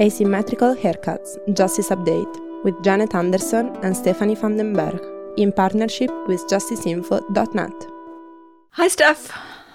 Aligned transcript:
Asymmetrical 0.00 0.74
Haircuts 0.74 1.36
Justice 1.54 1.90
Update 1.90 2.64
with 2.64 2.82
Janet 2.82 3.14
Anderson 3.14 3.68
and 3.82 3.96
Stephanie 3.96 4.34
van 4.34 4.56
den 4.56 4.72
Berg 4.72 5.00
in 5.36 5.52
partnership 5.52 6.10
with 6.26 6.40
justiceinfo.net. 6.48 7.86
Hi, 8.72 8.88
Steph. 8.88 9.28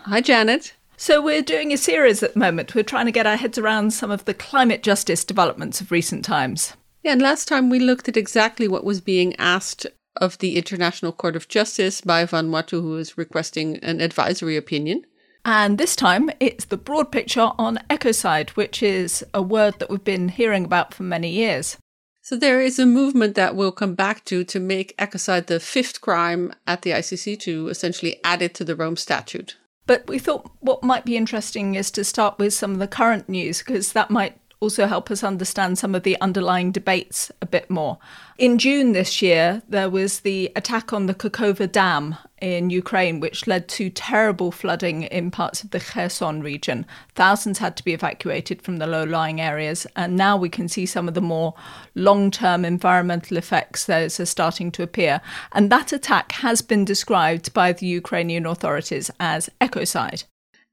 Hi, 0.03 0.19
Janet. 0.19 0.73
So, 0.97 1.21
we're 1.21 1.41
doing 1.41 1.71
a 1.71 1.77
series 1.77 2.21
at 2.21 2.33
the 2.33 2.39
moment. 2.39 2.75
We're 2.75 2.83
trying 2.83 3.05
to 3.05 3.13
get 3.13 3.25
our 3.25 3.37
heads 3.37 3.57
around 3.57 3.91
some 3.91 4.11
of 4.11 4.25
the 4.25 4.33
climate 4.33 4.83
justice 4.83 5.23
developments 5.23 5.79
of 5.79 5.91
recent 5.91 6.25
times. 6.25 6.73
Yeah, 7.01 7.13
and 7.13 7.21
last 7.21 7.47
time 7.47 7.69
we 7.69 7.79
looked 7.79 8.09
at 8.09 8.17
exactly 8.17 8.67
what 8.67 8.83
was 8.83 8.99
being 8.99 9.33
asked 9.37 9.87
of 10.17 10.37
the 10.39 10.57
International 10.57 11.13
Court 11.13 11.37
of 11.37 11.47
Justice 11.47 12.01
by 12.01 12.25
Vanuatu, 12.25 12.81
who 12.81 12.97
is 12.97 13.17
requesting 13.17 13.77
an 13.77 14.01
advisory 14.01 14.57
opinion. 14.57 15.05
And 15.45 15.77
this 15.77 15.95
time 15.95 16.29
it's 16.39 16.65
the 16.65 16.77
broad 16.77 17.11
picture 17.11 17.51
on 17.57 17.79
ecocide, 17.89 18.51
which 18.51 18.83
is 18.83 19.23
a 19.33 19.41
word 19.41 19.79
that 19.79 19.89
we've 19.89 20.03
been 20.03 20.29
hearing 20.29 20.65
about 20.65 20.93
for 20.93 21.03
many 21.03 21.29
years. 21.29 21.77
So 22.21 22.35
there 22.35 22.61
is 22.61 22.77
a 22.77 22.85
movement 22.85 23.35
that 23.35 23.55
we'll 23.55 23.71
come 23.71 23.95
back 23.95 24.23
to 24.25 24.43
to 24.43 24.59
make 24.59 24.95
ecocide 24.97 25.47
the 25.47 25.59
fifth 25.59 26.01
crime 26.01 26.53
at 26.67 26.83
the 26.83 26.91
ICC 26.91 27.39
to 27.39 27.69
essentially 27.69 28.19
add 28.23 28.41
it 28.41 28.53
to 28.55 28.63
the 28.63 28.75
Rome 28.75 28.97
Statute. 28.97 29.57
But 29.87 30.07
we 30.07 30.19
thought 30.19 30.51
what 30.59 30.83
might 30.83 31.05
be 31.05 31.17
interesting 31.17 31.73
is 31.73 31.89
to 31.91 32.03
start 32.03 32.37
with 32.37 32.53
some 32.53 32.73
of 32.73 32.79
the 32.79 32.87
current 32.87 33.27
news 33.27 33.59
because 33.59 33.93
that 33.93 34.11
might 34.11 34.37
also 34.59 34.85
help 34.85 35.09
us 35.09 35.23
understand 35.23 35.79
some 35.79 35.95
of 35.95 36.03
the 36.03 36.19
underlying 36.21 36.71
debates 36.71 37.31
a 37.41 37.45
bit 37.45 37.69
more. 37.69 37.97
In 38.37 38.57
June 38.57 38.91
this 38.91 39.21
year, 39.21 39.63
there 39.67 39.89
was 39.89 40.19
the 40.19 40.51
attack 40.55 40.93
on 40.93 41.05
the 41.05 41.15
Kakhovka 41.15 41.71
Dam 41.71 42.17
in 42.41 42.69
Ukraine, 42.69 43.19
which 43.19 43.47
led 43.47 43.67
to 43.69 43.89
terrible 43.89 44.51
flooding 44.51 45.03
in 45.03 45.31
parts 45.31 45.63
of 45.63 45.71
the 45.71 45.79
Kherson 45.79 46.41
region. 46.41 46.85
Thousands 47.15 47.59
had 47.59 47.75
to 47.77 47.83
be 47.83 47.93
evacuated 47.93 48.61
from 48.61 48.77
the 48.77 48.87
low 48.87 49.03
lying 49.03 49.41
areas, 49.41 49.85
and 49.95 50.15
now 50.15 50.37
we 50.37 50.49
can 50.49 50.67
see 50.67 50.85
some 50.85 51.07
of 51.07 51.13
the 51.13 51.21
more 51.21 51.53
long 51.95 52.31
term 52.31 52.65
environmental 52.65 53.37
effects 53.37 53.85
that 53.85 54.19
are 54.19 54.25
starting 54.25 54.71
to 54.71 54.83
appear. 54.83 55.21
And 55.51 55.69
that 55.69 55.93
attack 55.93 56.31
has 56.33 56.61
been 56.61 56.85
described 56.85 57.53
by 57.53 57.73
the 57.73 57.85
Ukrainian 57.85 58.45
authorities 58.45 59.11
as 59.19 59.49
ecocide. 59.61 60.23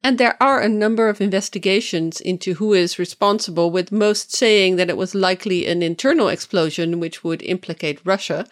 And 0.06 0.18
there 0.18 0.40
are 0.40 0.60
a 0.60 0.68
number 0.68 1.08
of 1.08 1.20
investigations 1.20 2.20
into 2.20 2.54
who 2.54 2.72
is 2.72 2.96
responsible, 2.98 3.72
with 3.72 3.90
most 3.90 4.32
saying 4.32 4.76
that 4.76 4.88
it 4.88 4.96
was 4.96 5.16
likely 5.16 5.66
an 5.66 5.82
internal 5.82 6.28
explosion 6.28 7.00
which 7.00 7.24
would 7.24 7.42
implicate 7.42 8.00
Russia. 8.04 8.46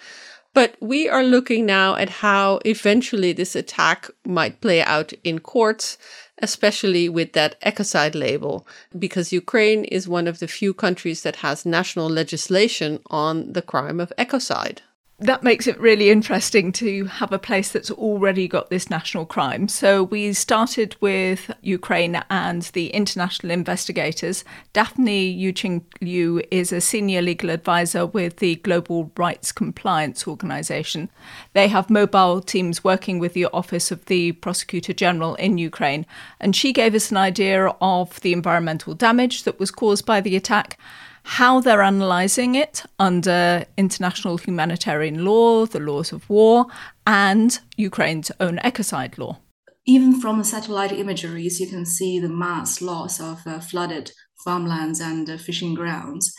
But 0.55 0.77
we 0.80 1.08
are 1.08 1.24
looking 1.24 1.66
now 1.66 1.97
at 1.97 2.08
how 2.08 2.60
eventually 2.64 3.33
this 3.33 3.56
attack 3.56 4.08
might 4.24 4.61
play 4.61 4.80
out 4.83 5.12
in 5.24 5.41
courts, 5.41 5.98
especially 6.38 7.08
with 7.08 7.33
that 7.33 7.61
ecocide 7.61 8.14
label, 8.14 8.66
because 8.96 9.33
Ukraine 9.33 9.84
is 9.84 10.08
one 10.08 10.28
of 10.28 10.38
the 10.38 10.48
few 10.48 10.72
countries 10.72 11.22
that 11.22 11.36
has 11.36 11.66
national 11.66 12.08
legislation 12.08 13.00
on 13.11 13.52
the 13.52 13.62
crime 13.62 13.98
of 13.98 14.12
ecocide 14.16 14.78
that 15.20 15.44
makes 15.44 15.68
it 15.68 15.78
really 15.78 16.10
interesting 16.10 16.72
to 16.72 17.04
have 17.04 17.32
a 17.32 17.38
place 17.38 17.70
that's 17.70 17.90
already 17.90 18.48
got 18.48 18.68
this 18.68 18.90
national 18.90 19.24
crime. 19.24 19.68
So 19.68 20.02
we 20.02 20.32
started 20.32 20.96
with 21.00 21.52
Ukraine 21.62 22.20
and 22.30 22.62
the 22.62 22.88
international 22.88 23.52
investigators. 23.52 24.44
Daphne 24.72 25.32
Yuching 25.40 25.82
Liu 26.00 26.42
is 26.50 26.72
a 26.72 26.80
senior 26.80 27.22
legal 27.22 27.50
advisor 27.50 28.06
with 28.06 28.38
the 28.38 28.56
Global 28.56 29.12
Rights 29.16 29.52
Compliance 29.52 30.26
Organization. 30.26 31.08
They 31.52 31.68
have 31.68 31.88
mobile 31.88 32.40
teams 32.40 32.82
working 32.82 33.20
with 33.20 33.34
the 33.34 33.46
Office 33.46 33.92
of 33.92 34.04
the 34.06 34.32
Prosecutor 34.32 34.92
General 34.92 35.36
in 35.36 35.58
Ukraine. 35.58 36.06
And 36.40 36.56
she 36.56 36.72
gave 36.72 36.92
us 36.92 37.12
an 37.12 37.18
idea 37.18 37.68
of 37.80 38.20
the 38.22 38.32
environmental 38.32 38.94
damage 38.94 39.44
that 39.44 39.60
was 39.60 39.70
caused 39.70 40.04
by 40.04 40.20
the 40.20 40.34
attack 40.34 40.76
how 41.25 41.58
they're 41.58 41.80
analysing 41.80 42.55
it 42.55 42.84
under 42.98 43.64
international 43.77 44.36
humanitarian 44.36 45.25
law, 45.25 45.67
the 45.67 45.80
laws 45.80 46.12
of 46.12 46.28
war, 46.28 46.67
and 47.06 47.58
Ukraine's 47.77 48.30
own 48.40 48.58
ecocide 48.58 49.18
law. 49.18 49.39
Even 49.86 50.20
from 50.20 50.39
the 50.39 50.45
satellite 50.45 50.92
imageries, 50.92 51.61
you 51.61 51.67
can 51.67 51.86
see 51.86 52.18
the 52.18 52.29
mass 52.29 52.80
loss 52.80 53.20
of 53.20 53.40
uh, 53.46 53.58
flooded 53.58 54.13
farmlands 54.45 55.01
and 55.01 55.29
uh, 55.29 55.39
fishing 55.39 55.74
grounds. 55.74 56.33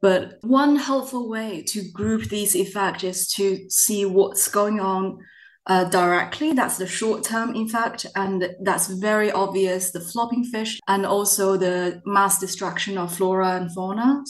But 0.00 0.34
one 0.42 0.76
helpful 0.76 1.28
way 1.28 1.64
to 1.68 1.90
group 1.90 2.24
these 2.24 2.54
effects 2.54 3.04
is 3.04 3.28
to 3.32 3.68
see 3.70 4.04
what's 4.04 4.48
going 4.48 4.78
on 4.78 5.18
uh, 5.68 5.84
directly. 5.84 6.52
That's 6.52 6.78
the 6.78 6.86
short 6.86 7.24
term 7.24 7.54
effect, 7.54 8.06
and 8.16 8.56
that's 8.62 8.88
very 8.88 9.30
obvious 9.30 9.90
the 9.90 10.00
flopping 10.00 10.44
fish 10.44 10.80
and 10.88 11.04
also 11.04 11.56
the 11.56 12.02
mass 12.06 12.38
destruction 12.40 12.98
of 12.98 13.14
flora 13.14 13.56
and 13.56 13.72
fauna 13.72 14.24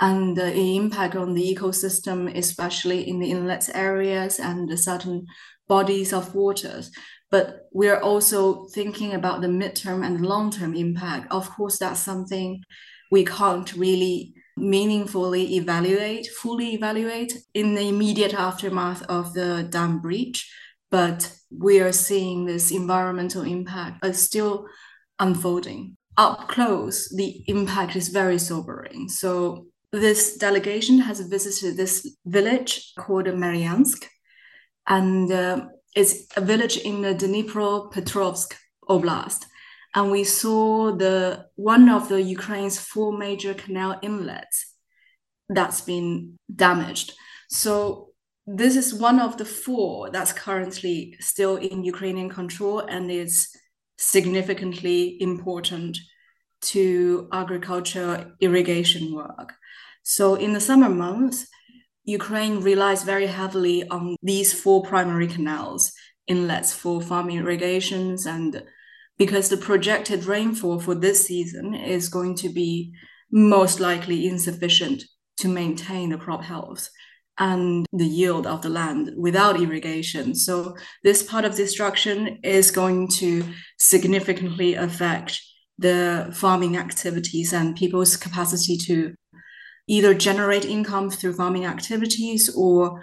and 0.00 0.36
the 0.36 0.52
impact 0.76 1.16
on 1.16 1.34
the 1.34 1.54
ecosystem, 1.54 2.36
especially 2.36 3.08
in 3.08 3.18
the 3.18 3.30
inlet 3.30 3.70
areas 3.74 4.38
and 4.38 4.78
certain 4.78 5.26
bodies 5.68 6.12
of 6.12 6.34
waters. 6.34 6.90
But 7.30 7.68
we're 7.72 8.00
also 8.00 8.66
thinking 8.66 9.14
about 9.14 9.40
the 9.40 9.48
midterm 9.48 10.04
and 10.04 10.20
long 10.20 10.50
term 10.50 10.74
impact. 10.74 11.32
Of 11.32 11.48
course, 11.50 11.78
that's 11.78 12.00
something 12.00 12.62
we 13.10 13.24
can't 13.24 13.72
really 13.74 14.34
meaningfully 14.56 15.56
evaluate, 15.56 16.28
fully 16.28 16.74
evaluate 16.74 17.32
in 17.54 17.74
the 17.74 17.88
immediate 17.88 18.34
aftermath 18.34 19.02
of 19.04 19.32
the 19.32 19.66
dam 19.68 20.00
breach 20.00 20.48
but 20.94 21.28
we 21.50 21.80
are 21.80 21.90
seeing 21.90 22.44
this 22.44 22.70
environmental 22.70 23.42
impact 23.42 24.06
is 24.06 24.22
still 24.22 24.68
unfolding. 25.18 25.96
Up 26.16 26.46
close, 26.46 27.12
the 27.16 27.42
impact 27.48 27.96
is 27.96 28.10
very 28.10 28.38
sobering. 28.38 29.08
So 29.08 29.66
this 29.90 30.36
delegation 30.36 31.00
has 31.00 31.18
visited 31.18 31.76
this 31.76 32.16
village 32.24 32.92
called 32.96 33.26
Maryansk, 33.26 34.06
and 34.86 35.32
uh, 35.32 35.66
it's 35.96 36.14
a 36.36 36.40
village 36.40 36.76
in 36.76 37.02
the 37.02 37.12
Dnipropetrovsk 37.12 38.54
Oblast. 38.88 39.46
And 39.96 40.12
we 40.12 40.22
saw 40.22 40.94
the 40.94 41.46
one 41.56 41.88
of 41.88 42.08
the 42.08 42.22
Ukraine's 42.22 42.78
four 42.78 43.18
major 43.18 43.52
canal 43.52 43.98
inlets 44.00 44.76
that's 45.48 45.80
been 45.80 46.38
damaged. 46.54 47.14
So 47.50 48.13
this 48.46 48.76
is 48.76 48.92
one 48.92 49.20
of 49.20 49.38
the 49.38 49.44
four 49.44 50.10
that's 50.10 50.32
currently 50.32 51.16
still 51.20 51.56
in 51.56 51.84
Ukrainian 51.84 52.28
control 52.28 52.80
and 52.80 53.10
is 53.10 53.48
significantly 53.96 55.20
important 55.20 55.96
to 56.60 57.28
agriculture 57.32 58.32
irrigation 58.40 59.14
work. 59.14 59.52
So 60.02 60.34
in 60.34 60.52
the 60.52 60.60
summer 60.60 60.90
months, 60.90 61.46
Ukraine 62.04 62.60
relies 62.60 63.02
very 63.02 63.26
heavily 63.26 63.88
on 63.88 64.16
these 64.22 64.52
four 64.52 64.82
primary 64.82 65.26
canals, 65.26 65.92
inlets 66.26 66.74
for 66.74 67.00
farming 67.00 67.38
irrigations, 67.38 68.26
and 68.26 68.62
because 69.16 69.48
the 69.48 69.56
projected 69.56 70.24
rainfall 70.24 70.80
for 70.80 70.94
this 70.94 71.26
season 71.26 71.74
is 71.74 72.10
going 72.10 72.34
to 72.36 72.50
be 72.50 72.92
most 73.30 73.80
likely 73.80 74.28
insufficient 74.28 75.02
to 75.38 75.48
maintain 75.48 76.10
the 76.10 76.18
crop 76.18 76.42
health 76.42 76.90
and 77.38 77.86
the 77.92 78.06
yield 78.06 78.46
of 78.46 78.62
the 78.62 78.68
land 78.68 79.10
without 79.16 79.60
irrigation. 79.60 80.34
So 80.34 80.76
this 81.02 81.22
part 81.22 81.44
of 81.44 81.56
destruction 81.56 82.38
is 82.44 82.70
going 82.70 83.08
to 83.16 83.44
significantly 83.78 84.74
affect 84.74 85.40
the 85.78 86.30
farming 86.32 86.76
activities 86.76 87.52
and 87.52 87.74
people's 87.76 88.16
capacity 88.16 88.76
to 88.86 89.14
either 89.88 90.14
generate 90.14 90.64
income 90.64 91.10
through 91.10 91.34
farming 91.34 91.66
activities 91.66 92.54
or 92.56 93.02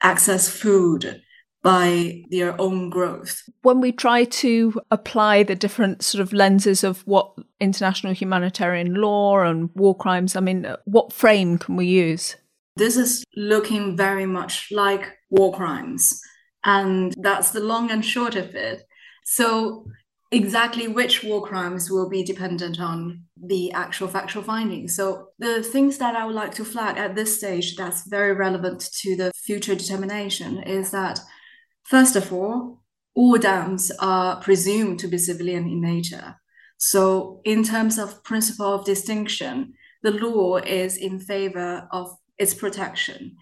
access 0.00 0.48
food 0.48 1.20
by 1.62 2.22
their 2.30 2.60
own 2.60 2.90
growth. 2.90 3.42
When 3.62 3.80
we 3.80 3.92
try 3.92 4.24
to 4.24 4.80
apply 4.90 5.44
the 5.44 5.54
different 5.54 6.02
sort 6.02 6.20
of 6.20 6.32
lenses 6.32 6.82
of 6.82 7.06
what 7.06 7.32
international 7.60 8.12
humanitarian 8.12 8.94
law 8.94 9.40
and 9.40 9.70
war 9.74 9.96
crimes, 9.96 10.34
I 10.34 10.40
mean, 10.40 10.66
what 10.84 11.12
frame 11.12 11.58
can 11.58 11.76
we 11.76 11.86
use? 11.86 12.36
This 12.76 12.96
is 12.96 13.24
looking 13.36 13.96
very 13.96 14.26
much 14.26 14.68
like 14.70 15.18
war 15.30 15.52
crimes. 15.52 16.20
And 16.64 17.14
that's 17.18 17.50
the 17.50 17.60
long 17.60 17.90
and 17.90 18.04
short 18.04 18.36
of 18.36 18.54
it. 18.54 18.84
So, 19.24 19.86
exactly 20.30 20.88
which 20.88 21.22
war 21.22 21.42
crimes 21.42 21.90
will 21.90 22.08
be 22.08 22.22
dependent 22.22 22.80
on 22.80 23.24
the 23.36 23.70
actual 23.72 24.08
factual 24.08 24.42
findings. 24.42 24.96
So, 24.96 25.28
the 25.38 25.62
things 25.62 25.98
that 25.98 26.16
I 26.16 26.24
would 26.24 26.34
like 26.34 26.54
to 26.54 26.64
flag 26.64 26.96
at 26.96 27.14
this 27.14 27.38
stage 27.38 27.76
that's 27.76 28.06
very 28.08 28.32
relevant 28.32 28.88
to 29.00 29.16
the 29.16 29.32
future 29.34 29.74
determination 29.74 30.62
is 30.62 30.90
that, 30.92 31.20
first 31.82 32.16
of 32.16 32.32
all, 32.32 32.82
all 33.14 33.36
dams 33.36 33.92
are 33.98 34.40
presumed 34.40 34.98
to 35.00 35.08
be 35.08 35.18
civilian 35.18 35.66
in 35.66 35.82
nature. 35.82 36.36
So, 36.78 37.40
in 37.44 37.62
terms 37.64 37.98
of 37.98 38.24
principle 38.24 38.74
of 38.74 38.84
distinction, 38.84 39.74
the 40.02 40.12
law 40.12 40.56
is 40.56 40.96
in 40.96 41.20
favor 41.20 41.86
of 41.92 42.16
its 42.38 42.54
protection. 42.54 43.36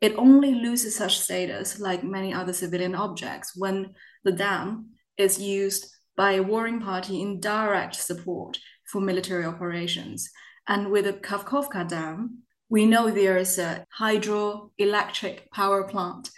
It 0.00 0.14
only 0.16 0.54
loses 0.54 0.94
such 0.94 1.20
status, 1.20 1.80
like 1.80 2.04
many 2.04 2.32
other 2.32 2.52
civilian 2.52 2.94
objects, 2.94 3.52
when 3.56 3.94
the 4.24 4.32
dam 4.32 4.90
is 5.16 5.40
used 5.40 5.86
by 6.16 6.32
a 6.32 6.42
warring 6.42 6.80
party 6.80 7.20
in 7.20 7.40
direct 7.40 7.94
support 7.94 8.58
for 8.84 9.00
military 9.00 9.44
operations. 9.44 10.30
And 10.68 10.90
with 10.90 11.04
the 11.04 11.12
Kakhovka 11.12 11.88
Dam, 11.88 12.42
we 12.68 12.86
know 12.86 13.10
there 13.10 13.36
is 13.36 13.58
a 13.58 13.86
hydroelectric 13.98 15.50
power 15.52 15.84
plant 15.84 16.30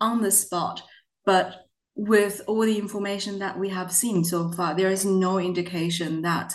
on 0.00 0.22
the 0.22 0.30
spot, 0.30 0.82
but 1.24 1.66
with 1.94 2.42
all 2.46 2.60
the 2.60 2.78
information 2.78 3.38
that 3.38 3.58
we 3.58 3.70
have 3.70 3.92
seen 3.92 4.24
so 4.24 4.50
far, 4.52 4.74
there 4.74 4.90
is 4.90 5.04
no 5.04 5.38
indication 5.38 6.22
that 6.22 6.54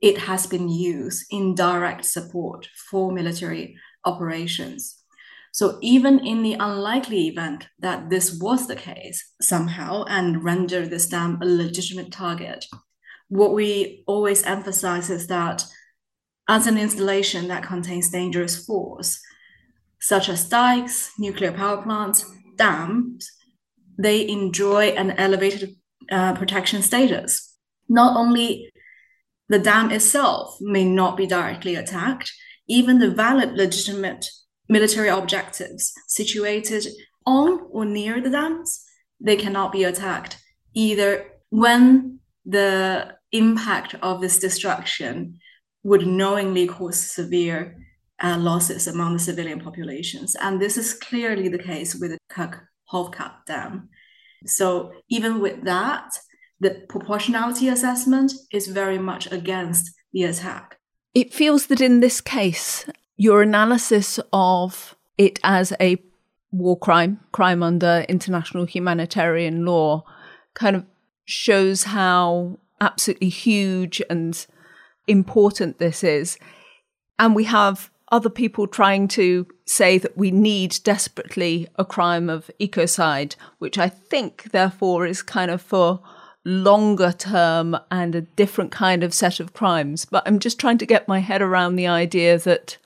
it 0.00 0.16
has 0.18 0.46
been 0.46 0.68
used 0.68 1.26
in 1.30 1.54
direct 1.54 2.04
support 2.04 2.68
for 2.90 3.12
military 3.12 3.76
operations. 4.04 4.96
So 5.52 5.78
even 5.82 6.24
in 6.24 6.42
the 6.42 6.54
unlikely 6.54 7.28
event 7.28 7.66
that 7.80 8.08
this 8.08 8.38
was 8.40 8.68
the 8.68 8.76
case 8.76 9.32
somehow 9.40 10.04
and 10.04 10.44
render 10.44 10.86
the 10.86 11.04
dam 11.10 11.38
a 11.42 11.46
legitimate 11.46 12.12
target, 12.12 12.66
what 13.28 13.52
we 13.52 14.04
always 14.06 14.44
emphasize 14.44 15.10
is 15.10 15.26
that 15.26 15.64
as 16.48 16.66
an 16.66 16.78
installation 16.78 17.48
that 17.48 17.62
contains 17.62 18.10
dangerous 18.10 18.64
force, 18.64 19.20
such 20.00 20.28
as 20.28 20.48
dikes, 20.48 21.12
nuclear 21.18 21.52
power 21.52 21.82
plants, 21.82 22.24
dams, 22.56 23.30
they 23.98 24.28
enjoy 24.28 24.86
an 24.88 25.12
elevated 25.12 25.76
uh, 26.10 26.34
protection 26.34 26.82
status. 26.82 27.54
Not 27.88 28.16
only 28.16 28.70
the 29.48 29.58
dam 29.58 29.90
itself 29.90 30.56
may 30.60 30.84
not 30.84 31.16
be 31.16 31.26
directly 31.26 31.74
attacked, 31.74 32.32
even 32.70 33.00
the 33.00 33.10
valid 33.10 33.52
legitimate 33.54 34.30
military 34.68 35.08
objectives 35.08 35.92
situated 36.06 36.86
on 37.26 37.60
or 37.70 37.84
near 37.84 38.20
the 38.20 38.30
dams, 38.30 38.84
they 39.20 39.36
cannot 39.36 39.72
be 39.72 39.84
attacked 39.84 40.38
either 40.72 41.26
when 41.50 42.20
the 42.46 43.14
impact 43.32 43.94
of 44.02 44.20
this 44.20 44.38
destruction 44.38 45.38
would 45.82 46.06
knowingly 46.06 46.66
cause 46.68 46.98
severe 46.98 47.76
uh, 48.22 48.38
losses 48.38 48.86
among 48.86 49.14
the 49.14 49.18
civilian 49.18 49.60
populations. 49.60 50.36
And 50.36 50.60
this 50.60 50.76
is 50.76 50.94
clearly 50.94 51.48
the 51.48 51.58
case 51.58 51.94
with 51.94 52.12
the 52.12 52.18
Kakhovka 52.30 53.32
Dam. 53.46 53.88
So 54.46 54.92
even 55.08 55.40
with 55.40 55.64
that, 55.64 56.10
the 56.60 56.84
proportionality 56.88 57.68
assessment 57.68 58.32
is 58.52 58.68
very 58.68 58.98
much 58.98 59.30
against 59.32 59.90
the 60.12 60.24
attack. 60.24 60.79
It 61.14 61.34
feels 61.34 61.66
that 61.66 61.80
in 61.80 62.00
this 62.00 62.20
case, 62.20 62.86
your 63.16 63.42
analysis 63.42 64.20
of 64.32 64.96
it 65.18 65.38
as 65.42 65.72
a 65.80 65.96
war 66.52 66.78
crime, 66.78 67.20
crime 67.32 67.62
under 67.62 68.04
international 68.08 68.64
humanitarian 68.64 69.64
law, 69.64 70.04
kind 70.54 70.76
of 70.76 70.84
shows 71.24 71.84
how 71.84 72.58
absolutely 72.80 73.28
huge 73.28 74.00
and 74.08 74.46
important 75.06 75.78
this 75.78 76.02
is. 76.02 76.38
And 77.18 77.34
we 77.34 77.44
have 77.44 77.90
other 78.10 78.30
people 78.30 78.66
trying 78.66 79.06
to 79.06 79.46
say 79.66 79.98
that 79.98 80.16
we 80.16 80.30
need 80.30 80.78
desperately 80.82 81.68
a 81.76 81.84
crime 81.84 82.28
of 82.28 82.50
ecocide, 82.60 83.36
which 83.58 83.78
I 83.78 83.88
think, 83.88 84.50
therefore, 84.50 85.06
is 85.06 85.22
kind 85.22 85.50
of 85.50 85.62
for 85.62 86.00
longer 86.44 87.12
term 87.12 87.76
and 87.90 88.14
a 88.14 88.22
different 88.22 88.70
kind 88.70 89.02
of 89.02 89.14
set 89.14 89.40
of 89.40 89.52
crimes. 89.52 90.04
But 90.04 90.22
I'm 90.26 90.38
just 90.38 90.58
trying 90.58 90.78
to 90.78 90.86
get 90.86 91.08
my 91.08 91.20
head 91.20 91.42
around 91.42 91.76
the 91.76 91.86
idea 91.86 92.38
that 92.38 92.78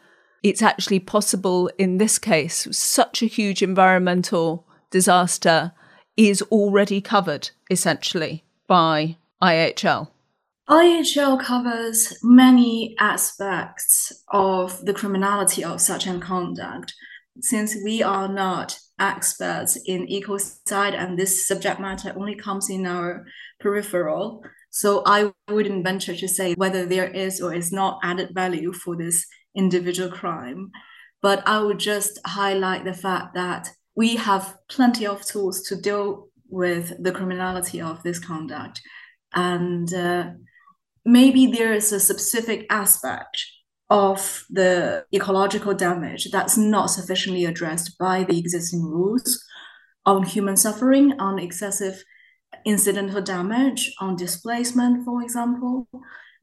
it's 0.43 0.63
actually 0.63 1.01
possible 1.01 1.71
in 1.79 1.99
this 1.99 2.19
case. 2.19 2.69
Such 2.71 3.23
a 3.23 3.27
huge 3.27 3.63
environmental 3.63 4.67
disaster 4.91 5.73
is 6.17 6.43
already 6.43 7.01
covered 7.01 7.51
essentially 7.71 8.45
by 8.67 9.17
IHL. 9.43 10.09
IHL 10.69 11.41
covers 11.41 12.17
many 12.23 12.95
aspects 12.99 14.25
of 14.29 14.85
the 14.87 14.95
criminality 14.95 15.63
of 15.63 15.81
such 15.81 16.07
conduct. 16.21 16.95
Since 17.41 17.77
we 17.85 18.03
are 18.03 18.29
not 18.29 18.79
experts 19.01 19.77
in 19.87 20.07
ecocide 20.07 20.95
and 20.95 21.19
this 21.19 21.49
subject 21.49 21.81
matter 21.81 22.13
only 22.17 22.37
comes 22.37 22.71
in 22.71 22.87
our 22.87 23.27
peripheral, 23.61 24.45
so 24.71 25.03
I 25.07 25.33
wouldn't 25.49 25.85
venture 25.85 26.17
to 26.17 26.29
say 26.29 26.55
whether 26.55 26.87
there 26.87 27.09
is 27.09 27.41
or 27.41 27.55
is 27.55 27.73
not 27.73 28.01
added 28.03 28.31
value 28.35 28.73
for 28.73 28.97
this 28.97 29.27
individual 29.55 30.11
crime. 30.11 30.71
But 31.23 31.47
I 31.47 31.61
would 31.61 31.79
just 31.79 32.21
highlight 32.27 32.85
the 32.85 32.95
fact 32.95 33.35
that 33.35 33.71
we 33.97 34.17
have 34.17 34.57
plenty 34.69 35.07
of 35.07 35.25
tools 35.25 35.63
to 35.69 35.77
deal 35.77 36.29
with 36.49 37.03
the 37.03 37.13
criminality 37.13 37.81
of 37.81 38.03
this 38.03 38.19
conduct. 38.19 38.81
And 39.33 39.93
uh, 39.93 40.31
maybe 41.05 41.47
there 41.47 41.73
is 41.73 41.93
a 41.93 42.01
specific 42.01 42.67
aspect 42.71 43.45
of 43.91 44.45
the 44.51 45.05
ecological 45.15 45.75
damage 45.75 46.31
that's 46.31 46.57
not 46.57 46.87
sufficiently 46.87 47.45
addressed 47.45 47.97
by 47.99 48.25
the 48.25 48.39
existing 48.39 48.83
rules 48.83 49.45
on 50.07 50.23
human 50.23 50.57
suffering, 50.57 51.19
on 51.21 51.39
excessive 51.39 52.03
incidental 52.65 53.21
damage, 53.21 53.93
on 54.01 54.17
displacement, 54.17 55.05
for 55.05 55.23
example 55.23 55.89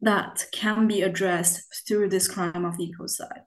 that 0.01 0.45
can 0.51 0.87
be 0.87 1.01
addressed 1.01 1.83
through 1.87 2.09
this 2.09 2.27
crime 2.27 2.65
of 2.65 2.77
ecocide. 2.77 3.43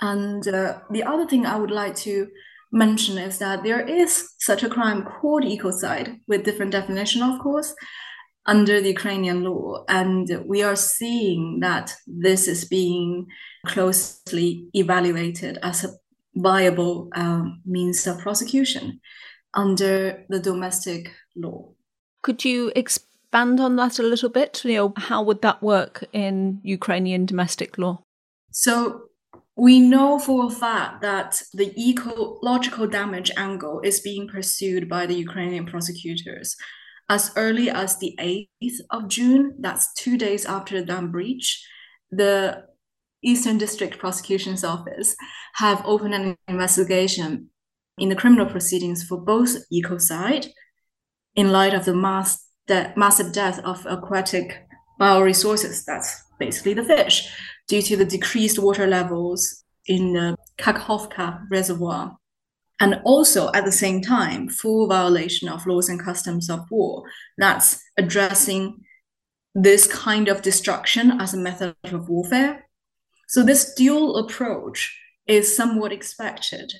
And 0.00 0.46
uh, 0.46 0.80
the 0.90 1.02
other 1.02 1.26
thing 1.26 1.46
I 1.46 1.56
would 1.56 1.70
like 1.70 1.96
to 1.96 2.28
mention 2.72 3.18
is 3.18 3.38
that 3.38 3.62
there 3.62 3.80
is 3.80 4.34
such 4.38 4.62
a 4.62 4.68
crime 4.68 5.04
called 5.04 5.44
ecocide 5.44 6.20
with 6.26 6.44
different 6.44 6.72
definition, 6.72 7.22
of 7.22 7.40
course, 7.40 7.74
under 8.46 8.80
the 8.80 8.88
Ukrainian 8.88 9.42
law. 9.42 9.84
And 9.88 10.28
we 10.46 10.62
are 10.62 10.76
seeing 10.76 11.60
that 11.60 11.94
this 12.06 12.46
is 12.48 12.64
being 12.64 13.26
closely 13.66 14.68
evaluated 14.74 15.58
as 15.62 15.84
a 15.84 15.94
viable 16.34 17.08
um, 17.14 17.62
means 17.64 18.06
of 18.06 18.18
prosecution 18.18 19.00
under 19.54 20.24
the 20.28 20.40
domestic 20.40 21.12
law. 21.36 21.70
Could 22.22 22.44
you 22.44 22.72
expand 22.74 23.60
on 23.60 23.76
that 23.76 23.98
a 23.98 24.02
little 24.02 24.28
bit? 24.28 24.64
You 24.64 24.74
know, 24.74 24.92
how 24.96 25.22
would 25.22 25.42
that 25.42 25.62
work 25.62 26.04
in 26.12 26.60
Ukrainian 26.62 27.26
domestic 27.26 27.78
law? 27.78 28.02
So 28.50 29.04
we 29.56 29.78
know 29.80 30.18
for 30.18 30.46
a 30.46 30.50
fact 30.50 31.02
that 31.02 31.40
the 31.52 31.72
ecological 31.78 32.86
damage 32.86 33.30
angle 33.36 33.80
is 33.82 34.00
being 34.00 34.28
pursued 34.28 34.88
by 34.88 35.06
the 35.06 35.14
Ukrainian 35.14 35.66
prosecutors 35.66 36.56
as 37.08 37.32
early 37.36 37.68
as 37.70 37.98
the 37.98 38.16
8th 38.20 38.78
of 38.90 39.08
June, 39.08 39.54
that's 39.60 39.92
two 39.94 40.16
days 40.16 40.46
after 40.46 40.78
the 40.78 40.86
dam 40.86 41.10
breach, 41.10 41.66
the 42.10 42.64
Eastern 43.22 43.58
District 43.58 43.98
Prosecution's 43.98 44.64
Office 44.64 45.16
have 45.54 45.82
opened 45.84 46.14
an 46.14 46.36
investigation 46.48 47.50
in 47.98 48.08
the 48.08 48.16
criminal 48.16 48.46
proceedings 48.46 49.02
for 49.04 49.20
both 49.20 49.56
ecocide 49.72 50.48
in 51.34 51.52
light 51.52 51.74
of 51.74 51.84
the 51.84 51.94
mass 51.94 52.44
the 52.66 52.92
massive 52.96 53.32
death 53.32 53.58
of 53.60 53.84
aquatic 53.86 54.66
bioresources, 55.00 55.84
that's 55.84 56.22
basically 56.38 56.74
the 56.74 56.84
fish, 56.84 57.30
due 57.68 57.82
to 57.82 57.96
the 57.96 58.04
decreased 58.04 58.58
water 58.58 58.86
levels 58.86 59.64
in 59.86 60.14
the 60.14 60.36
Kakhovka 60.58 61.42
reservoir. 61.50 62.16
And 62.80 63.00
also 63.04 63.52
at 63.52 63.64
the 63.64 63.72
same 63.72 64.00
time, 64.02 64.48
full 64.48 64.88
violation 64.88 65.48
of 65.48 65.66
laws 65.66 65.88
and 65.88 66.02
customs 66.02 66.50
of 66.50 66.60
war. 66.70 67.04
That's 67.38 67.80
addressing 67.96 68.84
this 69.54 69.86
kind 69.86 70.28
of 70.28 70.42
destruction 70.42 71.20
as 71.20 71.32
a 71.32 71.38
method 71.38 71.76
of 71.84 72.08
warfare. 72.08 72.68
So 73.28 73.42
this 73.42 73.74
dual 73.74 74.16
approach 74.16 74.98
is 75.26 75.56
somewhat 75.56 75.92
expected. 75.92 76.72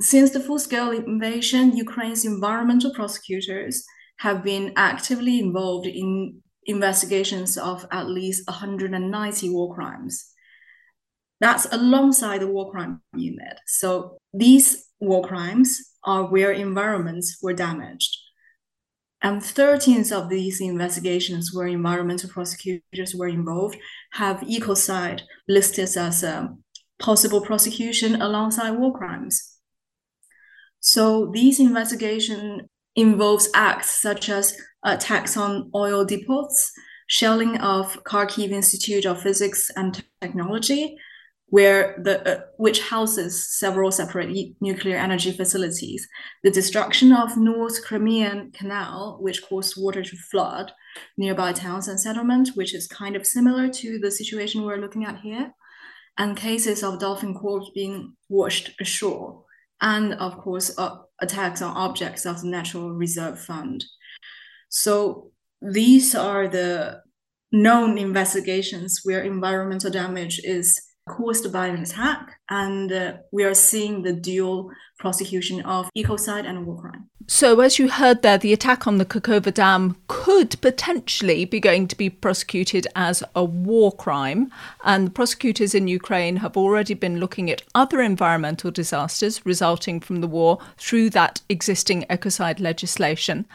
Since 0.00 0.30
the 0.30 0.40
full-scale 0.40 0.92
invasion, 0.92 1.76
Ukraine's 1.76 2.24
environmental 2.24 2.94
prosecutors 2.94 3.84
have 4.18 4.42
been 4.42 4.72
actively 4.76 5.38
involved 5.40 5.86
in 5.86 6.40
investigations 6.64 7.58
of 7.58 7.86
at 7.90 8.08
least 8.08 8.46
190 8.46 9.50
war 9.50 9.74
crimes. 9.74 10.32
That's 11.40 11.66
alongside 11.72 12.42
the 12.42 12.46
war 12.46 12.70
crime 12.70 13.00
unit. 13.16 13.58
So 13.66 14.18
these 14.32 14.86
war 15.00 15.26
crimes 15.26 15.80
are 16.04 16.24
where 16.24 16.52
environments 16.52 17.38
were 17.42 17.54
damaged. 17.54 18.16
And 19.22 19.42
13 19.42 20.12
of 20.12 20.28
these 20.30 20.60
investigations 20.60 21.50
where 21.52 21.66
environmental 21.66 22.30
prosecutors 22.30 23.14
were 23.14 23.28
involved 23.28 23.76
have 24.12 24.40
ecocide 24.40 25.22
listed 25.48 25.96
as 25.96 26.22
a 26.22 26.56
possible 26.98 27.40
prosecution 27.42 28.20
alongside 28.20 28.72
war 28.72 28.96
crimes. 28.96 29.56
So 30.80 31.30
these 31.32 31.60
investigation 31.60 32.68
involves 32.96 33.48
acts 33.54 33.90
such 33.90 34.30
as 34.30 34.56
attacks 34.84 35.36
on 35.36 35.70
oil 35.74 36.04
depots, 36.06 36.70
shelling 37.06 37.58
of 37.58 38.02
Kharkiv 38.04 38.50
Institute 38.50 39.04
of 39.04 39.20
Physics 39.20 39.70
and 39.76 40.02
Technology, 40.22 40.96
where 41.50 41.96
the 42.02 42.16
uh, 42.26 42.40
which 42.56 42.80
houses 42.80 43.58
several 43.58 43.90
separate 43.90 44.30
e- 44.30 44.54
nuclear 44.60 44.96
energy 44.96 45.32
facilities. 45.32 46.08
The 46.44 46.50
destruction 46.50 47.12
of 47.12 47.36
North 47.36 47.84
Crimean 47.84 48.52
Canal, 48.52 49.18
which 49.20 49.42
caused 49.42 49.74
water 49.76 50.02
to 50.02 50.16
flood 50.16 50.72
nearby 51.18 51.52
towns 51.52 51.88
and 51.88 52.00
settlements, 52.00 52.54
which 52.54 52.72
is 52.72 52.86
kind 52.86 53.16
of 53.16 53.26
similar 53.26 53.68
to 53.68 53.98
the 53.98 54.10
situation 54.10 54.62
we're 54.62 54.80
looking 54.80 55.04
at 55.04 55.20
here, 55.20 55.52
and 56.18 56.36
cases 56.36 56.82
of 56.84 57.00
dolphin 57.00 57.34
corpses 57.34 57.72
being 57.74 58.16
washed 58.28 58.70
ashore, 58.80 59.44
and 59.80 60.14
of 60.14 60.38
course 60.38 60.72
uh, 60.78 60.98
attacks 61.20 61.62
on 61.62 61.76
objects 61.76 62.26
of 62.26 62.40
the 62.40 62.48
Natural 62.48 62.92
Reserve 62.92 63.40
Fund. 63.40 63.84
So 64.68 65.32
these 65.60 66.14
are 66.14 66.46
the 66.46 67.02
known 67.52 67.98
investigations 67.98 69.00
where 69.02 69.22
environmental 69.22 69.90
damage 69.90 70.40
is 70.44 70.80
caused 71.08 71.52
by 71.52 71.66
an 71.68 71.82
attack, 71.82 72.38
and 72.48 72.92
uh, 72.92 73.14
we 73.32 73.44
are 73.44 73.54
seeing 73.54 74.02
the 74.02 74.12
dual 74.12 74.70
prosecution 74.98 75.62
of 75.62 75.90
ecocide 75.96 76.46
and 76.46 76.66
war 76.66 76.80
crime. 76.80 77.08
So, 77.26 77.60
as 77.60 77.78
you 77.78 77.88
heard 77.88 78.22
there, 78.22 78.38
the 78.38 78.52
attack 78.52 78.88
on 78.88 78.98
the 78.98 79.04
Kakhovka 79.04 79.54
Dam 79.54 79.96
could 80.08 80.60
potentially 80.60 81.44
be 81.44 81.60
going 81.60 81.86
to 81.86 81.96
be 81.96 82.10
prosecuted 82.10 82.88
as 82.96 83.22
a 83.36 83.44
war 83.44 83.92
crime. 83.92 84.50
And 84.84 85.06
the 85.06 85.12
prosecutors 85.12 85.72
in 85.72 85.86
Ukraine 85.86 86.36
have 86.36 86.56
already 86.56 86.94
been 86.94 87.20
looking 87.20 87.48
at 87.48 87.62
other 87.72 88.00
environmental 88.00 88.72
disasters 88.72 89.46
resulting 89.46 90.00
from 90.00 90.20
the 90.20 90.26
war 90.26 90.58
through 90.76 91.10
that 91.10 91.40
existing 91.48 92.04
ecocide 92.10 92.58
legislation. 92.58 93.46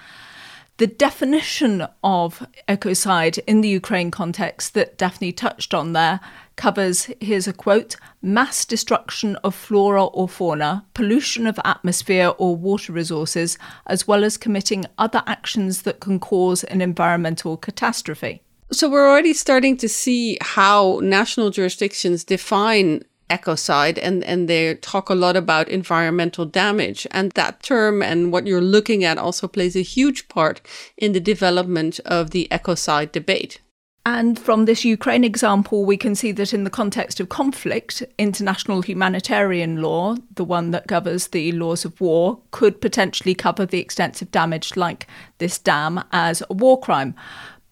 The 0.77 0.87
definition 0.87 1.85
of 2.03 2.45
ecocide 2.67 3.39
in 3.47 3.61
the 3.61 3.69
Ukraine 3.69 4.11
context 4.11 4.73
that 4.73 4.97
Daphne 4.97 5.31
touched 5.31 5.73
on 5.73 5.93
there 5.93 6.19
covers 6.55 7.09
here's 7.19 7.47
a 7.47 7.53
quote 7.53 7.95
mass 8.21 8.65
destruction 8.65 9.35
of 9.37 9.53
flora 9.53 10.05
or 10.05 10.27
fauna, 10.27 10.85
pollution 10.93 11.47
of 11.47 11.59
atmosphere 11.63 12.33
or 12.37 12.55
water 12.55 12.93
resources, 12.93 13.57
as 13.87 14.07
well 14.07 14.23
as 14.23 14.37
committing 14.37 14.85
other 14.97 15.23
actions 15.27 15.83
that 15.83 15.99
can 15.99 16.19
cause 16.19 16.63
an 16.65 16.81
environmental 16.81 17.57
catastrophe. 17.57 18.41
So 18.71 18.89
we're 18.89 19.07
already 19.07 19.33
starting 19.33 19.77
to 19.77 19.87
see 19.87 20.37
how 20.41 20.99
national 21.03 21.51
jurisdictions 21.51 22.23
define 22.23 23.03
ecocide 23.29 23.99
and, 24.01 24.23
and 24.23 24.47
they 24.47 24.75
talk 24.75 25.09
a 25.09 25.15
lot 25.15 25.35
about 25.35 25.69
environmental 25.69 26.45
damage. 26.45 27.07
And 27.11 27.31
that 27.31 27.61
term 27.63 28.01
and 28.01 28.31
what 28.31 28.47
you're 28.47 28.61
looking 28.61 29.03
at 29.03 29.17
also 29.17 29.47
plays 29.47 29.75
a 29.75 29.81
huge 29.81 30.27
part 30.27 30.61
in 30.97 31.13
the 31.13 31.19
development 31.19 31.99
of 32.05 32.31
the 32.31 32.47
ecocide 32.51 33.11
debate. 33.11 33.61
And 34.07 34.37
from 34.37 34.65
this 34.65 34.85
Ukraine 34.85 35.23
example, 35.23 35.83
we 35.83 35.97
can 35.97 36.13
see 36.13 36.31
that 36.33 36.53
in 36.53 36.63
the 36.63 36.69
context 36.69 37.19
of 37.19 37.29
conflict, 37.29 38.03
international 38.19 38.83
humanitarian 38.83 39.81
law, 39.81 40.15
the 40.35 40.45
one 40.45 40.69
that 40.71 40.85
governs 40.85 41.29
the 41.29 41.51
laws 41.53 41.85
of 41.85 41.99
war, 41.99 42.39
could 42.51 42.81
potentially 42.81 43.33
cover 43.33 43.65
the 43.65 43.79
extensive 43.79 44.29
damage 44.29 44.75
like 44.75 45.07
this 45.39 45.57
dam 45.57 46.03
as 46.11 46.43
a 46.47 46.53
war 46.53 46.79
crime. 46.79 47.15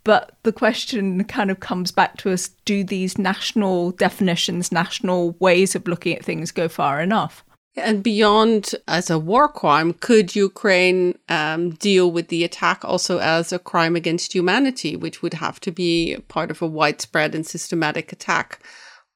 But 0.04 0.36
the 0.42 0.52
question 0.52 1.24
kind 1.26 1.52
of 1.52 1.60
comes 1.60 1.92
back 1.92 2.18
to 2.18 2.32
us 2.32 2.50
do 2.66 2.84
these 2.84 3.20
national 3.20 3.92
definitions, 3.92 4.72
national 4.72 5.36
ways 5.40 5.76
of 5.76 5.88
looking 5.88 6.18
at 6.18 6.26
things 6.26 6.52
go 6.52 6.68
far 6.68 7.00
enough? 7.00 7.44
And 7.76 8.04
beyond 8.04 8.76
as 8.88 9.10
a 9.10 9.18
war 9.18 9.48
crime, 9.50 9.94
could 9.94 10.36
Ukraine 10.36 11.18
um, 11.28 11.72
deal 11.72 12.12
with 12.12 12.28
the 12.28 12.44
attack 12.44 12.86
also 12.86 13.18
as 13.18 13.52
a 13.52 13.60
crime 13.60 13.96
against 13.96 14.34
humanity, 14.34 14.96
which 14.96 15.22
would 15.22 15.34
have 15.36 15.60
to 15.62 15.72
be 15.72 16.18
part 16.28 16.52
of 16.52 16.62
a 16.62 16.68
widespread 16.68 17.34
and 17.34 17.46
systematic 17.46 18.12
attack 18.12 18.60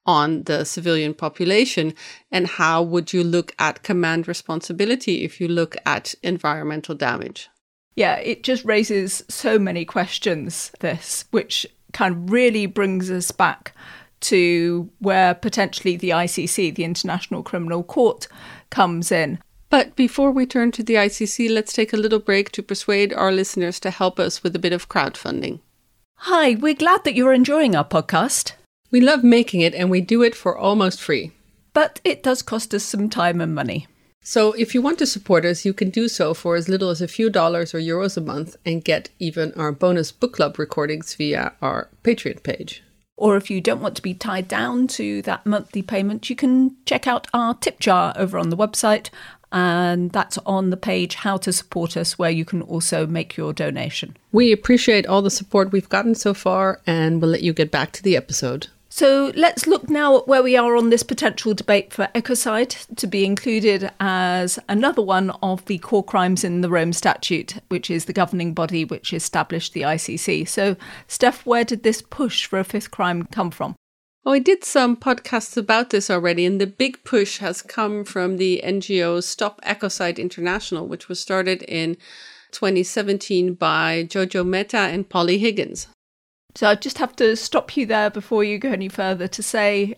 on 0.06 0.42
the 0.44 0.64
civilian 0.64 1.14
population? 1.14 1.94
And 2.32 2.48
how 2.48 2.82
would 2.82 3.12
you 3.12 3.22
look 3.22 3.54
at 3.60 3.84
command 3.84 4.26
responsibility 4.26 5.24
if 5.24 5.40
you 5.40 5.46
look 5.46 5.76
at 5.86 6.14
environmental 6.22 6.96
damage? 6.96 7.48
yeah, 7.98 8.14
it 8.18 8.44
just 8.44 8.64
raises 8.64 9.24
so 9.28 9.58
many 9.58 9.84
questions, 9.84 10.70
this, 10.78 11.24
which 11.32 11.66
kind 11.92 12.14
of 12.14 12.30
really 12.30 12.64
brings 12.66 13.10
us 13.10 13.32
back 13.32 13.74
to 14.20 14.90
where 14.98 15.34
potentially 15.34 15.96
the 15.96 16.10
ICC, 16.10 16.74
the 16.74 16.84
International 16.84 17.42
Criminal 17.42 17.82
Court, 17.82 18.26
comes 18.70 19.12
in. 19.12 19.38
But 19.70 19.96
before 19.96 20.30
we 20.30 20.46
turn 20.46 20.72
to 20.72 20.82
the 20.82 20.94
ICC, 20.94 21.50
let's 21.50 21.72
take 21.72 21.92
a 21.92 21.98
little 21.98 22.18
break 22.18 22.50
to 22.52 22.62
persuade 22.62 23.12
our 23.12 23.30
listeners 23.30 23.78
to 23.80 23.90
help 23.90 24.18
us 24.18 24.42
with 24.42 24.56
a 24.56 24.58
bit 24.58 24.72
of 24.72 24.88
crowdfunding. 24.88 25.60
Hi, 26.22 26.54
we're 26.54 26.74
glad 26.74 27.04
that 27.04 27.14
you're 27.14 27.34
enjoying 27.34 27.76
our 27.76 27.84
podcast. 27.84 28.52
We 28.90 29.00
love 29.00 29.22
making 29.22 29.60
it 29.60 29.74
and 29.74 29.90
we 29.90 30.00
do 30.00 30.22
it 30.22 30.34
for 30.34 30.56
almost 30.56 31.00
free. 31.00 31.32
But 31.74 32.00
it 32.02 32.22
does 32.22 32.42
cost 32.42 32.72
us 32.72 32.82
some 32.82 33.10
time 33.10 33.40
and 33.40 33.54
money. 33.54 33.86
So 34.22 34.52
if 34.52 34.74
you 34.74 34.82
want 34.82 34.98
to 34.98 35.06
support 35.06 35.44
us, 35.44 35.64
you 35.64 35.72
can 35.72 35.90
do 35.90 36.08
so 36.08 36.34
for 36.34 36.56
as 36.56 36.68
little 36.68 36.90
as 36.90 37.00
a 37.00 37.08
few 37.08 37.30
dollars 37.30 37.72
or 37.72 37.78
euros 37.78 38.16
a 38.16 38.20
month 38.20 38.56
and 38.64 38.84
get 38.84 39.10
even 39.18 39.52
our 39.54 39.70
bonus 39.70 40.12
book 40.12 40.32
club 40.32 40.58
recordings 40.58 41.14
via 41.14 41.52
our 41.62 41.88
Patreon 42.02 42.42
page. 42.42 42.82
Or 43.18 43.36
if 43.36 43.50
you 43.50 43.60
don't 43.60 43.82
want 43.82 43.96
to 43.96 44.02
be 44.02 44.14
tied 44.14 44.46
down 44.46 44.86
to 44.88 45.22
that 45.22 45.44
monthly 45.44 45.82
payment, 45.82 46.30
you 46.30 46.36
can 46.36 46.76
check 46.86 47.08
out 47.08 47.26
our 47.34 47.54
tip 47.54 47.80
jar 47.80 48.14
over 48.16 48.38
on 48.38 48.50
the 48.50 48.56
website. 48.56 49.10
And 49.50 50.12
that's 50.12 50.38
on 50.46 50.70
the 50.70 50.76
page 50.76 51.16
How 51.16 51.36
to 51.38 51.52
Support 51.52 51.96
Us, 51.96 52.18
where 52.18 52.30
you 52.30 52.44
can 52.44 52.62
also 52.62 53.06
make 53.06 53.36
your 53.36 53.52
donation. 53.52 54.16
We 54.30 54.52
appreciate 54.52 55.06
all 55.06 55.22
the 55.22 55.30
support 55.30 55.72
we've 55.72 55.88
gotten 55.88 56.14
so 56.14 56.32
far, 56.32 56.80
and 56.86 57.20
we'll 57.20 57.30
let 57.30 57.42
you 57.42 57.52
get 57.52 57.70
back 57.70 57.92
to 57.92 58.02
the 58.02 58.16
episode. 58.16 58.68
So 58.98 59.30
let's 59.36 59.68
look 59.68 59.88
now 59.88 60.18
at 60.18 60.26
where 60.26 60.42
we 60.42 60.56
are 60.56 60.74
on 60.74 60.90
this 60.90 61.04
potential 61.04 61.54
debate 61.54 61.92
for 61.92 62.08
ecocide 62.16 62.84
to 62.96 63.06
be 63.06 63.24
included 63.24 63.92
as 64.00 64.58
another 64.68 65.02
one 65.02 65.30
of 65.40 65.64
the 65.66 65.78
core 65.78 66.02
crimes 66.02 66.42
in 66.42 66.62
the 66.62 66.68
Rome 66.68 66.92
Statute, 66.92 67.58
which 67.68 67.90
is 67.90 68.06
the 68.06 68.12
governing 68.12 68.54
body 68.54 68.84
which 68.84 69.12
established 69.12 69.72
the 69.72 69.82
ICC. 69.82 70.48
So, 70.48 70.74
Steph, 71.06 71.46
where 71.46 71.62
did 71.62 71.84
this 71.84 72.02
push 72.02 72.46
for 72.46 72.58
a 72.58 72.64
fifth 72.64 72.90
crime 72.90 73.22
come 73.26 73.52
from? 73.52 73.76
Well, 74.24 74.34
I 74.34 74.40
did 74.40 74.64
some 74.64 74.96
podcasts 74.96 75.56
about 75.56 75.90
this 75.90 76.10
already, 76.10 76.44
and 76.44 76.60
the 76.60 76.66
big 76.66 77.04
push 77.04 77.38
has 77.38 77.62
come 77.62 78.04
from 78.04 78.36
the 78.36 78.60
NGO 78.64 79.22
Stop 79.22 79.60
Ecocide 79.62 80.18
International, 80.18 80.88
which 80.88 81.08
was 81.08 81.20
started 81.20 81.62
in 81.62 81.94
2017 82.50 83.54
by 83.54 84.08
Jojo 84.08 84.44
Mehta 84.44 84.76
and 84.76 85.08
Polly 85.08 85.38
Higgins. 85.38 85.86
So 86.54 86.66
I 86.68 86.74
just 86.74 86.98
have 86.98 87.14
to 87.16 87.36
stop 87.36 87.76
you 87.76 87.86
there 87.86 88.10
before 88.10 88.42
you 88.42 88.58
go 88.58 88.70
any 88.70 88.88
further 88.88 89.28
to 89.28 89.42
say 89.42 89.94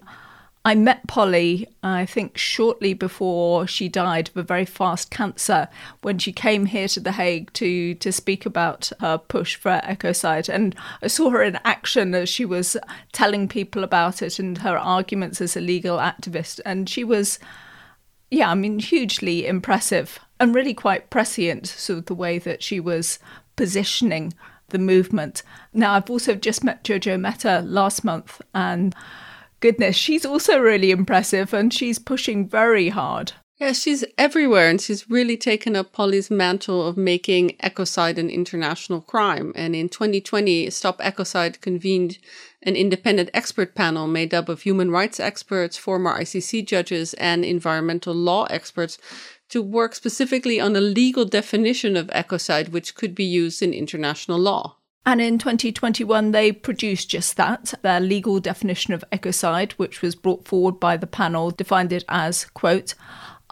I 0.63 0.75
met 0.75 1.07
Polly, 1.07 1.67
I 1.83 2.05
think, 2.05 2.37
shortly 2.37 2.93
before 2.93 3.67
she 3.67 3.89
died 3.89 4.29
of 4.29 4.37
a 4.37 4.43
very 4.43 4.67
fast 4.67 5.11
cancer 5.11 5.69
when 6.03 6.19
she 6.19 6.33
came 6.33 6.67
here 6.67 6.87
to 6.89 7.01
The 7.01 7.13
Hague 7.13 7.51
to, 7.55 7.95
to 7.95 8.13
speak 8.13 8.45
about 8.45 8.93
her 9.01 9.17
push 9.17 9.57
for 9.57 9.81
ecocide. 9.85 10.51
And 10.51 10.77
I 11.03 11.07
saw 11.07 11.31
her 11.31 11.43
in 11.43 11.59
action 11.65 12.15
as 12.15 12.29
she 12.29 12.45
was 12.45 12.77
telling 13.13 13.49
people 13.49 13.83
about 13.83 14.21
it 14.21 14.39
and 14.39 14.59
her 14.59 14.77
arguments 14.77 15.41
as 15.41 15.57
a 15.57 15.61
legal 15.61 15.97
activist. 15.97 16.61
And 16.67 16.91
she 16.91 17.05
was, 17.05 17.39
yeah, 18.31 18.51
I 18.51 18.55
mean, 18.55 18.81
hugely 18.81 19.47
impressive 19.47 20.21
and 20.39 20.55
really 20.55 20.75
quite 20.75 21.09
prescient, 21.09 21.69
sort 21.69 22.01
of 22.01 22.07
the 22.07 22.15
way 22.15 22.39
that 22.39 22.63
she 22.63 22.81
was 22.81 23.19
positioning 23.57 24.35
the 24.71 24.79
movement. 24.79 25.43
Now, 25.73 25.93
I've 25.93 26.11
also 26.11 26.35
just 26.35 26.65
met 26.65 26.83
Jojo 26.85 27.21
Mehta 27.21 27.63
last 27.65 28.05
month, 28.05 28.41
and 28.55 28.95
goodness, 29.61 29.97
she's 29.97 30.25
also 30.25 30.59
really 30.59 30.91
impressive 30.91 31.53
and 31.55 31.73
she's 31.73 31.99
pushing 31.99 32.49
very 32.49 32.89
hard. 32.89 33.33
Yeah, 33.61 33.73
she's 33.73 34.07
everywhere 34.17 34.71
and 34.71 34.81
she's 34.81 35.11
really 35.11 35.37
taken 35.37 35.77
up 35.77 35.93
Polly's 35.93 36.31
mantle 36.31 36.89
of 36.89 36.97
making 36.97 37.59
ecocide 37.63 38.17
an 38.17 38.31
international 38.31 39.03
crime. 39.03 39.53
And 39.55 39.77
in 39.77 39.91
2020, 39.91 40.71
Stop 40.71 40.99
Ecocide 41.01 41.61
convened 41.61 42.17
an 42.63 42.75
independent 42.75 43.29
expert 43.35 43.75
panel 43.75 44.07
made 44.07 44.33
up 44.33 44.49
of 44.49 44.63
human 44.63 44.91
rights 44.91 45.21
experts, 45.21 45.77
former 45.77 46.19
ICC 46.19 46.67
judges, 46.67 47.13
and 47.15 47.45
environmental 47.45 48.15
law 48.15 48.45
experts 48.45 48.97
to 49.51 49.63
work 49.63 49.95
specifically 49.95 50.61
on 50.61 50.75
a 50.75 50.81
legal 50.81 51.25
definition 51.25 51.97
of 51.97 52.07
ecocide 52.09 52.71
which 52.71 52.95
could 52.95 53.15
be 53.15 53.25
used 53.25 53.63
in 53.63 53.73
international 53.73 54.39
law. 54.39 54.77
And 55.07 55.21
in 55.21 55.39
2021, 55.39 56.31
they 56.31 56.53
produced 56.53 57.09
just 57.09 57.37
that. 57.37 57.75
Their 57.83 58.01
legal 58.01 58.39
definition 58.39 58.93
of 58.93 59.05
ecocide, 59.11 59.73
which 59.73 60.03
was 60.03 60.15
brought 60.15 60.47
forward 60.47 60.79
by 60.79 60.97
the 60.97 61.07
panel, 61.07 61.51
defined 61.51 61.93
it 61.93 62.05
as, 62.09 62.45
quote, 62.47 62.95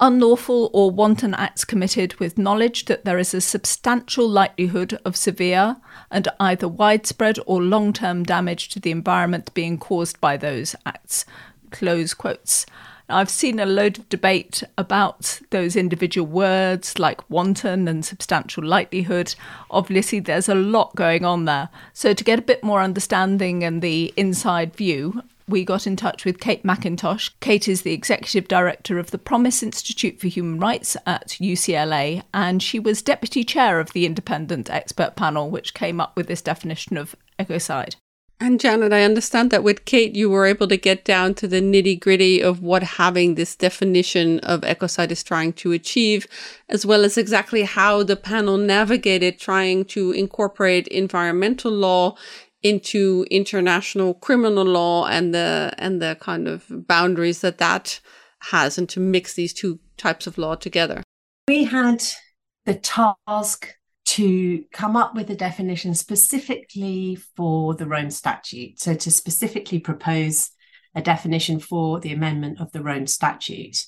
unlawful 0.01 0.71
or 0.73 0.91
wanton 0.91 1.35
acts 1.35 1.65
committed 1.65 2.15
with 2.15 2.39
knowledge 2.39 2.85
that 2.85 3.05
there 3.05 3.19
is 3.19 3.35
a 3.35 3.41
substantial 3.41 4.29
likelihood 4.29 4.99
of 5.05 5.17
severe 5.17 5.77
and 6.11 6.29
either 6.39 6.69
widespread 6.69 7.39
or 7.47 7.63
long 7.63 7.93
term 7.93 8.23
damage 8.23 8.69
to 8.69 8.79
the 8.79 8.91
environment 8.91 9.53
being 9.55 9.79
caused 9.79 10.21
by 10.21 10.37
those 10.37 10.77
acts. 10.87 11.25
Close 11.71 12.15
quotes. 12.15 12.67
I've 13.09 13.31
seen 13.31 13.59
a 13.59 13.67
load 13.67 13.99
of 13.99 14.09
debate 14.09 14.63
about 14.77 15.41
those 15.51 15.77
individual 15.77 16.27
words 16.27 16.99
like 16.99 17.29
wanton 17.31 17.89
and 17.89 18.05
substantial 18.05 18.65
likelihood. 18.65 19.35
Obviously, 19.71 20.21
there's 20.21 20.49
a 20.49 20.55
lot 20.55 20.95
going 20.95 21.25
on 21.25 21.47
there. 21.47 21.71
So, 21.95 22.13
to 22.13 22.25
get 22.25 22.39
a 22.39 22.43
bit 22.43 22.63
more 22.63 22.83
understanding 22.83 23.65
and 23.65 23.81
the 23.81 24.13
inside 24.17 24.77
view, 24.77 25.23
we 25.49 25.65
got 25.65 25.87
in 25.87 25.97
touch 25.97 26.25
with 26.27 26.41
Kate 26.41 26.63
Mackintosh. 26.63 27.31
Kate 27.41 27.67
is 27.67 27.83
the 27.83 27.95
executive 27.95 28.47
director 28.47 28.99
of 28.99 29.11
the 29.11 29.19
Promise 29.19 29.63
Institute 29.63 30.21
for 30.21 30.29
Human 30.29 30.61
Rights 30.61 30.97
at 31.07 31.29
UCLA, 31.41 32.23
and 32.35 32.63
she 32.63 32.79
was 32.79 33.01
deputy 33.01 33.43
chair 33.43 33.81
of 33.81 33.93
the 33.93 34.05
independent 34.05 34.69
expert 34.69 35.17
panel 35.17 35.49
which 35.49 35.73
came 35.73 36.01
up 36.01 36.15
with 36.15 36.27
this 36.27 36.43
definition 36.43 36.99
of 36.99 37.17
ecocide. 37.39 37.97
And 38.41 38.61
Janet, 38.61 38.93
I 38.93 39.03
understand 39.03 39.51
that 39.51 39.65
with 39.65 39.85
Kate, 39.85 40.15
you 40.15 40.31
were 40.31 40.47
able 40.47 40.69
to 40.69 40.77
get 40.77 41.05
down 41.05 41.35
to 41.35 41.49
the 41.49 41.61
nitty 41.61 41.99
gritty 41.99 42.41
of 42.41 42.63
what 42.63 42.83
having 42.85 43.35
this 43.35 43.57
definition 43.57 44.39
of 44.41 44.61
ecocide 44.61 45.11
is 45.11 45.25
trying 45.25 45.53
to 45.55 45.73
achieve, 45.73 46.29
as 46.69 46.87
well 46.87 47.05
as 47.05 47.19
exactly 47.19 47.63
how 47.63 48.05
the 48.05 48.15
panel 48.15 48.57
navigated 48.57 49.41
trying 49.41 49.85
to 49.87 50.13
incorporate 50.13 50.87
environmental 50.89 51.73
law 51.73 52.17
into 52.63 53.27
international 53.29 54.15
criminal 54.15 54.65
law 54.65 55.07
and 55.07 55.35
the 55.35 55.73
and 55.79 56.01
the 56.01 56.17
kind 56.21 56.47
of 56.47 56.65
boundaries 56.69 57.41
that 57.41 57.59
that 57.59 57.99
has, 58.53 58.79
and 58.79 58.89
to 58.89 59.01
mix 59.01 59.35
these 59.35 59.53
two 59.53 59.81
types 59.97 60.29
of 60.29 60.39
law 60.39 60.55
together. 60.55 61.03
We 61.49 61.65
had 61.65 62.05
the 62.67 62.75
task 62.75 63.78
to 64.19 64.65
come 64.73 64.97
up 64.97 65.15
with 65.15 65.31
a 65.31 65.37
definition 65.37 65.95
specifically 65.95 67.17
for 67.37 67.75
the 67.75 67.87
Rome 67.87 68.11
Statute. 68.11 68.81
So, 68.81 68.95
to 68.95 69.11
specifically 69.13 69.79
propose 69.79 70.51
a 70.97 71.01
definition 71.01 71.61
for 71.61 72.01
the 72.01 72.13
amendment 72.13 72.61
of 72.61 72.73
the 72.73 72.83
Rome 72.83 73.07
Statute. 73.07 73.87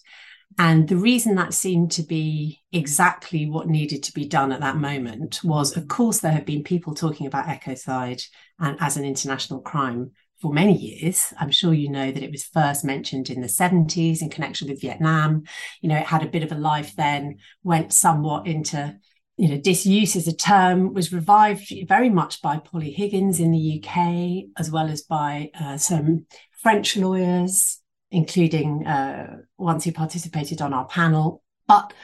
And 0.56 0.88
the 0.88 0.96
reason 0.96 1.34
that 1.34 1.52
seemed 1.52 1.90
to 1.92 2.04
be 2.04 2.60
exactly 2.70 3.50
what 3.50 3.66
needed 3.66 4.04
to 4.04 4.12
be 4.12 4.24
done 4.24 4.52
at 4.52 4.60
that 4.60 4.76
moment 4.76 5.42
was, 5.42 5.76
of 5.76 5.88
course, 5.88 6.20
there 6.20 6.30
have 6.30 6.46
been 6.46 6.62
people 6.62 6.94
talking 6.94 7.26
about 7.26 7.46
ecocide 7.46 8.22
and 8.60 8.76
as 8.80 8.96
an 8.96 9.04
international 9.04 9.60
crime 9.60 10.12
for 10.40 10.52
many 10.52 10.76
years. 10.76 11.34
I'm 11.40 11.50
sure 11.50 11.74
you 11.74 11.90
know 11.90 12.12
that 12.12 12.22
it 12.22 12.30
was 12.30 12.44
first 12.44 12.84
mentioned 12.84 13.30
in 13.30 13.40
the 13.40 13.48
70s 13.48 14.22
in 14.22 14.30
connection 14.30 14.68
with 14.68 14.80
Vietnam. 14.80 15.42
You 15.80 15.88
know, 15.88 15.96
it 15.96 16.06
had 16.06 16.22
a 16.22 16.28
bit 16.28 16.44
of 16.44 16.52
a 16.52 16.56
life 16.56 16.94
then, 16.94 17.38
went 17.64 17.92
somewhat 17.92 18.46
into 18.46 18.96
you 19.40 19.48
know, 19.48 19.56
disuse 19.56 20.16
as 20.16 20.28
a 20.28 20.36
term 20.36 20.92
was 20.92 21.14
revived 21.14 21.72
very 21.88 22.10
much 22.10 22.42
by 22.42 22.58
Polly 22.58 22.90
Higgins 22.90 23.40
in 23.40 23.52
the 23.52 23.82
UK, 23.82 24.50
as 24.58 24.70
well 24.70 24.86
as 24.86 25.00
by 25.00 25.50
uh, 25.58 25.78
some 25.78 26.26
French 26.62 26.94
lawyers, 26.94 27.80
including 28.10 28.86
uh, 28.86 29.38
ones 29.56 29.84
who 29.84 29.92
participated 29.92 30.60
on 30.60 30.74
our 30.74 30.84
panel. 30.84 31.42
But 31.66 31.94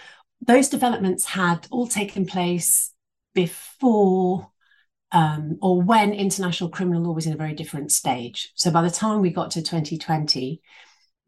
those 0.40 0.70
developments 0.70 1.26
had 1.26 1.66
all 1.70 1.86
taken 1.86 2.24
place 2.24 2.94
before 3.34 4.50
um, 5.12 5.58
or 5.60 5.82
when 5.82 6.14
international 6.14 6.70
criminal 6.70 7.02
law 7.02 7.12
was 7.12 7.26
in 7.26 7.34
a 7.34 7.36
very 7.36 7.52
different 7.52 7.92
stage. 7.92 8.50
So 8.54 8.70
by 8.70 8.80
the 8.80 8.90
time 8.90 9.20
we 9.20 9.28
got 9.28 9.50
to 9.50 9.62
2020, 9.62 10.62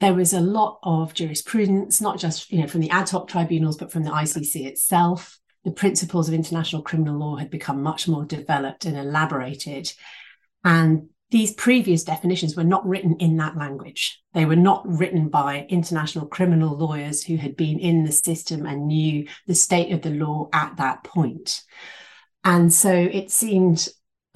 there 0.01 0.15
was 0.15 0.33
a 0.33 0.41
lot 0.41 0.79
of 0.83 1.13
jurisprudence, 1.13 2.01
not 2.01 2.19
just 2.19 2.51
you 2.51 2.63
know 2.63 2.67
from 2.67 2.81
the 2.81 2.89
ad 2.89 3.11
hoc 3.11 3.29
tribunals, 3.29 3.77
but 3.77 3.93
from 3.93 4.05
the 4.05 4.11
ICC 4.11 4.65
itself 4.65 5.38
the 5.65 5.71
principles 5.71 6.29
of 6.29 6.35
international 6.35 6.83
criminal 6.83 7.19
law 7.19 7.37
had 7.37 7.51
become 7.51 7.83
much 7.83 8.09
more 8.09 8.25
developed 8.25 8.85
and 8.85 8.97
elaborated. 8.97 9.93
And 10.65 11.09
these 11.31 11.53
previous 11.53 12.05
definitions 12.05 12.57
were 12.57 12.65
not 12.65 12.87
written 12.87 13.17
in 13.17 13.37
that 13.37 13.57
language. 13.57 14.21
They 14.33 14.47
were 14.47 14.57
not 14.57 14.83
written 14.87 15.29
by 15.29 15.67
international 15.69 16.27
criminal 16.27 16.77
lawyers 16.77 17.23
who 17.23 17.37
had 17.37 17.57
been 17.57 17.79
in 17.79 18.05
the 18.05 18.13
system 18.13 18.65
and 18.65 18.87
knew 18.87 19.27
the 19.47 19.55
state 19.55 19.93
of 19.93 20.01
the 20.01 20.11
law 20.11 20.49
at 20.53 20.77
that 20.79 21.05
point. 21.05 21.61
And 22.45 22.73
so 22.73 22.93
it 22.93 23.31
seemed 23.31 23.89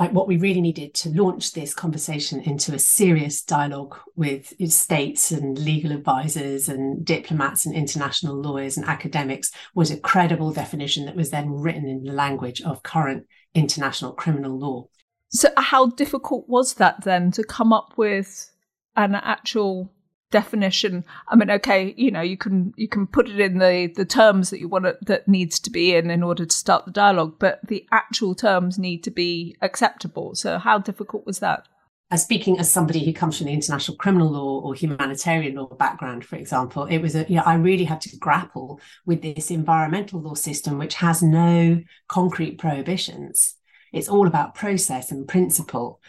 like 0.02 0.12
what 0.12 0.26
we 0.26 0.36
really 0.36 0.60
needed 0.60 0.92
to 0.94 1.10
launch 1.10 1.52
this 1.52 1.72
conversation 1.72 2.40
into 2.40 2.74
a 2.74 2.78
serious 2.80 3.40
dialogue 3.40 3.96
with 4.16 4.52
states 4.68 5.30
and 5.30 5.56
legal 5.60 5.92
advisors 5.92 6.68
and 6.68 7.04
diplomats 7.04 7.64
and 7.64 7.72
international 7.72 8.34
lawyers 8.34 8.76
and 8.76 8.84
academics 8.86 9.52
was 9.76 9.92
a 9.92 10.00
credible 10.00 10.52
definition 10.52 11.06
that 11.06 11.14
was 11.14 11.30
then 11.30 11.52
written 11.52 11.86
in 11.86 12.02
the 12.02 12.10
language 12.10 12.60
of 12.62 12.82
current 12.82 13.28
international 13.54 14.10
criminal 14.10 14.58
law. 14.58 14.88
So, 15.28 15.50
how 15.56 15.86
difficult 15.90 16.48
was 16.48 16.74
that 16.74 17.04
then 17.04 17.30
to 17.30 17.44
come 17.44 17.72
up 17.72 17.92
with 17.96 18.50
an 18.96 19.14
actual 19.14 19.92
definition. 20.32 21.04
I 21.28 21.36
mean 21.36 21.50
okay 21.50 21.94
you 21.96 22.10
know 22.10 22.20
you 22.20 22.36
can 22.36 22.74
you 22.76 22.88
can 22.88 23.06
put 23.06 23.28
it 23.28 23.38
in 23.38 23.58
the 23.58 23.92
the 23.94 24.04
terms 24.04 24.50
that 24.50 24.58
you 24.58 24.68
want 24.68 24.86
it, 24.86 25.06
that 25.06 25.28
needs 25.28 25.60
to 25.60 25.70
be 25.70 25.94
in 25.94 26.10
in 26.10 26.24
order 26.24 26.44
to 26.44 26.56
start 26.56 26.84
the 26.84 26.90
dialogue 26.90 27.36
but 27.38 27.60
the 27.68 27.86
actual 27.92 28.34
terms 28.34 28.78
need 28.78 29.04
to 29.04 29.10
be 29.10 29.56
acceptable. 29.62 30.34
So 30.34 30.58
how 30.58 30.78
difficult 30.78 31.24
was 31.24 31.38
that? 31.38 31.68
As 32.10 32.22
speaking 32.22 32.58
as 32.58 32.70
somebody 32.70 33.02
who 33.02 33.14
comes 33.14 33.38
from 33.38 33.46
the 33.46 33.54
international 33.54 33.96
criminal 33.96 34.30
law 34.30 34.60
or 34.60 34.74
humanitarian 34.74 35.54
law 35.54 35.66
background, 35.66 36.26
for 36.26 36.36
example, 36.36 36.84
it 36.84 36.98
was 36.98 37.14
a, 37.14 37.24
you 37.26 37.36
know, 37.36 37.42
I 37.46 37.54
really 37.54 37.84
had 37.84 38.02
to 38.02 38.16
grapple 38.18 38.80
with 39.06 39.22
this 39.22 39.50
environmental 39.50 40.20
law 40.20 40.34
system, 40.34 40.76
which 40.76 40.96
has 40.96 41.22
no 41.22 41.82
concrete 42.08 42.58
prohibitions. 42.58 43.54
It's 43.94 44.10
all 44.10 44.26
about 44.26 44.54
process 44.54 45.10
and 45.10 45.26
principle 45.26 46.02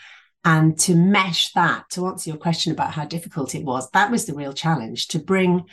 and 0.46 0.78
to 0.78 0.96
mesh 0.96 1.52
that 1.54 1.90
to 1.90 2.08
answer 2.08 2.30
your 2.30 2.38
question 2.38 2.72
about 2.72 2.92
how 2.92 3.06
difficult 3.06 3.56
it 3.56 3.64
was 3.64 3.90
that 3.92 4.12
was 4.12 4.26
the 4.26 4.34
real 4.34 4.54
challenge 4.54 5.08
to 5.08 5.20
bring 5.20 5.64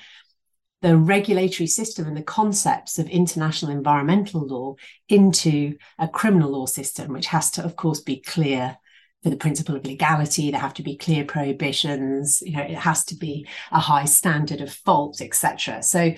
the 0.83 0.97
regulatory 0.97 1.67
system 1.67 2.07
and 2.07 2.17
the 2.17 2.23
concepts 2.23 2.99
of 2.99 3.09
international 3.09 3.71
environmental 3.71 4.47
law 4.47 4.75
into 5.09 5.77
a 5.99 6.09
criminal 6.09 6.51
law 6.51 6.67
system 6.67 7.13
which 7.13 7.27
has 7.27 7.51
to 7.51 7.63
of 7.63 7.77
course 7.77 8.01
be 8.01 8.21
clear 8.21 8.77
for 9.23 9.29
the 9.29 9.37
principle 9.37 9.77
of 9.77 9.85
legality. 9.85 10.51
There 10.51 10.61
have 10.61 10.75
to 10.75 10.83
be 10.83 10.97
clear 10.97 11.25
prohibitions. 11.25 12.41
You 12.41 12.57
know 12.57 12.63
it 12.63 12.79
has 12.79 13.05
to 13.07 13.17
be 13.17 13.47
a 13.71 13.79
high 13.79 14.07
standard 14.07 14.61
of 14.61 14.73
fault 14.73 15.21
etc 15.21 15.83
so 15.83 16.13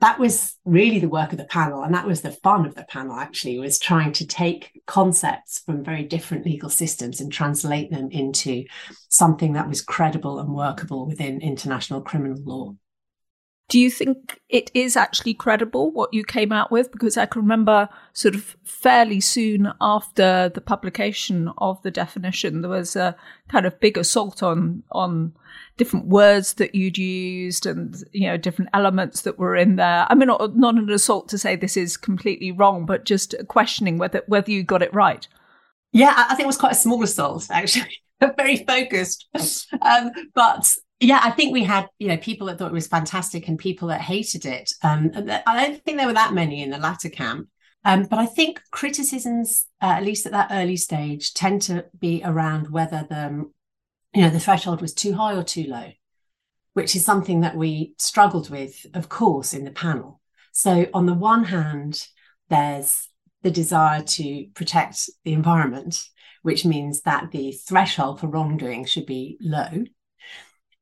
that 0.00 0.18
was 0.18 0.56
really 0.64 1.00
the 1.00 1.08
work 1.08 1.32
of 1.32 1.38
the 1.38 1.44
panel 1.44 1.82
and 1.82 1.94
that 1.94 2.06
was 2.06 2.20
the 2.20 2.30
fun 2.30 2.64
of 2.66 2.74
the 2.74 2.84
panel 2.84 3.16
actually 3.16 3.58
was 3.58 3.78
trying 3.78 4.12
to 4.12 4.26
take 4.26 4.80
concepts 4.86 5.60
from 5.64 5.84
very 5.84 6.04
different 6.04 6.46
legal 6.46 6.70
systems 6.70 7.20
and 7.20 7.32
translate 7.32 7.90
them 7.90 8.08
into 8.10 8.64
something 9.08 9.54
that 9.54 9.68
was 9.68 9.82
credible 9.82 10.38
and 10.38 10.54
workable 10.54 11.06
within 11.06 11.40
international 11.40 12.00
criminal 12.00 12.38
law 12.44 12.74
do 13.68 13.78
you 13.78 13.90
think 13.90 14.40
it 14.48 14.70
is 14.72 14.96
actually 14.96 15.34
credible 15.34 15.90
what 15.90 16.14
you 16.14 16.24
came 16.24 16.52
out 16.52 16.70
with? 16.70 16.90
Because 16.90 17.18
I 17.18 17.26
can 17.26 17.42
remember 17.42 17.90
sort 18.14 18.34
of 18.34 18.56
fairly 18.64 19.20
soon 19.20 19.72
after 19.78 20.48
the 20.48 20.62
publication 20.62 21.50
of 21.58 21.80
the 21.82 21.90
definition, 21.90 22.62
there 22.62 22.70
was 22.70 22.96
a 22.96 23.14
kind 23.48 23.66
of 23.66 23.78
big 23.78 23.98
assault 23.98 24.42
on 24.42 24.82
on 24.90 25.34
different 25.76 26.06
words 26.06 26.54
that 26.54 26.74
you'd 26.74 26.96
used 26.96 27.66
and 27.66 28.02
you 28.12 28.26
know 28.26 28.38
different 28.38 28.70
elements 28.72 29.22
that 29.22 29.38
were 29.38 29.54
in 29.54 29.76
there. 29.76 30.06
I 30.08 30.14
mean, 30.14 30.28
not, 30.28 30.74
an 30.74 30.90
assault 30.90 31.28
to 31.28 31.38
say 31.38 31.54
this 31.54 31.76
is 31.76 31.98
completely 31.98 32.50
wrong, 32.50 32.86
but 32.86 33.04
just 33.04 33.34
questioning 33.48 33.98
whether 33.98 34.22
whether 34.28 34.50
you 34.50 34.62
got 34.62 34.82
it 34.82 34.94
right. 34.94 35.28
Yeah, 35.92 36.14
I 36.16 36.34
think 36.34 36.44
it 36.44 36.46
was 36.46 36.58
quite 36.58 36.72
a 36.72 36.76
small 36.76 37.02
assault 37.02 37.48
actually, 37.50 37.98
very 38.36 38.64
focused. 38.64 39.26
Um, 39.82 40.10
but 40.34 40.74
yeah, 41.00 41.20
I 41.22 41.30
think 41.30 41.52
we 41.52 41.64
had 41.64 41.88
you 41.98 42.08
know 42.08 42.16
people 42.16 42.46
that 42.48 42.58
thought 42.58 42.70
it 42.70 42.74
was 42.74 42.86
fantastic 42.86 43.48
and 43.48 43.58
people 43.58 43.88
that 43.88 44.00
hated 44.00 44.44
it. 44.44 44.72
Um, 44.82 45.10
I 45.14 45.66
don't 45.66 45.84
think 45.84 45.98
there 45.98 46.06
were 46.06 46.12
that 46.14 46.34
many 46.34 46.62
in 46.62 46.70
the 46.70 46.78
latter 46.78 47.08
camp. 47.08 47.48
Um, 47.84 48.04
but 48.04 48.18
I 48.18 48.26
think 48.26 48.60
criticisms, 48.70 49.66
uh, 49.80 49.94
at 49.96 50.04
least 50.04 50.26
at 50.26 50.32
that 50.32 50.48
early 50.50 50.76
stage, 50.76 51.32
tend 51.32 51.62
to 51.62 51.86
be 51.98 52.22
around 52.24 52.68
whether 52.70 53.06
the 53.08 53.50
you 54.14 54.22
know 54.22 54.30
the 54.30 54.40
threshold 54.40 54.80
was 54.80 54.94
too 54.94 55.14
high 55.14 55.34
or 55.34 55.44
too 55.44 55.64
low, 55.64 55.92
which 56.74 56.96
is 56.96 57.04
something 57.04 57.40
that 57.42 57.56
we 57.56 57.94
struggled 57.98 58.50
with, 58.50 58.84
of 58.94 59.08
course, 59.08 59.54
in 59.54 59.64
the 59.64 59.70
panel. 59.70 60.20
So 60.52 60.88
on 60.92 61.06
the 61.06 61.14
one 61.14 61.44
hand, 61.44 62.04
there's 62.48 63.08
the 63.42 63.50
desire 63.50 64.02
to 64.02 64.46
protect 64.54 65.08
the 65.24 65.32
environment, 65.32 66.02
which 66.42 66.64
means 66.64 67.02
that 67.02 67.30
the 67.30 67.52
threshold 67.52 68.18
for 68.18 68.26
wrongdoing 68.26 68.84
should 68.84 69.06
be 69.06 69.36
low. 69.40 69.84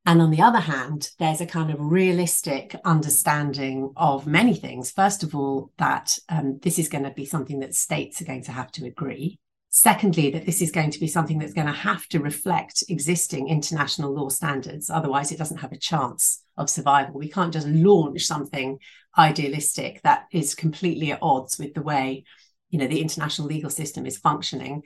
And 0.06 0.22
on 0.22 0.30
the 0.30 0.40
other 0.40 0.60
hand, 0.60 1.10
there's 1.18 1.40
a 1.40 1.46
kind 1.46 1.70
of 1.70 1.80
realistic 1.80 2.76
understanding 2.84 3.92
of 3.96 4.24
many 4.24 4.54
things. 4.54 4.92
First 4.92 5.24
of 5.24 5.34
all, 5.34 5.72
that 5.78 6.16
um, 6.28 6.60
this 6.62 6.78
is 6.78 6.88
going 6.88 7.02
to 7.02 7.10
be 7.10 7.24
something 7.24 7.58
that 7.58 7.74
states 7.74 8.22
are 8.22 8.26
going 8.26 8.44
to 8.44 8.52
have 8.52 8.70
to 8.72 8.86
agree. 8.86 9.40
Secondly, 9.68 10.30
that 10.30 10.46
this 10.46 10.62
is 10.62 10.70
going 10.70 10.92
to 10.92 11.00
be 11.00 11.08
something 11.08 11.40
that's 11.40 11.52
going 11.52 11.66
to 11.66 11.72
have 11.72 12.06
to 12.08 12.20
reflect 12.20 12.84
existing 12.88 13.48
international 13.48 14.14
law 14.14 14.28
standards. 14.28 14.90
Otherwise, 14.90 15.32
it 15.32 15.38
doesn't 15.38 15.58
have 15.58 15.72
a 15.72 15.78
chance 15.78 16.44
of 16.56 16.70
survival. 16.70 17.18
We 17.18 17.28
can't 17.28 17.52
just 17.52 17.66
launch 17.66 18.24
something 18.26 18.78
idealistic 19.18 20.02
that 20.02 20.26
is 20.30 20.54
completely 20.54 21.10
at 21.10 21.18
odds 21.20 21.58
with 21.58 21.74
the 21.74 21.82
way 21.82 22.24
you 22.70 22.78
know 22.78 22.86
the 22.86 23.00
international 23.00 23.48
legal 23.48 23.70
system 23.70 24.06
is 24.06 24.18
functioning 24.18 24.82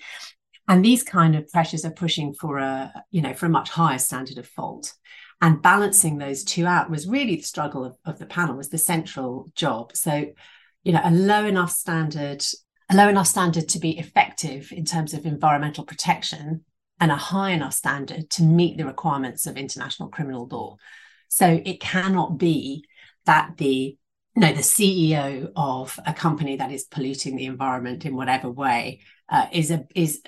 and 0.70 0.85
these 0.85 1.02
kind 1.02 1.35
of 1.35 1.50
pressures 1.50 1.85
are 1.85 1.90
pushing 1.90 2.33
for 2.33 2.59
a 2.59 2.92
you 3.11 3.20
know 3.20 3.35
for 3.35 3.46
a 3.46 3.50
much 3.50 3.68
higher 3.68 3.98
standard 3.98 4.38
of 4.38 4.46
fault 4.46 4.94
and 5.42 5.61
balancing 5.61 6.16
those 6.16 6.44
two 6.44 6.64
out 6.64 6.88
was 6.88 7.09
really 7.09 7.37
the 7.37 7.42
struggle 7.42 7.85
of, 7.85 7.96
of 8.04 8.18
the 8.18 8.26
panel 8.26 8.56
was 8.56 8.68
the 8.68 8.78
central 8.78 9.50
job 9.54 9.94
so 9.94 10.26
you 10.85 10.92
know 10.92 11.00
a 11.04 11.11
low 11.11 11.44
enough 11.44 11.72
standard 11.72 12.42
a 12.88 12.96
low 12.96 13.09
enough 13.09 13.26
standard 13.26 13.68
to 13.68 13.80
be 13.80 13.98
effective 13.98 14.72
in 14.72 14.85
terms 14.85 15.12
of 15.12 15.26
environmental 15.26 15.85
protection 15.85 16.64
and 17.00 17.11
a 17.11 17.16
high 17.16 17.50
enough 17.50 17.74
standard 17.74 18.30
to 18.30 18.42
meet 18.42 18.76
the 18.76 18.85
requirements 18.85 19.46
of 19.46 19.56
international 19.56 20.11
criminal 20.11 20.46
law. 20.50 20.76
So 21.28 21.62
it 21.64 21.80
cannot 21.80 22.37
be 22.37 22.85
that 23.24 23.56
the 23.56 23.96
know, 24.37 24.52
the 24.52 24.61
CEO 24.61 25.50
of 25.54 25.98
a 26.06 26.14
company 26.14 26.56
that 26.56 26.72
is 26.72 26.85
polluting 26.85 27.37
the 27.37 27.46
environment 27.46 28.04
in 28.04 28.16
whatever 28.16 28.50
way 28.50 29.00
uh, 29.28 29.46
is 29.52 29.70
a, 29.70 29.87
is 29.94 30.22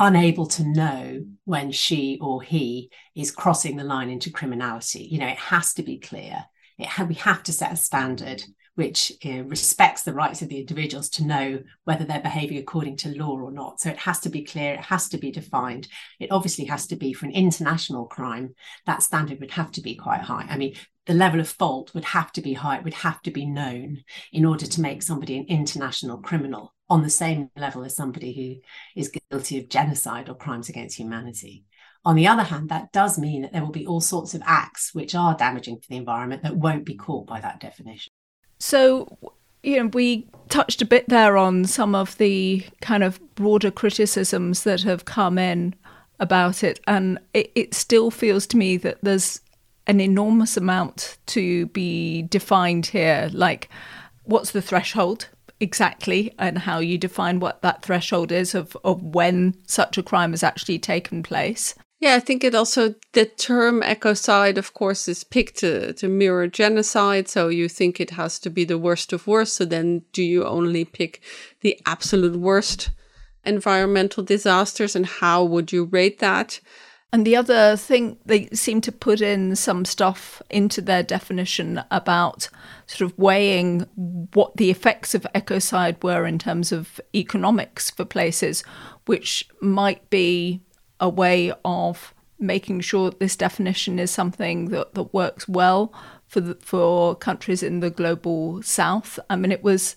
unable 0.00 0.46
to 0.46 0.66
know 0.66 1.24
when 1.44 1.70
she 1.70 2.18
or 2.20 2.42
he 2.42 2.90
is 3.14 3.30
crossing 3.30 3.76
the 3.76 3.84
line 3.84 4.08
into 4.08 4.32
criminality. 4.32 5.04
You 5.04 5.18
know, 5.18 5.28
it 5.28 5.38
has 5.38 5.74
to 5.74 5.82
be 5.82 5.98
clear. 5.98 6.44
Ha- 6.80 7.04
we 7.04 7.14
have 7.16 7.42
to 7.44 7.52
set 7.52 7.72
a 7.72 7.76
standard 7.76 8.42
which 8.76 9.12
uh, 9.26 9.44
respects 9.44 10.04
the 10.04 10.14
rights 10.14 10.40
of 10.40 10.48
the 10.48 10.58
individuals 10.58 11.10
to 11.10 11.24
know 11.24 11.60
whether 11.84 12.04
they're 12.04 12.20
behaving 12.20 12.56
according 12.56 12.96
to 12.96 13.14
law 13.18 13.38
or 13.38 13.52
not. 13.52 13.78
So 13.78 13.90
it 13.90 13.98
has 13.98 14.20
to 14.20 14.30
be 14.30 14.42
clear, 14.42 14.72
it 14.72 14.80
has 14.80 15.10
to 15.10 15.18
be 15.18 15.30
defined. 15.30 15.86
It 16.18 16.32
obviously 16.32 16.64
has 16.66 16.86
to 16.86 16.96
be 16.96 17.12
for 17.12 17.26
an 17.26 17.32
international 17.32 18.06
crime, 18.06 18.54
that 18.86 19.02
standard 19.02 19.38
would 19.40 19.50
have 19.50 19.70
to 19.72 19.82
be 19.82 19.96
quite 19.96 20.22
high. 20.22 20.46
I 20.48 20.56
mean, 20.56 20.76
the 21.04 21.12
level 21.12 21.40
of 21.40 21.48
fault 21.48 21.92
would 21.92 22.06
have 22.06 22.32
to 22.32 22.40
be 22.40 22.54
high, 22.54 22.78
it 22.78 22.84
would 22.84 22.94
have 22.94 23.20
to 23.22 23.30
be 23.30 23.44
known 23.44 23.98
in 24.32 24.46
order 24.46 24.64
to 24.64 24.80
make 24.80 25.02
somebody 25.02 25.36
an 25.36 25.46
international 25.48 26.18
criminal 26.18 26.72
on 26.90 27.02
the 27.02 27.10
same 27.10 27.50
level 27.56 27.84
as 27.84 27.94
somebody 27.94 28.32
who 28.34 29.00
is 29.00 29.12
guilty 29.30 29.58
of 29.58 29.68
genocide 29.68 30.28
or 30.28 30.34
crimes 30.34 30.68
against 30.68 30.98
humanity. 30.98 31.64
On 32.04 32.16
the 32.16 32.26
other 32.26 32.42
hand, 32.42 32.68
that 32.68 32.92
does 32.92 33.18
mean 33.18 33.42
that 33.42 33.52
there 33.52 33.62
will 33.62 33.70
be 33.70 33.86
all 33.86 34.00
sorts 34.00 34.34
of 34.34 34.42
acts 34.44 34.94
which 34.94 35.14
are 35.14 35.36
damaging 35.36 35.80
to 35.80 35.88
the 35.88 35.96
environment 35.96 36.42
that 36.42 36.56
won't 36.56 36.84
be 36.84 36.94
caught 36.94 37.26
by 37.26 37.40
that 37.40 37.60
definition. 37.60 38.10
So, 38.58 39.18
you 39.62 39.78
know, 39.78 39.86
we 39.88 40.26
touched 40.48 40.82
a 40.82 40.86
bit 40.86 41.08
there 41.08 41.36
on 41.36 41.64
some 41.64 41.94
of 41.94 42.18
the 42.18 42.64
kind 42.80 43.04
of 43.04 43.20
broader 43.34 43.70
criticisms 43.70 44.64
that 44.64 44.82
have 44.82 45.04
come 45.04 45.38
in 45.38 45.74
about 46.18 46.64
it. 46.64 46.80
And 46.86 47.18
it, 47.34 47.52
it 47.54 47.74
still 47.74 48.10
feels 48.10 48.46
to 48.48 48.56
me 48.56 48.78
that 48.78 48.98
there's 49.02 49.40
an 49.86 50.00
enormous 50.00 50.56
amount 50.56 51.18
to 51.26 51.66
be 51.66 52.22
defined 52.22 52.86
here. 52.86 53.28
Like, 53.32 53.68
what's 54.24 54.52
the 54.52 54.62
threshold 54.62 55.28
exactly, 55.60 56.34
and 56.38 56.58
how 56.58 56.78
you 56.78 56.98
define 56.98 57.38
what 57.38 57.62
that 57.62 57.82
threshold 57.82 58.32
is 58.32 58.54
of, 58.54 58.76
of 58.82 59.02
when 59.02 59.54
such 59.66 59.98
a 59.98 60.02
crime 60.02 60.32
has 60.32 60.42
actually 60.42 60.78
taken 60.78 61.22
place. 61.22 61.74
Yeah, 62.00 62.14
I 62.14 62.20
think 62.20 62.42
it 62.42 62.54
also 62.54 62.94
the 63.12 63.26
term 63.26 63.82
ecocide, 63.82 64.56
of 64.56 64.72
course, 64.72 65.06
is 65.06 65.22
picked 65.22 65.58
to, 65.58 65.92
to 65.92 66.08
mirror 66.08 66.46
genocide. 66.46 67.28
So 67.28 67.48
you 67.48 67.68
think 67.68 68.00
it 68.00 68.12
has 68.12 68.38
to 68.40 68.50
be 68.50 68.64
the 68.64 68.78
worst 68.78 69.12
of 69.12 69.26
worst. 69.26 69.54
So 69.54 69.66
then 69.66 70.02
do 70.14 70.22
you 70.22 70.46
only 70.46 70.86
pick 70.86 71.20
the 71.60 71.78
absolute 71.84 72.36
worst 72.36 72.90
environmental 73.44 74.22
disasters 74.22 74.96
and 74.96 75.04
how 75.04 75.44
would 75.44 75.72
you 75.72 75.84
rate 75.84 76.20
that? 76.20 76.60
And 77.12 77.26
the 77.26 77.34
other 77.34 77.76
thing, 77.76 78.18
they 78.24 78.46
seem 78.52 78.80
to 78.82 78.92
put 78.92 79.20
in 79.20 79.56
some 79.56 79.84
stuff 79.84 80.40
into 80.48 80.80
their 80.80 81.02
definition 81.02 81.82
about 81.90 82.48
sort 82.86 83.10
of 83.10 83.18
weighing 83.18 83.80
what 84.32 84.56
the 84.56 84.70
effects 84.70 85.14
of 85.14 85.26
ecocide 85.34 86.02
were 86.04 86.24
in 86.24 86.38
terms 86.38 86.70
of 86.70 87.00
economics 87.14 87.90
for 87.90 88.04
places, 88.04 88.62
which 89.06 89.48
might 89.60 90.08
be 90.10 90.60
a 91.00 91.08
way 91.08 91.52
of 91.64 92.14
making 92.38 92.80
sure 92.80 93.10
this 93.10 93.36
definition 93.36 93.98
is 93.98 94.10
something 94.10 94.66
that, 94.66 94.94
that 94.94 95.12
works 95.12 95.48
well 95.48 95.92
for 96.28 96.40
the, 96.40 96.54
for 96.60 97.16
countries 97.16 97.62
in 97.62 97.80
the 97.80 97.90
global 97.90 98.62
south. 98.62 99.18
I 99.28 99.36
mean, 99.36 99.52
it 99.52 99.64
was. 99.64 99.96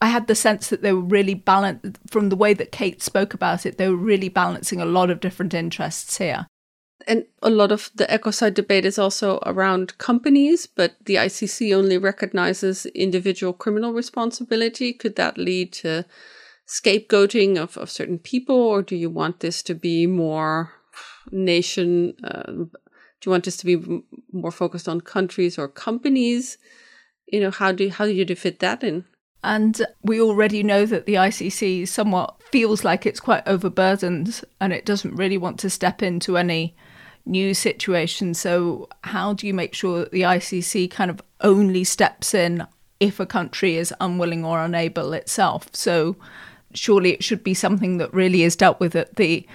I 0.00 0.08
had 0.08 0.26
the 0.26 0.34
sense 0.34 0.68
that 0.68 0.82
they 0.82 0.92
were 0.92 1.00
really 1.00 1.34
balanced 1.34 1.98
from 2.08 2.28
the 2.28 2.36
way 2.36 2.54
that 2.54 2.72
Kate 2.72 3.02
spoke 3.02 3.34
about 3.34 3.66
it. 3.66 3.78
They 3.78 3.88
were 3.88 3.96
really 3.96 4.28
balancing 4.28 4.80
a 4.80 4.86
lot 4.86 5.10
of 5.10 5.20
different 5.20 5.54
interests 5.54 6.18
here. 6.18 6.46
And 7.06 7.24
a 7.42 7.50
lot 7.50 7.72
of 7.72 7.90
the 7.94 8.06
ecocide 8.06 8.54
debate 8.54 8.84
is 8.84 8.98
also 8.98 9.40
around 9.46 9.98
companies, 9.98 10.66
but 10.66 10.96
the 11.04 11.14
ICC 11.14 11.74
only 11.74 11.96
recognizes 11.96 12.86
individual 12.86 13.52
criminal 13.52 13.92
responsibility. 13.92 14.92
Could 14.92 15.16
that 15.16 15.38
lead 15.38 15.72
to 15.74 16.04
scapegoating 16.68 17.56
of, 17.56 17.76
of 17.76 17.90
certain 17.90 18.18
people, 18.18 18.56
or 18.56 18.82
do 18.82 18.94
you 18.94 19.10
want 19.10 19.40
this 19.40 19.62
to 19.64 19.74
be 19.74 20.06
more 20.06 20.72
nation? 21.30 22.14
Uh, 22.22 22.52
do 22.52 23.24
you 23.24 23.32
want 23.32 23.44
this 23.44 23.56
to 23.58 23.66
be 23.66 24.02
more 24.32 24.52
focused 24.52 24.88
on 24.88 25.00
countries 25.00 25.58
or 25.58 25.66
companies? 25.66 26.58
You 27.26 27.40
know, 27.40 27.50
how 27.50 27.72
do 27.72 27.88
how 27.90 28.04
do 28.04 28.12
you 28.12 28.26
fit 28.36 28.58
that 28.60 28.84
in? 28.84 29.04
And 29.44 29.86
we 30.02 30.20
already 30.20 30.62
know 30.62 30.84
that 30.86 31.06
the 31.06 31.14
ICC 31.14 31.86
somewhat 31.86 32.34
feels 32.50 32.84
like 32.84 33.06
it's 33.06 33.20
quite 33.20 33.46
overburdened 33.46 34.42
and 34.60 34.72
it 34.72 34.84
doesn't 34.84 35.14
really 35.14 35.38
want 35.38 35.58
to 35.60 35.70
step 35.70 36.02
into 36.02 36.36
any 36.36 36.74
new 37.24 37.54
situation. 37.54 38.34
So, 38.34 38.88
how 39.04 39.34
do 39.34 39.46
you 39.46 39.54
make 39.54 39.74
sure 39.74 40.00
that 40.00 40.12
the 40.12 40.22
ICC 40.22 40.90
kind 40.90 41.10
of 41.10 41.20
only 41.40 41.84
steps 41.84 42.34
in 42.34 42.66
if 42.98 43.20
a 43.20 43.26
country 43.26 43.76
is 43.76 43.94
unwilling 44.00 44.44
or 44.44 44.64
unable 44.64 45.12
itself? 45.12 45.68
So, 45.72 46.16
surely 46.74 47.12
it 47.12 47.22
should 47.22 47.44
be 47.44 47.54
something 47.54 47.98
that 47.98 48.12
really 48.12 48.42
is 48.42 48.56
dealt 48.56 48.80
with 48.80 48.96
at 48.96 49.16
the 49.16 49.46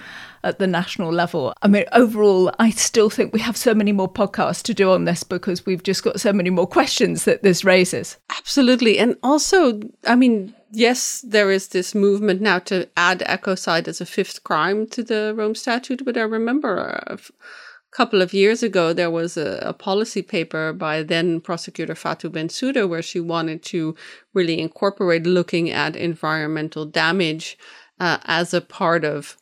at 0.44 0.58
the 0.58 0.66
national 0.66 1.12
level. 1.12 1.54
I 1.62 1.68
mean, 1.68 1.84
overall, 1.92 2.52
I 2.58 2.70
still 2.70 3.10
think 3.10 3.32
we 3.32 3.40
have 3.40 3.56
so 3.56 3.74
many 3.74 3.92
more 3.92 4.12
podcasts 4.12 4.62
to 4.64 4.74
do 4.74 4.90
on 4.90 5.04
this 5.04 5.24
because 5.24 5.66
we've 5.66 5.82
just 5.82 6.04
got 6.04 6.20
so 6.20 6.32
many 6.32 6.50
more 6.50 6.66
questions 6.66 7.24
that 7.24 7.42
this 7.42 7.64
raises. 7.64 8.18
Absolutely. 8.30 8.98
And 8.98 9.16
also, 9.22 9.80
I 10.06 10.14
mean, 10.14 10.54
yes, 10.70 11.24
there 11.26 11.50
is 11.50 11.68
this 11.68 11.94
movement 11.94 12.40
now 12.40 12.58
to 12.60 12.88
add 12.96 13.20
ecocide 13.20 13.88
as 13.88 14.00
a 14.00 14.06
fifth 14.06 14.44
crime 14.44 14.86
to 14.88 15.02
the 15.02 15.34
Rome 15.36 15.54
Statute, 15.54 16.04
but 16.04 16.16
I 16.16 16.22
remember 16.22 17.02
uh, 17.08 17.16
couple 17.94 18.20
of 18.20 18.34
years 18.34 18.60
ago, 18.62 18.92
there 18.92 19.10
was 19.10 19.36
a, 19.36 19.58
a, 19.62 19.72
policy 19.72 20.20
paper 20.20 20.72
by 20.72 21.00
then 21.00 21.40
prosecutor 21.40 21.94
Fatou 21.94 22.28
Bensouda 22.28 22.88
where 22.88 23.00
she 23.00 23.20
wanted 23.20 23.62
to 23.62 23.94
really 24.32 24.58
incorporate 24.58 25.24
looking 25.24 25.70
at 25.70 25.94
environmental 25.94 26.84
damage 26.84 27.56
uh, 28.00 28.18
as 28.24 28.52
a 28.52 28.60
part 28.60 29.04
of 29.04 29.36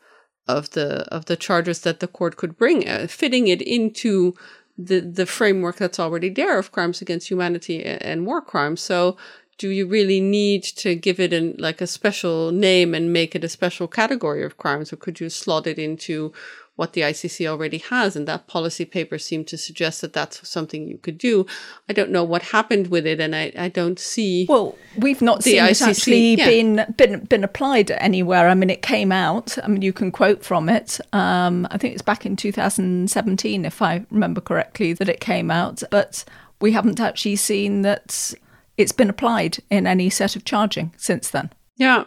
of 0.59 0.71
the 0.71 1.07
of 1.15 1.27
the 1.27 1.37
charges 1.37 1.81
that 1.81 2.01
the 2.01 2.09
court 2.09 2.37
could 2.37 2.57
bring, 2.57 2.89
uh, 2.89 3.07
fitting 3.09 3.49
it 3.49 3.63
into 3.63 4.35
the 4.79 5.01
the 5.01 5.27
framework 5.27 5.77
that's 5.77 6.01
already 6.01 6.29
there 6.29 6.59
of 6.59 6.73
crimes 6.73 7.03
against 7.03 7.31
humanity 7.31 7.85
and, 7.85 8.03
and 8.03 8.27
war 8.27 8.41
crimes. 8.41 8.81
So 8.81 9.17
do 9.59 9.69
you 9.69 9.87
really 9.87 10.21
need 10.21 10.63
to 10.65 10.95
give 10.95 11.21
it 11.21 11.33
an 11.33 11.55
like 11.59 11.81
a 11.81 11.87
special 11.87 12.51
name 12.51 12.95
and 12.95 13.13
make 13.13 13.35
it 13.35 13.45
a 13.45 13.49
special 13.49 13.87
category 13.87 14.43
of 14.43 14.57
crimes 14.57 14.93
or 14.93 14.97
could 14.97 15.21
you 15.21 15.29
slot 15.29 15.67
it 15.67 15.79
into 15.79 16.33
what 16.77 16.95
the 16.95 17.03
ICC 17.03 17.47
already 17.47 17.79
has. 17.79 18.17
And 18.17 18.27
that 18.29 18.47
policy 18.47 18.85
paper 18.85 19.19
seemed 19.19 19.47
to 19.49 19.59
suggest 19.59 20.01
that 20.01 20.13
that's 20.13 20.49
something 20.49 20.89
you 20.89 20.99
could 20.99 21.19
do. 21.19 21.47
I 21.89 21.93
don't 21.93 22.11
know 22.11 22.25
what 22.25 22.43
happened 22.43 22.89
with 22.89 23.07
it, 23.07 23.21
and 23.21 23.37
I, 23.37 23.53
I 23.57 23.69
don't 23.69 23.99
see. 23.99 24.47
Well, 24.49 24.77
we've 24.97 25.23
not 25.23 25.43
seen 25.43 25.61
ICC, 25.61 25.71
it 25.71 25.83
actually 25.83 26.35
yeah. 26.35 26.47
been, 26.47 26.95
been 26.97 27.25
been 27.25 27.45
applied 27.45 27.91
anywhere. 27.93 28.49
I 28.49 28.55
mean, 28.55 28.71
it 28.71 28.83
came 28.83 29.13
out. 29.13 29.59
I 29.63 29.69
mean, 29.69 29.83
you 29.83 29.93
can 29.93 30.11
quote 30.11 30.45
from 30.45 30.69
it. 30.69 30.99
Um, 31.13 31.67
I 31.71 31.79
think 31.79 31.93
it's 31.95 32.03
back 32.03 32.25
in 32.25 32.37
2017, 32.37 33.65
if 33.65 33.83
I 33.83 34.05
remember 34.11 34.41
correctly, 34.41 34.93
that 34.95 35.09
it 35.09 35.21
came 35.21 35.51
out. 35.51 35.83
But 35.91 36.25
we 36.61 36.73
haven't 36.73 37.01
actually 37.01 37.37
seen 37.37 37.83
that 37.83 38.33
it's 38.79 38.93
been 38.93 39.11
applied 39.11 39.59
in 39.71 39.87
any 39.87 40.09
set 40.09 40.37
of 40.37 40.45
charging 40.45 40.95
since 40.97 41.29
then. 41.31 41.51
Yeah, 41.77 42.05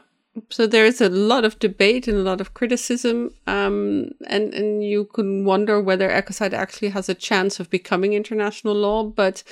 so 0.49 0.67
there 0.67 0.85
is 0.85 1.01
a 1.01 1.09
lot 1.09 1.45
of 1.45 1.59
debate 1.59 2.07
and 2.07 2.17
a 2.17 2.21
lot 2.21 2.41
of 2.41 2.53
criticism, 2.53 3.31
um, 3.47 4.09
and 4.27 4.53
and 4.53 4.83
you 4.83 5.05
can 5.05 5.45
wonder 5.45 5.81
whether 5.81 6.09
ecocide 6.09 6.53
actually 6.53 6.89
has 6.89 7.09
a 7.09 7.15
chance 7.15 7.59
of 7.59 7.69
becoming 7.69 8.13
international 8.13 8.73
law. 8.73 9.03
But 9.03 9.43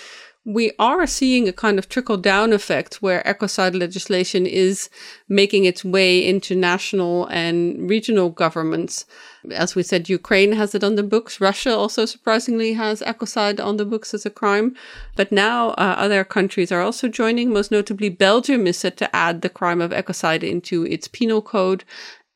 we 0.46 0.72
are 0.78 1.08
seeing 1.08 1.48
a 1.48 1.54
kind 1.54 1.80
of 1.80 1.88
trickle 1.88 2.18
down 2.18 2.52
effect 2.52 3.02
where 3.02 3.24
ecocide 3.24 3.80
legislation 3.80 4.46
is 4.46 4.90
making 5.30 5.66
its 5.66 5.86
way 5.86 6.26
into 6.26 6.56
national 6.56 7.28
and 7.28 7.90
regional 7.90 8.30
governments. 8.30 9.06
As 9.52 9.76
we 9.76 9.84
said, 9.84 10.10
Ukraine 10.10 10.54
has 10.54 10.74
it 10.74 10.84
on 10.84 10.96
the 10.96 11.04
books. 11.04 11.42
Russia 11.42 11.76
also 11.76 12.06
surprisingly 12.06 12.74
has 12.74 13.02
ecocide 13.02 13.64
on 13.64 13.78
the 13.78 13.86
books 13.86 14.14
as 14.14 14.26
a 14.26 14.30
crime. 14.30 14.76
But 15.16 15.32
now 15.32 15.70
uh, 15.72 15.96
other 15.98 16.24
countries 16.24 16.72
are 16.72 16.82
also 16.82 17.08
joining. 17.08 17.52
Most 17.52 17.72
notably, 17.72 18.10
Belgium 18.10 18.68
is 18.68 18.78
set 18.78 18.98
to 18.98 19.16
add 19.16 19.42
the 19.42 19.50
crime 19.50 19.82
of 19.82 19.92
ecocide 19.92 20.44
into 20.44 20.86
its 20.86 21.08
penal 21.08 21.42
code. 21.42 21.84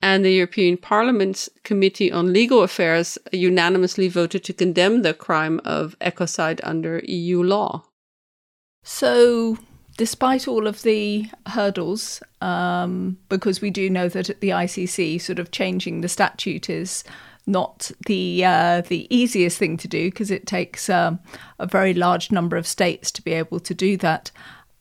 And 0.02 0.24
the 0.24 0.34
European 0.34 0.78
Parliament's 0.78 1.50
Committee 1.64 2.12
on 2.12 2.32
Legal 2.34 2.62
Affairs 2.62 3.18
unanimously 3.32 4.08
voted 4.08 4.44
to 4.44 4.54
condemn 4.54 5.02
the 5.02 5.14
crime 5.14 5.60
of 5.66 5.96
ecocide 6.00 6.60
under 6.64 7.00
EU 7.06 7.42
law. 7.42 7.86
So, 8.84 9.58
despite 9.98 10.48
all 10.48 10.68
of 10.68 10.84
the 10.84 11.28
hurdles, 11.48 12.22
um, 12.42 13.18
because 13.30 13.62
we 13.62 13.70
do 13.70 13.90
know 13.90 14.08
that 14.10 14.30
at 14.30 14.40
the 14.40 14.50
ICC, 14.50 15.20
sort 15.20 15.40
of 15.40 15.52
changing 15.52 16.02
the 16.02 16.08
statute 16.08 16.70
is 16.70 17.04
not 17.46 17.92
the 18.06 18.44
uh, 18.46 18.82
the 18.82 19.08
easiest 19.10 19.58
thing 19.58 19.78
to 19.78 19.88
do 19.88 20.10
because 20.12 20.32
it 20.32 20.46
takes 20.46 20.90
um, 20.90 21.20
a 21.60 21.66
very 21.66 21.94
large 21.94 22.32
number 22.32 22.58
of 22.58 22.68
states 22.68 23.12
to 23.12 23.22
be 23.22 23.34
able 23.34 23.60
to 23.60 23.74
do 23.74 23.98
that. 23.98 24.32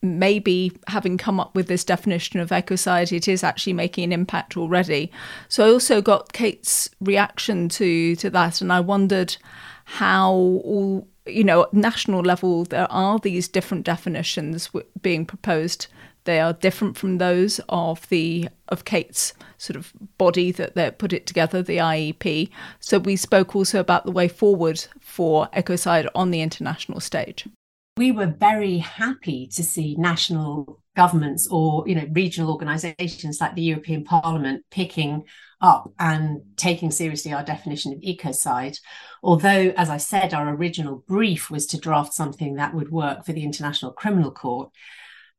maybe 0.02 0.72
having 0.88 1.16
come 1.18 1.40
up 1.40 1.54
with 1.54 1.68
this 1.68 1.84
definition 1.84 2.38
of 2.38 2.50
ecocide, 2.50 3.12
it 3.12 3.26
is 3.26 3.42
actually 3.42 3.72
making 3.72 4.04
an 4.04 4.12
impact 4.12 4.56
already. 4.56 5.10
So 5.48 5.66
I 5.66 5.70
also 5.70 6.02
got 6.02 6.32
Kate's 6.32 6.90
reaction 7.00 7.68
to 7.70 8.16
to 8.16 8.30
that, 8.30 8.60
and 8.60 8.72
I 8.72 8.80
wondered 8.80 9.36
how 9.84 10.30
all 10.32 11.08
you 11.26 11.44
know 11.44 11.66
national 11.72 12.20
level 12.20 12.64
there 12.64 12.90
are 12.90 13.18
these 13.18 13.48
different 13.48 13.84
definitions 13.84 14.70
being 15.02 15.26
proposed 15.26 15.86
they 16.26 16.40
are 16.40 16.52
different 16.52 16.98
from 16.98 17.18
those 17.18 17.60
of 17.68 18.06
the 18.10 18.48
of 18.68 18.84
Kate's 18.84 19.32
sort 19.56 19.76
of 19.76 19.92
body 20.18 20.50
that 20.52 20.74
they 20.74 20.90
put 20.90 21.12
it 21.12 21.26
together, 21.26 21.62
the 21.62 21.78
IEP. 21.78 22.50
So 22.80 22.98
we 22.98 23.16
spoke 23.16 23.56
also 23.56 23.80
about 23.80 24.04
the 24.04 24.12
way 24.12 24.28
forward 24.28 24.84
for 25.00 25.48
ecocide 25.54 26.08
on 26.14 26.32
the 26.32 26.42
international 26.42 27.00
stage. 27.00 27.48
We 27.96 28.12
were 28.12 28.26
very 28.26 28.78
happy 28.78 29.46
to 29.54 29.62
see 29.62 29.94
national 29.96 30.82
governments 30.96 31.46
or 31.50 31.84
you 31.86 31.94
know 31.94 32.08
regional 32.12 32.50
organizations 32.50 33.40
like 33.40 33.54
the 33.54 33.62
European 33.62 34.04
Parliament 34.04 34.64
picking 34.70 35.24
up 35.60 35.92
and 35.98 36.42
taking 36.56 36.90
seriously 36.90 37.32
our 37.32 37.42
definition 37.42 37.92
of 37.92 38.00
ecocide. 38.00 38.78
Although, 39.22 39.72
as 39.76 39.88
I 39.88 39.96
said, 39.96 40.34
our 40.34 40.54
original 40.54 41.04
brief 41.08 41.50
was 41.50 41.66
to 41.68 41.78
draft 41.78 42.12
something 42.14 42.56
that 42.56 42.74
would 42.74 42.90
work 42.90 43.24
for 43.24 43.32
the 43.32 43.44
International 43.44 43.92
Criminal 43.92 44.30
Court. 44.30 44.70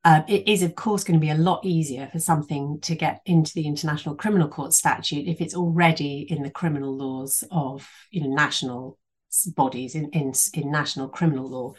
Uh, 0.03 0.23
it 0.27 0.47
is, 0.47 0.63
of 0.63 0.75
course, 0.75 1.03
going 1.03 1.19
to 1.19 1.25
be 1.25 1.31
a 1.31 1.35
lot 1.35 1.65
easier 1.65 2.07
for 2.11 2.19
something 2.19 2.79
to 2.81 2.95
get 2.95 3.21
into 3.25 3.53
the 3.53 3.67
International 3.67 4.15
Criminal 4.15 4.47
Court 4.47 4.73
statute 4.73 5.27
if 5.27 5.41
it's 5.41 5.55
already 5.55 6.25
in 6.29 6.43
the 6.43 6.49
criminal 6.49 6.95
laws 6.95 7.43
of 7.51 7.87
you 8.11 8.21
know 8.21 8.33
national 8.33 8.97
bodies 9.55 9.95
in, 9.95 10.09
in, 10.11 10.33
in 10.53 10.71
national 10.71 11.09
criminal 11.09 11.49
law. 11.49 11.73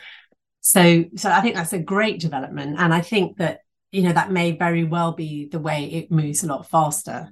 So, 0.60 1.04
so 1.16 1.30
I 1.30 1.40
think 1.40 1.54
that's 1.54 1.72
a 1.72 1.78
great 1.78 2.20
development, 2.20 2.76
and 2.78 2.92
I 2.92 3.00
think 3.00 3.38
that 3.38 3.60
you 3.90 4.02
know 4.02 4.12
that 4.12 4.30
may 4.30 4.52
very 4.52 4.84
well 4.84 5.12
be 5.12 5.48
the 5.48 5.60
way 5.60 5.86
it 5.86 6.10
moves 6.10 6.44
a 6.44 6.48
lot 6.48 6.68
faster. 6.68 7.30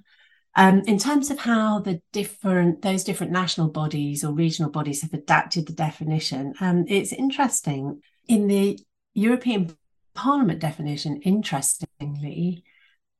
Um, 0.58 0.80
in 0.86 0.96
terms 0.96 1.30
of 1.30 1.38
how 1.38 1.80
the 1.80 2.00
different 2.12 2.80
those 2.80 3.04
different 3.04 3.30
national 3.30 3.68
bodies 3.68 4.24
or 4.24 4.32
regional 4.32 4.70
bodies 4.70 5.02
have 5.02 5.12
adapted 5.12 5.66
the 5.66 5.74
definition, 5.74 6.54
um, 6.60 6.86
it's 6.88 7.12
interesting 7.12 8.00
in 8.26 8.48
the 8.48 8.78
European 9.12 9.76
Parliament 10.14 10.60
definition. 10.60 11.20
Interestingly, 11.20 12.64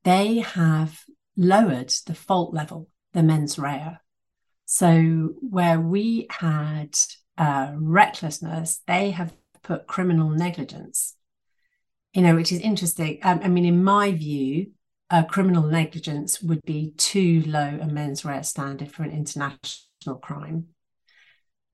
they 0.03 0.39
have 0.39 1.03
lowered 1.37 1.93
the 2.07 2.15
fault 2.15 2.55
level, 2.55 2.89
the 3.13 3.21
mens 3.21 3.59
rea. 3.59 3.97
So 4.65 5.35
where 5.39 5.79
we 5.79 6.25
had 6.31 6.97
uh, 7.37 7.73
recklessness, 7.75 8.81
they 8.87 9.11
have 9.11 9.31
put 9.61 9.85
criminal 9.85 10.31
negligence. 10.31 11.15
You 12.13 12.23
know, 12.23 12.35
which 12.35 12.51
is 12.51 12.61
interesting. 12.61 13.19
Um, 13.21 13.41
I 13.43 13.47
mean, 13.47 13.65
in 13.65 13.83
my 13.83 14.11
view, 14.11 14.71
uh, 15.09 15.23
criminal 15.23 15.63
negligence 15.63 16.41
would 16.41 16.61
be 16.63 16.93
too 16.97 17.43
low 17.45 17.79
a 17.81 17.87
mens 17.87 18.25
rea 18.25 18.43
standard 18.43 18.91
for 18.91 19.03
an 19.03 19.11
international 19.11 20.17
crime. 20.21 20.67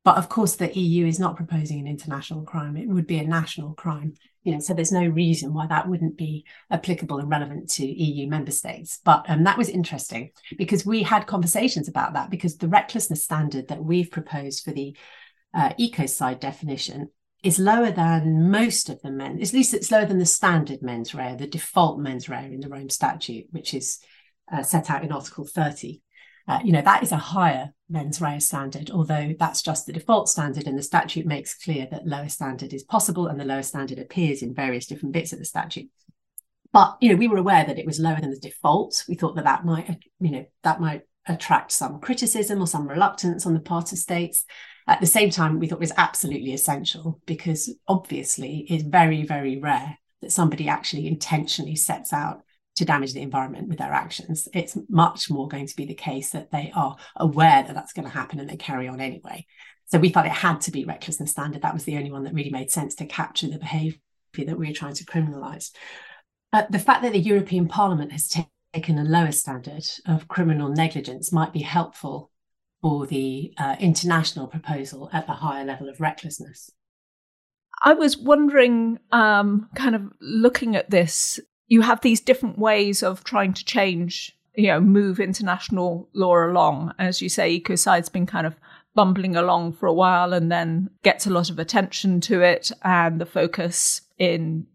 But 0.04 0.18
of 0.18 0.28
course, 0.28 0.58
the 0.58 0.78
EU 0.78 1.06
is 1.06 1.18
not 1.18 1.38
proposing 1.38 1.80
an 1.80 1.88
international 1.88 2.44
crime; 2.44 2.76
it 2.76 2.90
would 2.90 3.08
be 3.08 3.20
a 3.20 3.28
national 3.28 3.74
crime. 3.74 4.14
You 4.44 4.54
know, 4.54 4.60
so 4.60 4.74
there's 4.74 4.92
no 4.92 5.06
reason 5.06 5.54
why 5.54 5.68
that 5.68 5.88
wouldn't 5.88 6.18
be 6.18 6.46
applicable 6.70 7.20
and 7.20 7.30
relevant 7.30 7.70
to 7.72 7.86
EU 7.86 8.28
member 8.28 8.52
states. 8.52 9.00
But 9.04 9.26
um, 9.30 9.46
that 9.46 9.58
was 9.58 9.70
interesting 9.70 10.32
because 10.58 10.86
we 10.86 11.02
had 11.04 11.28
conversations 11.28 11.88
about 11.88 12.14
that 12.14 12.30
because 12.30 12.58
the 12.58 12.68
recklessness 12.68 13.24
standard 13.24 13.70
that 13.70 13.84
we've 13.84 14.12
proposed 14.12 14.66
for 14.66 14.72
the 14.72 14.98
uh, 15.54 15.70
ecocide 15.80 16.42
definition 16.42 17.10
is 17.44 17.60
lower 17.60 17.92
than 17.92 18.50
most 18.50 18.90
of 18.90 19.02
the 19.02 19.12
men, 19.12 19.42
at 19.42 19.54
least 19.54 19.74
it's 19.74 19.92
lower 19.92 20.06
than 20.06 20.18
the 20.18 20.26
standard 20.26 20.82
mens 20.82 21.14
rea, 21.14 21.36
the 21.36 21.46
default 21.46 22.00
mens 22.00 22.30
rea 22.30 22.46
in 22.46 22.62
the 22.62 22.70
Rome 22.70 22.90
Statute, 22.90 23.48
which 23.52 23.74
is 23.74 24.00
uh, 24.52 24.64
set 24.64 24.90
out 24.90 25.04
in 25.04 25.12
Article 25.12 25.46
30. 25.46 26.02
Uh, 26.48 26.60
you 26.64 26.72
know, 26.72 26.82
that 26.82 27.04
is 27.04 27.12
a 27.12 27.18
higher 27.18 27.74
mens 27.90 28.22
rea 28.22 28.40
standard, 28.40 28.90
although 28.92 29.34
that's 29.38 29.62
just 29.62 29.86
the 29.86 29.94
default 29.94 30.30
standard, 30.30 30.68
and 30.68 30.78
the 30.78 30.84
statute 30.84 31.26
makes 31.26 31.62
clear 31.62 31.86
that 31.92 32.08
lower 32.08 32.30
standard 32.30 32.74
is 32.74 32.84
possible, 32.84 33.28
and 33.28 33.40
the 33.40 33.46
lower 33.46 33.64
standard 33.64 34.00
appears 34.00 34.42
in 34.42 34.54
various 34.54 34.86
different 34.86 35.14
bits 35.14 35.34
of 35.34 35.40
the 35.40 35.46
statute. 35.46 35.90
But 36.72 36.98
you 37.02 37.10
know, 37.10 37.16
we 37.18 37.28
were 37.28 37.38
aware 37.38 37.66
that 37.66 37.78
it 37.78 37.86
was 37.86 38.00
lower 38.00 38.20
than 38.20 38.32
the 38.32 38.40
default. 38.40 39.04
We 39.08 39.16
thought 39.16 39.36
that 39.36 39.46
that 39.46 39.66
might, 39.66 40.04
you 40.20 40.32
know, 40.32 40.46
that 40.64 40.82
might 40.82 41.04
attract 41.28 41.72
some 41.72 42.00
criticism 42.00 42.62
or 42.62 42.68
some 42.68 42.88
reluctance 42.88 43.46
on 43.46 43.54
the 43.54 43.60
part 43.60 43.92
of 43.92 43.98
states. 43.98 44.46
At 44.88 45.00
the 45.00 45.08
same 45.08 45.30
time, 45.30 45.60
we 45.60 45.68
thought 45.68 45.78
it 45.78 45.80
was 45.80 45.94
absolutely 45.98 46.54
essential 46.54 47.22
because 47.26 47.74
obviously 47.88 48.66
it's 48.70 48.84
very, 48.84 49.26
very 49.26 49.58
rare 49.58 49.98
that 50.22 50.32
somebody 50.32 50.68
actually 50.68 51.08
intentionally 51.08 51.76
sets 51.76 52.12
out 52.12 52.42
to 52.76 52.86
damage 52.86 53.14
the 53.14 53.22
environment 53.22 53.68
with 53.68 53.78
their 53.78 53.94
actions. 53.94 54.48
It's 54.54 54.78
much 54.90 55.30
more 55.30 55.48
going 55.48 55.68
to 55.68 55.76
be 55.76 55.86
the 55.86 55.94
case 55.94 56.32
that 56.32 56.52
they 56.52 56.72
are 56.76 56.98
aware 57.16 57.64
that 57.64 57.74
that's 57.74 57.94
going 57.94 58.08
to 58.08 58.14
happen 58.14 58.40
and 58.40 58.50
they 58.50 58.58
carry 58.58 58.88
on 58.88 59.00
anyway. 59.00 59.46
So 59.86 60.00
we 60.00 60.10
thought 60.10 60.26
it 60.26 60.32
had 60.32 60.62
to 60.62 60.72
be 60.72 60.86
recklessness 60.86 61.32
standard. 61.32 61.62
That 61.62 61.74
was 61.74 61.84
the 61.84 61.98
only 61.98 62.12
one 62.12 62.24
that 62.24 62.34
really 62.34 62.50
made 62.50 62.72
sense 62.72 62.96
to 62.96 63.06
capture 63.06 63.48
the 63.48 63.60
behaviour 63.60 64.00
that 64.38 64.58
we 64.58 64.68
were 64.68 64.74
trying 64.74 64.96
to 64.96 65.06
criminalise. 65.06 65.72
But 66.52 66.72
the 66.72 66.80
fact 66.80 67.04
that 67.04 67.14
the 67.14 67.20
European 67.20 67.68
Parliament 67.68 68.12
has 68.12 68.28
taken 68.74 68.98
a 68.98 69.04
lower 69.04 69.32
standard 69.32 69.86
of 70.08 70.28
criminal 70.28 70.70
negligence 70.70 71.32
might 71.32 71.54
be 71.54 71.62
helpful 71.62 72.32
for 72.84 73.08
the 73.08 73.54
uh, 73.58 73.78
international 73.80 74.46
proposal 74.46 75.10
at 75.14 75.26
the 75.26 75.34
higher 75.34 75.64
level 75.64 75.88
of 75.88 76.02
recklessness. 76.02 76.70
I 77.82 77.94
was 77.94 78.18
wondering, 78.18 79.00
um, 79.14 79.70
kind 79.74 79.96
of 79.96 80.12
looking 80.20 80.76
at 80.76 80.90
this, 80.90 81.40
you 81.68 81.82
have 81.82 82.02
these 82.02 82.20
different 82.20 82.60
ways 82.60 83.02
of 83.02 83.24
trying 83.24 83.54
to 83.54 83.64
change, 83.64 84.38
you 84.56 84.68
know, 84.68 84.82
move 84.82 85.22
international 85.22 86.10
law 86.14 86.46
along. 86.46 86.94
As 87.00 87.22
you 87.22 87.30
say, 87.30 87.56
ecocide's 87.56 88.10
been 88.10 88.26
kind 88.26 88.46
of 88.46 88.56
bumbling 88.96 89.38
along 89.38 89.74
for 89.74 89.88
a 89.88 89.94
while 89.94 90.34
and 90.34 90.52
then 90.52 90.90
gets 91.04 91.26
a 91.26 91.30
lot 91.30 91.50
of 91.50 91.60
attention 91.60 92.20
to 92.22 92.42
it. 92.42 92.70
And 92.84 93.20
the 93.20 93.26
focus 93.26 94.02
in 94.18 94.68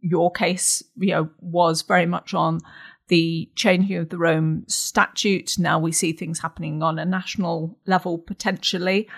your 0.00 0.30
case, 0.30 0.84
you 0.96 1.10
know, 1.10 1.30
was 1.40 1.82
very 1.82 2.06
much 2.06 2.32
on 2.32 2.60
the 3.08 3.50
changing 3.54 3.96
of 3.96 4.08
the 4.08 4.18
Rome 4.18 4.64
statute. 4.66 5.58
Now 5.58 5.78
we 5.78 5.92
see 5.92 6.12
things 6.12 6.40
happening 6.40 6.82
on 6.82 6.98
a 6.98 7.04
national 7.04 7.78
level 7.86 8.18
potentially. 8.18 9.08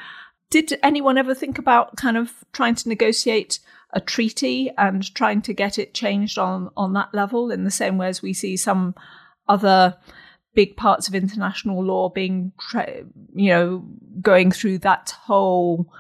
Did 0.50 0.78
anyone 0.82 1.18
ever 1.18 1.34
think 1.34 1.58
about 1.58 1.96
kind 1.96 2.16
of 2.16 2.32
trying 2.52 2.74
to 2.76 2.88
negotiate 2.88 3.60
a 3.92 4.00
treaty 4.00 4.70
and 4.76 5.14
trying 5.14 5.42
to 5.42 5.52
get 5.52 5.78
it 5.78 5.94
changed 5.94 6.38
on, 6.38 6.70
on 6.76 6.92
that 6.94 7.14
level 7.14 7.50
in 7.50 7.64
the 7.64 7.70
same 7.70 7.98
way 7.98 8.08
as 8.08 8.22
we 8.22 8.32
see 8.32 8.56
some 8.56 8.94
other 9.48 9.96
big 10.54 10.76
parts 10.76 11.06
of 11.06 11.14
international 11.14 11.84
law 11.84 12.08
being, 12.08 12.52
you 13.34 13.50
know, 13.50 13.84
going 14.20 14.50
through 14.50 14.78
that 14.78 15.14
whole 15.24 15.92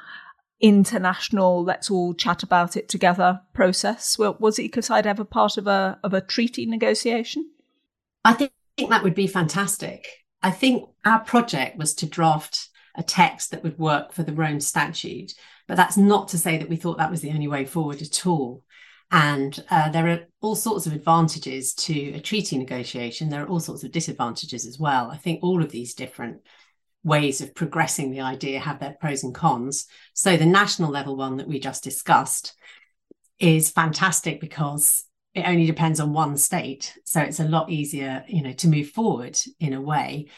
international 0.58 1.62
let's 1.62 1.90
all 1.90 2.14
chat 2.14 2.42
about 2.42 2.78
it 2.78 2.88
together 2.88 3.38
process 3.52 4.16
was 4.18 4.56
ecocide 4.56 5.04
ever 5.04 5.22
part 5.22 5.58
of 5.58 5.66
a 5.66 5.98
of 6.02 6.14
a 6.14 6.20
treaty 6.22 6.64
negotiation 6.64 7.46
I 8.26 8.32
think, 8.32 8.52
that 8.90 9.04
would 9.04 9.14
be 9.14 9.26
fantastic. 9.26 10.06
I 10.42 10.50
think 10.50 10.88
our 11.04 11.20
project 11.20 11.78
was 11.78 11.94
to 11.94 12.06
draft 12.06 12.68
a 12.94 13.02
text 13.02 13.50
that 13.50 13.62
would 13.62 13.78
work 13.78 14.12
for 14.12 14.22
the 14.22 14.32
Rome 14.32 14.60
statute, 14.60 15.32
but 15.66 15.76
that's 15.76 15.96
not 15.96 16.28
to 16.28 16.38
say 16.38 16.58
that 16.58 16.68
we 16.68 16.76
thought 16.76 16.98
that 16.98 17.10
was 17.10 17.20
the 17.20 17.30
only 17.30 17.48
way 17.48 17.64
forward 17.64 18.02
at 18.02 18.26
all. 18.26 18.62
And 19.10 19.62
uh, 19.70 19.90
there 19.90 20.08
are 20.08 20.20
all 20.40 20.56
sorts 20.56 20.86
of 20.86 20.92
advantages 20.92 21.72
to 21.74 22.14
a 22.14 22.20
treaty 22.20 22.58
negotiation. 22.58 23.28
There 23.28 23.44
are 23.44 23.48
all 23.48 23.60
sorts 23.60 23.84
of 23.84 23.92
disadvantages 23.92 24.66
as 24.66 24.78
well. 24.78 25.10
I 25.10 25.16
think 25.16 25.42
all 25.42 25.62
of 25.62 25.70
these 25.70 25.94
different 25.94 26.42
ways 27.04 27.40
of 27.40 27.54
progressing 27.54 28.10
the 28.10 28.22
idea 28.22 28.58
have 28.58 28.80
their 28.80 28.96
pros 29.00 29.22
and 29.22 29.34
cons. 29.34 29.86
So 30.12 30.36
the 30.36 30.44
national 30.44 30.90
level 30.90 31.16
one 31.16 31.36
that 31.36 31.48
we 31.48 31.60
just 31.60 31.84
discussed 31.84 32.54
is 33.38 33.70
fantastic 33.70 34.40
because 34.40 35.04
it 35.36 35.46
only 35.46 35.66
depends 35.66 36.00
on 36.00 36.14
one 36.14 36.38
state. 36.38 36.96
So 37.04 37.20
it's 37.20 37.40
a 37.40 37.44
lot 37.44 37.70
easier 37.70 38.24
you 38.26 38.42
know 38.42 38.54
to 38.54 38.68
move 38.68 38.88
forward 38.88 39.38
in 39.60 39.74
a 39.74 39.80
way. 39.80 40.28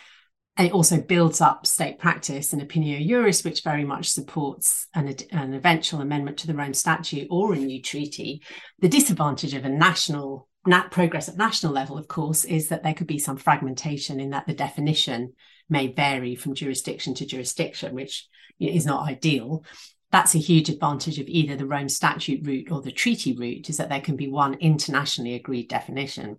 And 0.56 0.66
it 0.66 0.72
also 0.72 1.00
builds 1.00 1.40
up 1.40 1.68
state 1.68 2.00
practice 2.00 2.52
and 2.52 2.60
opinio 2.60 3.06
juris 3.06 3.44
which 3.44 3.62
very 3.62 3.84
much 3.84 4.08
supports 4.08 4.88
an, 4.92 5.14
an 5.30 5.54
eventual 5.54 6.00
amendment 6.00 6.38
to 6.38 6.48
the 6.48 6.54
rome 6.54 6.74
statute 6.74 7.28
or 7.30 7.54
a 7.54 7.56
new 7.56 7.80
treaty. 7.80 8.42
The 8.80 8.88
disadvantage 8.88 9.54
of 9.54 9.64
a 9.64 9.68
national 9.68 10.48
nat 10.66 10.90
progress 10.90 11.28
at 11.28 11.36
national 11.36 11.72
level 11.72 11.96
of 11.96 12.08
course 12.08 12.44
is 12.44 12.68
that 12.68 12.82
there 12.82 12.92
could 12.92 13.06
be 13.06 13.20
some 13.20 13.36
fragmentation 13.36 14.18
in 14.18 14.30
that 14.30 14.48
the 14.48 14.52
definition 14.52 15.32
may 15.68 15.86
vary 15.86 16.34
from 16.34 16.54
jurisdiction 16.54 17.14
to 17.14 17.24
jurisdiction 17.24 17.94
which 17.94 18.26
is 18.58 18.84
not 18.84 19.08
ideal 19.08 19.64
that's 20.10 20.34
a 20.34 20.38
huge 20.38 20.68
advantage 20.68 21.18
of 21.18 21.28
either 21.28 21.56
the 21.56 21.66
Rome 21.66 21.88
Statute 21.88 22.46
route 22.46 22.70
or 22.70 22.80
the 22.80 22.92
treaty 22.92 23.36
route, 23.36 23.68
is 23.68 23.76
that 23.76 23.88
there 23.88 24.00
can 24.00 24.16
be 24.16 24.28
one 24.28 24.54
internationally 24.54 25.34
agreed 25.34 25.68
definition. 25.68 26.38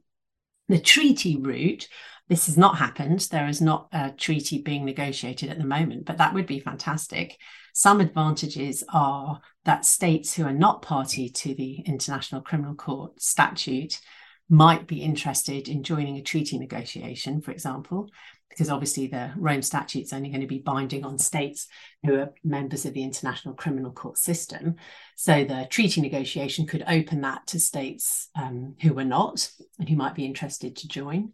The 0.67 0.79
treaty 0.79 1.37
route 1.37 1.87
this 2.29 2.45
has 2.45 2.57
not 2.57 2.77
happened. 2.77 3.27
There 3.31 3.47
is 3.47 3.59
not 3.59 3.87
a 3.91 4.11
treaty 4.11 4.61
being 4.61 4.85
negotiated 4.85 5.49
at 5.49 5.57
the 5.57 5.63
moment, 5.65 6.05
but 6.05 6.19
that 6.19 6.33
would 6.35 6.45
be 6.45 6.59
fantastic. 6.59 7.37
Some 7.73 7.99
advantages 7.99 8.83
are 8.93 9.41
that 9.65 9.83
states 9.83 10.35
who 10.35 10.45
are 10.45 10.53
not 10.53 10.83
party 10.83 11.29
to 11.29 11.55
the 11.55 11.79
International 11.87 12.41
Criminal 12.41 12.75
Court 12.75 13.19
statute 13.19 13.99
might 14.47 14.85
be 14.85 15.01
interested 15.01 15.67
in 15.67 15.83
joining 15.83 16.17
a 16.17 16.21
treaty 16.21 16.59
negotiation, 16.59 17.41
for 17.41 17.51
example, 17.51 18.09
because 18.49 18.69
obviously 18.69 19.07
the 19.07 19.31
Rome 19.37 19.61
Statute 19.61 20.03
is 20.03 20.13
only 20.13 20.29
going 20.29 20.41
to 20.41 20.47
be 20.47 20.59
binding 20.59 21.05
on 21.05 21.17
states 21.17 21.67
who 22.03 22.15
are 22.15 22.33
members 22.43 22.85
of 22.85 22.93
the 22.93 23.03
International 23.03 23.53
Criminal 23.53 23.91
Court 23.91 24.17
system. 24.17 24.75
So 25.15 25.43
the 25.43 25.67
treaty 25.69 26.01
negotiation 26.01 26.65
could 26.65 26.83
open 26.87 27.21
that 27.21 27.47
to 27.47 27.59
states 27.59 28.29
um, 28.35 28.75
who 28.81 28.93
were 28.93 29.05
not 29.05 29.49
and 29.77 29.87
who 29.87 29.95
might 29.95 30.15
be 30.15 30.25
interested 30.25 30.75
to 30.77 30.87
join. 30.87 31.33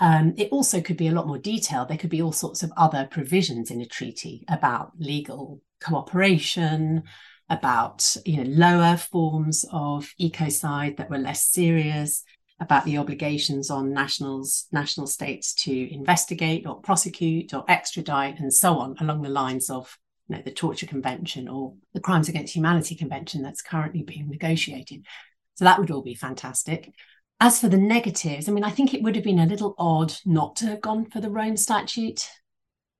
Um, 0.00 0.34
it 0.36 0.50
also 0.50 0.80
could 0.80 0.96
be 0.96 1.08
a 1.08 1.12
lot 1.12 1.26
more 1.26 1.38
detailed. 1.38 1.88
There 1.88 1.96
could 1.96 2.10
be 2.10 2.22
all 2.22 2.32
sorts 2.32 2.62
of 2.62 2.72
other 2.76 3.08
provisions 3.10 3.70
in 3.70 3.80
a 3.80 3.86
treaty 3.86 4.44
about 4.48 4.92
legal 4.98 5.60
cooperation, 5.80 7.04
about 7.50 8.16
you 8.24 8.36
know 8.36 8.50
lower 8.50 8.96
forms 8.96 9.64
of 9.72 10.12
ecocide 10.20 10.98
that 10.98 11.10
were 11.10 11.18
less 11.18 11.46
serious, 11.46 12.24
about 12.60 12.84
the 12.84 12.98
obligations 12.98 13.70
on 13.70 13.92
nationals, 13.92 14.66
national 14.72 15.06
states 15.06 15.54
to 15.54 15.94
investigate 15.94 16.66
or 16.66 16.80
prosecute 16.80 17.54
or 17.54 17.64
extradite 17.68 18.40
and 18.40 18.52
so 18.52 18.78
on 18.78 18.96
along 19.00 19.22
the 19.22 19.28
lines 19.28 19.70
of 19.70 19.96
you 20.28 20.36
know, 20.36 20.42
the 20.42 20.50
Torture 20.50 20.86
Convention 20.86 21.48
or 21.48 21.74
the 21.94 22.00
Crimes 22.00 22.28
Against 22.28 22.54
Humanity 22.54 22.94
Convention 22.94 23.42
that's 23.42 23.62
currently 23.62 24.02
being 24.02 24.28
negotiated. 24.28 25.06
So 25.54 25.64
that 25.64 25.78
would 25.78 25.90
all 25.90 26.02
be 26.02 26.14
fantastic. 26.14 26.92
As 27.40 27.60
for 27.60 27.68
the 27.68 27.78
negatives, 27.78 28.48
I 28.48 28.52
mean, 28.52 28.64
I 28.64 28.70
think 28.70 28.92
it 28.92 29.02
would 29.02 29.14
have 29.14 29.24
been 29.24 29.38
a 29.38 29.46
little 29.46 29.74
odd 29.78 30.12
not 30.26 30.56
to 30.56 30.66
have 30.66 30.80
gone 30.80 31.06
for 31.06 31.20
the 31.20 31.30
Rome 31.30 31.56
Statute. 31.56 32.28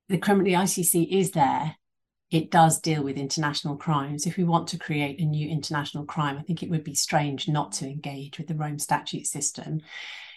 The 0.08 0.18
criminal 0.18 0.46
the 0.46 0.52
ICC 0.52 1.08
is 1.10 1.32
there 1.32 1.76
it 2.30 2.50
does 2.50 2.80
deal 2.80 3.02
with 3.02 3.16
international 3.16 3.76
crimes. 3.76 4.26
If 4.26 4.36
we 4.36 4.44
want 4.44 4.68
to 4.68 4.78
create 4.78 5.18
a 5.20 5.24
new 5.24 5.48
international 5.48 6.04
crime, 6.04 6.36
I 6.38 6.42
think 6.42 6.62
it 6.62 6.68
would 6.68 6.84
be 6.84 6.94
strange 6.94 7.48
not 7.48 7.72
to 7.72 7.86
engage 7.86 8.38
with 8.38 8.48
the 8.48 8.54
Rome 8.54 8.78
Statute 8.78 9.26
system. 9.26 9.80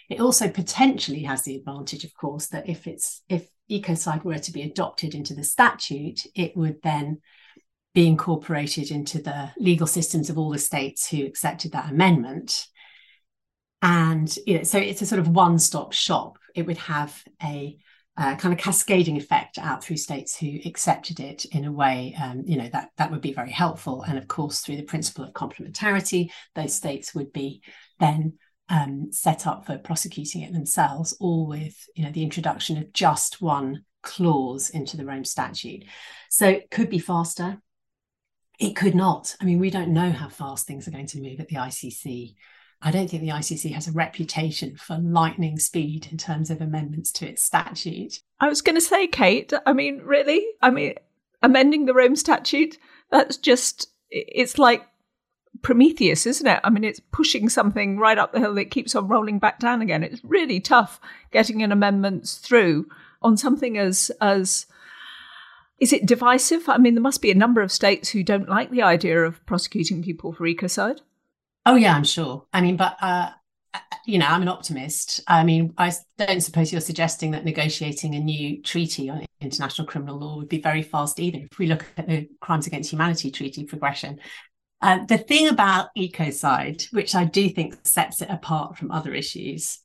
It 0.08 0.20
also 0.20 0.48
potentially 0.48 1.22
has 1.24 1.42
the 1.42 1.56
advantage, 1.56 2.04
of 2.04 2.14
course, 2.14 2.48
that 2.48 2.68
if 2.68 2.86
it's 2.86 3.22
if 3.28 3.46
ecocide 3.70 4.24
were 4.24 4.38
to 4.38 4.52
be 4.52 4.62
adopted 4.62 5.14
into 5.14 5.34
the 5.34 5.44
statute, 5.44 6.20
it 6.34 6.56
would 6.56 6.80
then 6.82 7.20
be 7.94 8.06
incorporated 8.06 8.90
into 8.90 9.20
the 9.20 9.50
legal 9.58 9.86
systems 9.86 10.30
of 10.30 10.38
all 10.38 10.50
the 10.50 10.58
states 10.58 11.08
who 11.08 11.26
accepted 11.26 11.72
that 11.72 11.90
amendment. 11.90 12.66
And 13.82 14.34
you 14.46 14.58
know, 14.58 14.62
so 14.62 14.78
it's 14.78 15.02
a 15.02 15.06
sort 15.06 15.18
of 15.18 15.28
one-stop 15.28 15.92
shop. 15.92 16.38
It 16.54 16.66
would 16.66 16.78
have 16.78 17.22
a 17.42 17.76
uh, 18.16 18.36
kind 18.36 18.52
of 18.52 18.60
cascading 18.60 19.16
effect 19.16 19.58
out 19.58 19.82
through 19.82 19.96
states 19.96 20.36
who 20.36 20.58
accepted 20.66 21.18
it 21.18 21.46
in 21.46 21.64
a 21.64 21.72
way, 21.72 22.14
um, 22.22 22.42
you 22.46 22.58
know, 22.58 22.68
that 22.68 22.90
that 22.98 23.10
would 23.10 23.22
be 23.22 23.32
very 23.32 23.50
helpful. 23.50 24.02
And 24.02 24.18
of 24.18 24.28
course, 24.28 24.60
through 24.60 24.76
the 24.76 24.82
principle 24.82 25.24
of 25.24 25.32
complementarity, 25.32 26.30
those 26.54 26.74
states 26.74 27.14
would 27.14 27.32
be 27.32 27.62
then 28.00 28.34
um, 28.68 29.08
set 29.12 29.46
up 29.46 29.64
for 29.64 29.78
prosecuting 29.78 30.42
it 30.42 30.52
themselves, 30.52 31.16
all 31.20 31.46
with 31.46 31.88
you 31.94 32.04
know 32.04 32.12
the 32.12 32.22
introduction 32.22 32.76
of 32.76 32.92
just 32.92 33.40
one 33.40 33.84
clause 34.02 34.70
into 34.70 34.96
the 34.96 35.06
Rome 35.06 35.24
Statute. 35.24 35.84
So 36.28 36.48
it 36.48 36.70
could 36.70 36.90
be 36.90 36.98
faster. 36.98 37.60
It 38.58 38.76
could 38.76 38.94
not. 38.94 39.34
I 39.40 39.44
mean, 39.44 39.58
we 39.58 39.70
don't 39.70 39.92
know 39.92 40.10
how 40.10 40.28
fast 40.28 40.66
things 40.66 40.86
are 40.86 40.92
going 40.92 41.06
to 41.08 41.20
move 41.20 41.40
at 41.40 41.48
the 41.48 41.56
ICC. 41.56 42.34
I 42.84 42.90
don't 42.90 43.08
think 43.08 43.22
the 43.22 43.28
ICC 43.28 43.72
has 43.72 43.86
a 43.86 43.92
reputation 43.92 44.76
for 44.76 44.98
lightning 44.98 45.58
speed 45.60 46.08
in 46.10 46.18
terms 46.18 46.50
of 46.50 46.60
amendments 46.60 47.12
to 47.12 47.28
its 47.28 47.42
statute. 47.42 48.20
I 48.40 48.48
was 48.48 48.60
going 48.60 48.74
to 48.74 48.80
say, 48.80 49.06
Kate, 49.06 49.52
I 49.64 49.72
mean, 49.72 50.00
really? 50.04 50.44
I 50.60 50.70
mean, 50.70 50.94
amending 51.42 51.86
the 51.86 51.94
Rome 51.94 52.16
statute, 52.16 52.78
that's 53.08 53.36
just, 53.36 53.88
it's 54.10 54.58
like 54.58 54.84
Prometheus, 55.62 56.26
isn't 56.26 56.46
it? 56.46 56.60
I 56.64 56.70
mean, 56.70 56.82
it's 56.82 57.00
pushing 57.12 57.48
something 57.48 57.98
right 57.98 58.18
up 58.18 58.32
the 58.32 58.40
hill 58.40 58.54
that 58.54 58.72
keeps 58.72 58.96
on 58.96 59.06
rolling 59.06 59.38
back 59.38 59.60
down 59.60 59.80
again. 59.80 60.02
It's 60.02 60.24
really 60.24 60.58
tough 60.58 61.00
getting 61.30 61.62
an 61.62 61.70
amendments 61.70 62.38
through 62.38 62.88
on 63.22 63.36
something 63.36 63.78
as, 63.78 64.10
as, 64.20 64.66
is 65.78 65.92
it 65.92 66.04
divisive? 66.04 66.68
I 66.68 66.78
mean, 66.78 66.94
there 66.94 67.02
must 67.02 67.22
be 67.22 67.30
a 67.30 67.36
number 67.36 67.60
of 67.60 67.70
states 67.70 68.08
who 68.08 68.24
don't 68.24 68.48
like 68.48 68.70
the 68.70 68.82
idea 68.82 69.22
of 69.22 69.44
prosecuting 69.46 70.02
people 70.02 70.32
for 70.32 70.44
ecocide. 70.48 70.98
Oh 71.64 71.76
yeah, 71.76 71.94
I'm 71.94 72.04
sure. 72.04 72.46
I 72.52 72.60
mean, 72.60 72.76
but 72.76 72.96
uh, 73.00 73.30
you 74.04 74.18
know, 74.18 74.26
I'm 74.26 74.42
an 74.42 74.48
optimist. 74.48 75.20
I 75.28 75.44
mean, 75.44 75.74
I 75.78 75.92
don't 76.18 76.40
suppose 76.40 76.72
you're 76.72 76.80
suggesting 76.80 77.30
that 77.32 77.44
negotiating 77.44 78.14
a 78.14 78.20
new 78.20 78.60
treaty 78.62 79.08
on 79.08 79.24
international 79.40 79.86
criminal 79.86 80.18
law 80.18 80.36
would 80.38 80.48
be 80.48 80.60
very 80.60 80.82
fast 80.82 81.20
either. 81.20 81.38
If 81.50 81.58
we 81.58 81.66
look 81.66 81.86
at 81.96 82.08
the 82.08 82.28
Crimes 82.40 82.66
Against 82.66 82.90
Humanity 82.90 83.30
Treaty 83.30 83.64
progression, 83.64 84.18
uh, 84.80 85.04
the 85.06 85.18
thing 85.18 85.48
about 85.48 85.90
ecocide, 85.96 86.92
which 86.92 87.14
I 87.14 87.24
do 87.24 87.48
think 87.48 87.76
sets 87.84 88.20
it 88.22 88.30
apart 88.30 88.76
from 88.76 88.90
other 88.90 89.14
issues, 89.14 89.78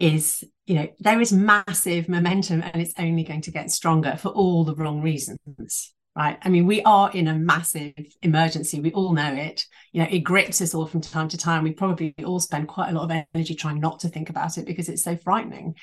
is 0.00 0.42
you 0.66 0.74
know 0.74 0.88
there 0.98 1.20
is 1.20 1.32
massive 1.32 2.08
momentum 2.08 2.62
and 2.62 2.82
it's 2.82 2.94
only 2.98 3.22
going 3.22 3.42
to 3.42 3.50
get 3.50 3.70
stronger 3.70 4.16
for 4.16 4.28
all 4.30 4.64
the 4.64 4.74
wrong 4.74 5.02
reasons 5.02 5.92
right? 6.20 6.38
I 6.42 6.50
mean, 6.50 6.66
we 6.66 6.82
are 6.82 7.10
in 7.12 7.28
a 7.28 7.34
massive 7.34 7.94
emergency. 8.20 8.78
We 8.78 8.92
all 8.92 9.14
know 9.14 9.32
it. 9.32 9.64
You 9.92 10.02
know, 10.02 10.08
it 10.10 10.18
grips 10.18 10.60
us 10.60 10.74
all 10.74 10.86
from 10.86 11.00
time 11.00 11.28
to 11.28 11.38
time. 11.38 11.64
We 11.64 11.72
probably 11.72 12.14
all 12.26 12.40
spend 12.40 12.68
quite 12.68 12.90
a 12.90 12.92
lot 12.92 13.10
of 13.10 13.24
energy 13.34 13.54
trying 13.54 13.80
not 13.80 14.00
to 14.00 14.08
think 14.08 14.28
about 14.28 14.58
it 14.58 14.66
because 14.66 14.90
it's 14.90 15.02
so 15.02 15.16
frightening. 15.16 15.76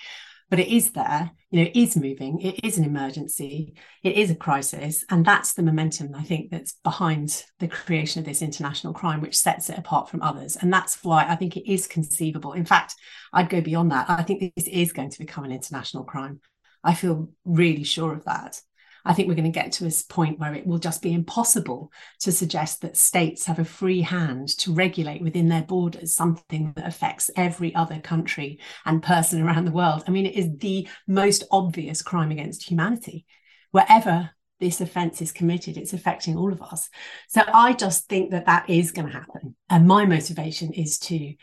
But 0.52 0.60
it 0.60 0.68
is 0.68 0.92
there, 0.92 1.32
you 1.50 1.60
know, 1.60 1.70
it 1.70 1.78
is 1.78 1.98
moving, 1.98 2.40
it 2.40 2.64
is 2.64 2.78
an 2.78 2.86
emergency, 2.86 3.74
it 4.02 4.16
is 4.16 4.32
a 4.32 4.36
crisis. 4.36 5.04
And 5.10 5.26
that's 5.26 5.54
the 5.54 5.64
momentum, 5.64 6.16
I 6.16 6.24
think, 6.24 6.52
that's 6.52 6.78
behind 6.86 7.44
the 7.60 7.68
creation 7.68 8.22
of 8.22 8.26
this 8.26 8.42
international 8.42 8.94
crime, 8.94 9.20
which 9.20 9.38
sets 9.38 9.70
it 9.70 9.78
apart 9.78 10.08
from 10.08 10.22
others. 10.22 10.56
And 10.56 10.72
that's 10.72 11.04
why 11.04 11.26
I 11.28 11.36
think 11.36 11.58
it 11.58 11.70
is 11.70 11.86
conceivable. 11.86 12.54
In 12.54 12.64
fact, 12.64 12.96
I'd 13.34 13.50
go 13.50 13.60
beyond 13.60 13.92
that. 13.92 14.10
I 14.10 14.24
think 14.24 14.54
this 14.56 14.68
is 14.68 14.94
going 14.94 15.10
to 15.10 15.20
become 15.20 15.44
an 15.44 15.52
international 15.52 16.06
crime. 16.06 16.40
I 16.82 16.94
feel 16.94 17.30
really 17.44 17.84
sure 17.84 18.14
of 18.14 18.24
that. 18.24 18.62
I 19.08 19.14
think 19.14 19.30
we're 19.30 19.36
going 19.36 19.52
to 19.52 19.60
get 19.60 19.72
to 19.74 19.86
this 19.86 20.02
point 20.02 20.38
where 20.38 20.54
it 20.54 20.68
will 20.68 20.80
just 20.80 21.02
be 21.02 21.14
impossible 21.14 21.92
to 22.20 22.32
suggest 22.32 22.82
that 22.82 22.98
states 22.98 23.46
have 23.46 23.58
a 23.58 23.66
free 23.66 24.02
hand 24.02 24.50
to 24.60 24.74
regulate 24.74 25.22
within 25.22 25.48
their 25.48 25.62
borders 25.62 26.14
something 26.14 26.74
that 26.76 26.86
affects 26.86 27.30
every 27.38 27.74
other 27.74 28.00
country 28.00 28.60
and 28.86 29.02
person 29.02 29.42
around 29.42 29.64
the 29.64 29.72
world. 29.72 30.04
I 30.08 30.12
mean, 30.12 30.26
it 30.26 30.36
is 30.36 30.50
the 30.58 30.90
most 31.08 31.46
obvious 31.52 32.02
crime 32.02 32.32
against 32.32 32.70
humanity. 32.70 33.26
Wherever 33.72 34.32
this 34.60 34.82
offence 34.82 35.22
is 35.22 35.32
committed, 35.32 35.78
it's 35.78 35.94
affecting 35.94 36.36
all 36.36 36.52
of 36.52 36.62
us. 36.62 36.90
So 37.30 37.42
I 37.54 37.74
just 37.74 38.10
think 38.10 38.32
that 38.32 38.48
that 38.48 38.70
is 38.70 38.92
going 38.92 39.08
to 39.08 39.14
happen. 39.14 39.56
And 39.70 39.88
my 39.88 40.06
motivation 40.06 40.74
is 40.74 41.00
to 41.00 41.34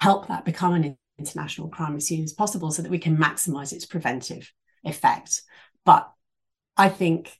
help 0.00 0.26
that 0.26 0.44
become 0.44 0.74
an 0.74 0.98
international 1.18 1.68
crime 1.68 1.94
as 1.94 2.08
soon 2.08 2.24
as 2.24 2.32
possible 2.32 2.72
so 2.72 2.82
that 2.82 2.90
we 2.90 2.98
can 2.98 3.16
maximize 3.16 3.72
its 3.72 3.86
preventive 3.86 4.52
effect. 4.84 5.42
But 5.84 6.10
I 6.76 6.88
think 6.88 7.38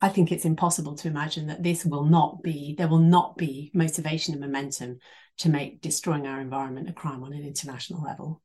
I 0.00 0.08
think 0.08 0.30
it's 0.30 0.44
impossible 0.44 0.94
to 0.96 1.08
imagine 1.08 1.46
that 1.46 1.62
this 1.62 1.84
will 1.84 2.04
not 2.04 2.42
be 2.42 2.74
there 2.76 2.88
will 2.88 2.98
not 2.98 3.36
be 3.36 3.70
motivation 3.74 4.34
and 4.34 4.40
momentum 4.40 4.98
to 5.38 5.48
make 5.48 5.80
destroying 5.80 6.26
our 6.26 6.40
environment 6.40 6.90
a 6.90 6.92
crime 6.92 7.22
on 7.22 7.32
an 7.32 7.42
international 7.42 8.02
level. 8.02 8.42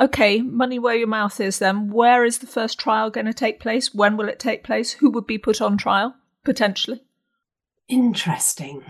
Okay, 0.00 0.40
money 0.40 0.78
where 0.78 0.96
your 0.96 1.06
mouth 1.08 1.38
is 1.40 1.58
then. 1.58 1.90
Where 1.90 2.24
is 2.24 2.38
the 2.38 2.46
first 2.46 2.78
trial 2.78 3.10
going 3.10 3.26
to 3.26 3.34
take 3.34 3.60
place? 3.60 3.94
When 3.94 4.16
will 4.16 4.28
it 4.28 4.38
take 4.38 4.64
place? 4.64 4.92
Who 4.92 5.10
would 5.10 5.26
be 5.26 5.38
put 5.38 5.60
on 5.60 5.76
trial 5.76 6.14
potentially? 6.44 7.02
Interesting. 7.88 8.82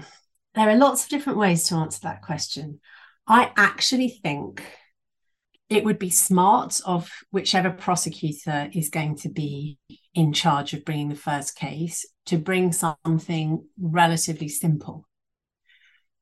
There 0.55 0.69
are 0.69 0.77
lots 0.77 1.05
of 1.05 1.11
different 1.11 1.39
ways 1.39 1.65
to 1.65 1.75
answer 1.77 2.01
that 2.03 2.23
question. 2.23 2.81
I 3.27 3.53
actually 3.57 4.09
think 4.09 4.63
it 5.73 5.85
would 5.85 5.99
be 5.99 6.11
smart 6.11 6.81
of 6.85 7.11
whichever 7.31 7.71
prosecutor 7.71 8.69
is 8.73 8.91
going 8.91 9.17
to 9.17 9.29
be 9.29 9.79
in 10.15 10.33
charge 10.33 10.75
of 10.75 10.85
bringing 10.85 11.09
the 11.09 11.15
first 11.15 11.57
case 11.57 12.07
to 12.27 12.37
bring 12.37 12.73
something 12.73 13.65
relatively 13.81 14.49
simple 14.49 15.09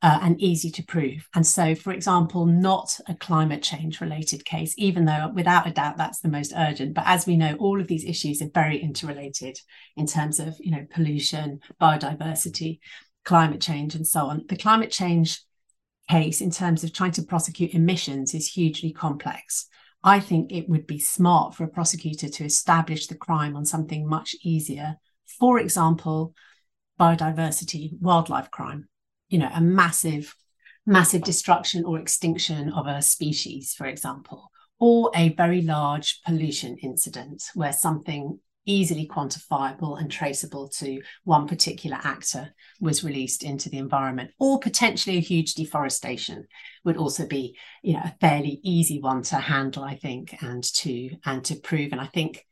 uh, 0.02 0.18
and 0.22 0.40
easy 0.40 0.70
to 0.70 0.82
prove. 0.82 1.28
And 1.34 1.46
so, 1.46 1.74
for 1.74 1.92
example, 1.92 2.46
not 2.46 2.98
a 3.08 3.14
climate 3.14 3.62
change 3.62 4.00
related 4.00 4.44
case, 4.44 4.74
even 4.78 5.04
though 5.04 5.30
without 5.34 5.66
a 5.66 5.72
doubt 5.72 5.96
that's 5.96 6.20
the 6.20 6.28
most 6.28 6.52
urgent. 6.56 6.94
But 6.94 7.04
as 7.06 7.26
we 7.26 7.36
know, 7.36 7.56
all 7.56 7.80
of 7.80 7.88
these 7.88 8.04
issues 8.04 8.40
are 8.40 8.50
very 8.54 8.78
interrelated 8.78 9.58
in 9.96 10.06
terms 10.06 10.38
of, 10.38 10.56
you 10.60 10.70
know, 10.70 10.86
pollution, 10.90 11.60
biodiversity, 11.80 12.78
climate 13.24 13.60
change, 13.60 13.94
and 13.94 14.06
so 14.06 14.26
on. 14.26 14.44
The 14.48 14.56
climate 14.56 14.90
change 14.90 15.42
case 16.10 16.40
in 16.40 16.50
terms 16.50 16.82
of 16.82 16.92
trying 16.92 17.12
to 17.12 17.22
prosecute 17.22 17.74
emissions 17.74 18.34
is 18.34 18.48
hugely 18.48 18.92
complex. 18.92 19.66
I 20.02 20.18
think 20.18 20.50
it 20.50 20.68
would 20.68 20.86
be 20.86 20.98
smart 20.98 21.54
for 21.54 21.64
a 21.64 21.68
prosecutor 21.68 22.28
to 22.28 22.44
establish 22.44 23.06
the 23.06 23.14
crime 23.14 23.54
on 23.56 23.64
something 23.64 24.08
much 24.08 24.34
easier. 24.42 24.96
For 25.38 25.58
example, 25.58 26.34
biodiversity, 26.98 27.92
wildlife 28.00 28.50
crime, 28.50 28.88
you 29.28 29.38
know, 29.38 29.50
a 29.54 29.60
massive, 29.60 30.34
massive 30.84 31.22
destruction 31.22 31.84
or 31.84 31.98
extinction 31.98 32.72
of 32.72 32.86
a 32.86 33.02
species, 33.02 33.74
for 33.74 33.86
example, 33.86 34.50
or 34.80 35.10
a 35.14 35.34
very 35.34 35.62
large 35.62 36.20
pollution 36.26 36.76
incident 36.78 37.42
where 37.54 37.72
something 37.72 38.40
easily 38.66 39.06
quantifiable 39.06 39.98
and 39.98 40.10
traceable 40.10 40.68
to 40.68 41.00
one 41.24 41.48
particular 41.48 41.98
actor 42.02 42.54
was 42.80 43.02
released 43.02 43.42
into 43.42 43.70
the 43.70 43.78
environment 43.78 44.30
or 44.38 44.58
potentially 44.58 45.16
a 45.16 45.20
huge 45.20 45.54
deforestation 45.54 46.46
would 46.84 46.96
also 46.96 47.26
be 47.26 47.56
you 47.82 47.94
know 47.94 48.02
a 48.04 48.14
fairly 48.20 48.60
easy 48.62 49.00
one 49.00 49.22
to 49.22 49.36
handle 49.36 49.82
i 49.82 49.96
think 49.96 50.36
and 50.42 50.62
to 50.62 51.10
and 51.24 51.44
to 51.44 51.56
prove. 51.56 51.92
And 51.92 52.00
i 52.00 52.06
think 52.06 52.44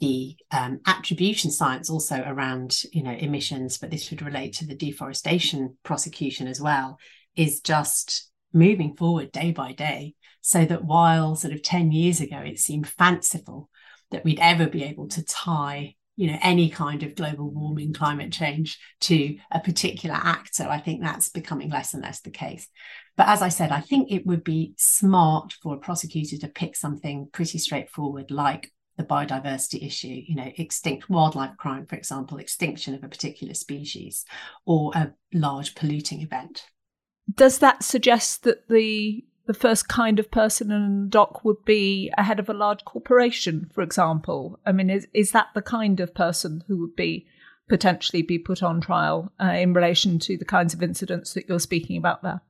the 0.00 0.36
um, 0.50 0.80
attribution 0.86 1.50
science 1.50 1.88
also 1.88 2.24
around 2.26 2.82
you 2.92 3.02
know 3.02 3.12
emissions 3.12 3.78
but 3.78 3.90
this 3.90 4.10
would 4.10 4.22
relate 4.22 4.54
to 4.54 4.66
the 4.66 4.74
deforestation 4.74 5.76
prosecution 5.84 6.48
as 6.48 6.60
well 6.60 6.98
is 7.36 7.60
just 7.60 8.30
moving 8.52 8.96
forward 8.96 9.30
day 9.32 9.52
by 9.52 9.72
day 9.72 10.14
so 10.40 10.64
that 10.64 10.84
while 10.84 11.36
sort 11.36 11.54
of 11.54 11.62
10 11.62 11.92
years 11.92 12.20
ago 12.20 12.38
it 12.38 12.58
seemed 12.58 12.88
fanciful 12.88 13.70
that 14.12 14.24
we'd 14.24 14.40
ever 14.40 14.66
be 14.66 14.84
able 14.84 15.08
to 15.08 15.24
tie 15.24 15.94
you 16.16 16.30
know 16.30 16.38
any 16.42 16.68
kind 16.68 17.02
of 17.02 17.14
global 17.14 17.50
warming 17.50 17.92
climate 17.92 18.32
change 18.32 18.78
to 19.00 19.36
a 19.50 19.60
particular 19.60 20.14
actor. 20.14 20.64
I 20.68 20.78
think 20.78 21.02
that's 21.02 21.30
becoming 21.30 21.70
less 21.70 21.94
and 21.94 22.02
less 22.02 22.20
the 22.20 22.30
case. 22.30 22.68
But 23.16 23.28
as 23.28 23.42
i 23.42 23.48
said 23.48 23.70
i 23.72 23.80
think 23.80 24.10
it 24.10 24.26
would 24.26 24.44
be 24.44 24.74
smart 24.76 25.54
for 25.62 25.74
a 25.74 25.78
prosecutor 25.78 26.38
to 26.38 26.48
pick 26.48 26.76
something 26.76 27.28
pretty 27.32 27.58
straightforward 27.58 28.30
like 28.30 28.72
the 28.96 29.04
biodiversity 29.04 29.84
issue 29.86 30.22
you 30.26 30.34
know 30.34 30.50
extinct 30.56 31.08
wildlife 31.08 31.56
crime 31.56 31.86
for 31.86 31.96
example 31.96 32.38
extinction 32.38 32.94
of 32.94 33.04
a 33.04 33.08
particular 33.08 33.54
species 33.54 34.24
or 34.66 34.92
a 34.94 35.12
large 35.32 35.74
polluting 35.74 36.22
event. 36.22 36.64
Does 37.32 37.58
that 37.58 37.82
suggest 37.82 38.42
that 38.44 38.68
the 38.68 39.24
the 39.46 39.54
first 39.54 39.88
kind 39.88 40.18
of 40.18 40.30
person 40.30 40.70
in 40.70 41.04
a 41.06 41.08
dock 41.08 41.44
would 41.44 41.64
be 41.64 42.12
a 42.16 42.22
head 42.22 42.38
of 42.38 42.48
a 42.48 42.54
large 42.54 42.84
corporation, 42.84 43.70
for 43.74 43.82
example. 43.82 44.58
I 44.64 44.72
mean, 44.72 44.90
is 44.90 45.06
is 45.12 45.32
that 45.32 45.48
the 45.54 45.62
kind 45.62 46.00
of 46.00 46.14
person 46.14 46.64
who 46.66 46.78
would 46.78 46.96
be 46.96 47.26
potentially 47.68 48.22
be 48.22 48.38
put 48.38 48.62
on 48.62 48.80
trial 48.80 49.32
uh, 49.42 49.46
in 49.46 49.72
relation 49.72 50.18
to 50.20 50.36
the 50.36 50.44
kinds 50.44 50.74
of 50.74 50.82
incidents 50.82 51.32
that 51.34 51.48
you're 51.48 51.58
speaking 51.58 51.96
about 51.96 52.22
there? 52.22 52.40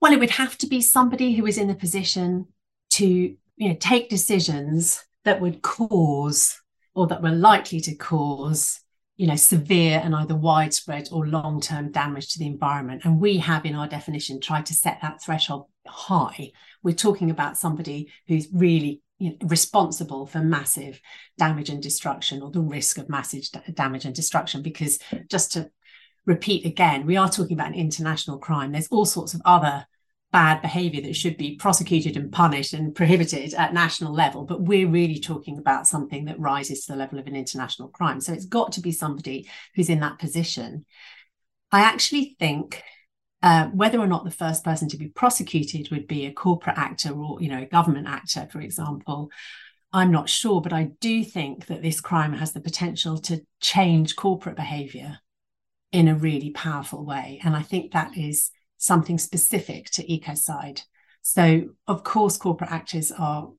Well, 0.00 0.12
it 0.12 0.20
would 0.20 0.30
have 0.30 0.58
to 0.58 0.66
be 0.66 0.80
somebody 0.80 1.34
who 1.34 1.46
is 1.46 1.58
in 1.58 1.70
a 1.70 1.74
position 1.74 2.46
to 2.90 3.06
you 3.06 3.68
know 3.68 3.76
take 3.78 4.08
decisions 4.08 5.04
that 5.24 5.40
would 5.40 5.62
cause 5.62 6.60
or 6.94 7.06
that 7.06 7.22
were 7.22 7.30
likely 7.30 7.80
to 7.80 7.94
cause 7.94 8.80
you 9.16 9.26
know 9.26 9.36
severe 9.36 10.00
and 10.02 10.14
either 10.14 10.34
widespread 10.34 11.08
or 11.10 11.26
long-term 11.26 11.90
damage 11.90 12.32
to 12.32 12.38
the 12.38 12.46
environment 12.46 13.02
and 13.04 13.20
we 13.20 13.38
have 13.38 13.64
in 13.64 13.74
our 13.74 13.88
definition 13.88 14.40
tried 14.40 14.66
to 14.66 14.74
set 14.74 14.98
that 15.02 15.22
threshold 15.22 15.66
high 15.88 16.50
we're 16.82 16.94
talking 16.94 17.30
about 17.30 17.58
somebody 17.58 18.12
who's 18.28 18.46
really 18.52 19.02
you 19.18 19.30
know, 19.30 19.36
responsible 19.48 20.26
for 20.26 20.38
massive 20.38 21.00
damage 21.38 21.68
and 21.68 21.82
destruction 21.82 22.42
or 22.42 22.50
the 22.50 22.60
risk 22.60 22.98
of 22.98 23.08
massive 23.08 23.48
damage 23.74 24.04
and 24.04 24.14
destruction 24.14 24.62
because 24.62 24.98
just 25.30 25.52
to 25.52 25.70
repeat 26.26 26.66
again 26.66 27.06
we 27.06 27.16
are 27.16 27.30
talking 27.30 27.54
about 27.54 27.68
an 27.68 27.74
international 27.74 28.38
crime. 28.38 28.72
There's 28.72 28.88
all 28.88 29.04
sorts 29.04 29.34
of 29.34 29.40
other 29.44 29.86
bad 30.32 30.60
behavior 30.60 31.00
that 31.00 31.16
should 31.16 31.36
be 31.36 31.56
prosecuted 31.56 32.16
and 32.16 32.30
punished 32.30 32.72
and 32.72 32.94
prohibited 32.94 33.54
at 33.54 33.72
national 33.72 34.12
level 34.12 34.44
but 34.44 34.60
we're 34.60 34.88
really 34.88 35.18
talking 35.18 35.56
about 35.56 35.86
something 35.86 36.26
that 36.26 36.38
rises 36.38 36.84
to 36.84 36.92
the 36.92 36.98
level 36.98 37.18
of 37.18 37.26
an 37.26 37.36
international 37.36 37.88
crime. 37.88 38.20
So 38.20 38.32
it's 38.32 38.46
got 38.46 38.72
to 38.72 38.80
be 38.80 38.92
somebody 38.92 39.48
who's 39.74 39.88
in 39.88 40.00
that 40.00 40.18
position. 40.18 40.84
I 41.72 41.80
actually 41.80 42.36
think 42.38 42.82
uh, 43.46 43.66
whether 43.68 43.98
or 43.98 44.06
not 44.06 44.24
the 44.24 44.30
first 44.30 44.64
person 44.64 44.88
to 44.88 44.96
be 44.96 45.08
prosecuted 45.08 45.90
would 45.90 46.06
be 46.06 46.26
a 46.26 46.32
corporate 46.32 46.78
actor 46.78 47.12
or 47.12 47.40
you 47.40 47.48
know 47.48 47.62
a 47.62 47.66
government 47.66 48.06
actor 48.08 48.48
for 48.50 48.60
example 48.60 49.30
i'm 49.92 50.10
not 50.10 50.28
sure 50.28 50.60
but 50.60 50.72
i 50.72 50.84
do 51.00 51.22
think 51.22 51.66
that 51.66 51.82
this 51.82 52.00
crime 52.00 52.32
has 52.32 52.52
the 52.52 52.60
potential 52.60 53.18
to 53.18 53.40
change 53.60 54.16
corporate 54.16 54.56
behavior 54.56 55.18
in 55.92 56.08
a 56.08 56.14
really 56.14 56.50
powerful 56.50 57.04
way 57.04 57.40
and 57.44 57.54
i 57.54 57.62
think 57.62 57.92
that 57.92 58.16
is 58.16 58.50
something 58.78 59.18
specific 59.18 59.90
to 59.90 60.06
ecocide. 60.06 60.82
So, 61.22 61.70
of 61.86 62.04
course, 62.04 62.36
corporate 62.36 62.70
actors 62.70 63.10
are 63.10 63.50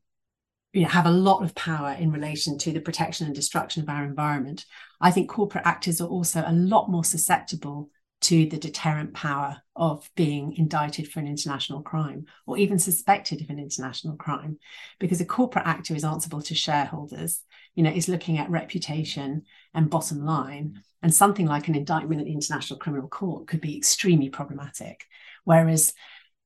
you 0.73 0.83
know, 0.83 0.87
have 0.89 1.05
a 1.05 1.11
lot 1.11 1.43
of 1.43 1.55
power 1.55 1.95
in 1.99 2.11
relation 2.11 2.57
to 2.59 2.71
the 2.71 2.79
protection 2.79 3.25
and 3.25 3.35
destruction 3.35 3.83
of 3.83 3.89
our 3.89 4.03
environment. 4.03 4.65
I 5.01 5.11
think 5.11 5.29
corporate 5.29 5.65
actors 5.65 6.01
are 6.01 6.07
also 6.07 6.43
a 6.45 6.53
lot 6.53 6.89
more 6.89 7.03
susceptible 7.03 7.89
to 8.19 8.47
the 8.47 8.57
deterrent 8.57 9.13
power 9.13 9.61
of 9.75 10.09
being 10.15 10.53
indicted 10.57 11.07
for 11.07 11.19
an 11.19 11.27
international 11.27 11.81
crime 11.81 12.25
or 12.45 12.57
even 12.57 12.79
suspected 12.79 13.41
of 13.41 13.49
an 13.49 13.59
international 13.59 14.15
crime 14.15 14.57
because 14.99 15.21
a 15.21 15.25
corporate 15.25 15.67
actor 15.67 15.95
is 15.95 16.03
answerable 16.03 16.41
to 16.41 16.55
shareholders 16.55 17.41
you 17.75 17.83
know 17.83 17.91
is 17.91 18.09
looking 18.09 18.39
at 18.39 18.49
reputation 18.49 19.43
and 19.73 19.89
bottom 19.89 20.25
line 20.25 20.81
and 21.01 21.13
something 21.13 21.45
like 21.45 21.67
an 21.67 21.75
indictment 21.75 22.21
at 22.21 22.25
the 22.25 22.33
international 22.33 22.79
criminal 22.79 23.07
court 23.07 23.47
could 23.47 23.61
be 23.61 23.77
extremely 23.77 24.29
problematic. 24.29 25.05
Whereas 25.43 25.93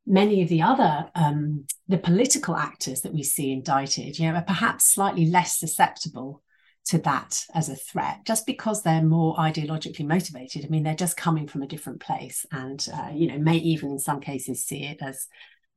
many 0.05 0.41
of 0.41 0.49
the 0.49 0.61
other 0.61 1.09
um, 1.15 1.65
the 1.88 1.97
political 1.97 2.55
actors 2.55 3.01
that 3.01 3.13
we 3.13 3.24
see 3.24 3.51
indicted 3.51 4.17
you 4.17 4.28
know 4.28 4.38
are 4.38 4.43
perhaps 4.43 4.86
slightly 4.86 5.26
less 5.28 5.59
susceptible 5.59 6.41
to 6.86 6.98
that 7.00 7.46
as 7.54 7.70
a 7.70 7.76
threat 7.76 8.20
just 8.26 8.46
because 8.46 8.82
they're 8.82 9.04
more 9.04 9.36
ideologically 9.36 10.06
motivated. 10.06 10.66
I 10.66 10.70
mean 10.70 10.84
they're 10.84 10.96
just 10.96 11.18
coming 11.18 11.48
from 11.48 11.62
a 11.62 11.68
different 11.68 12.02
place 12.02 12.46
and 12.52 12.86
uh, 12.94 13.10
you 13.14 13.28
know 13.28 13.38
may 13.38 13.58
even 13.58 13.92
in 13.92 14.00
some 14.00 14.20
cases 14.20 14.66
see 14.66 14.86
it 14.86 15.02
as 15.02 15.28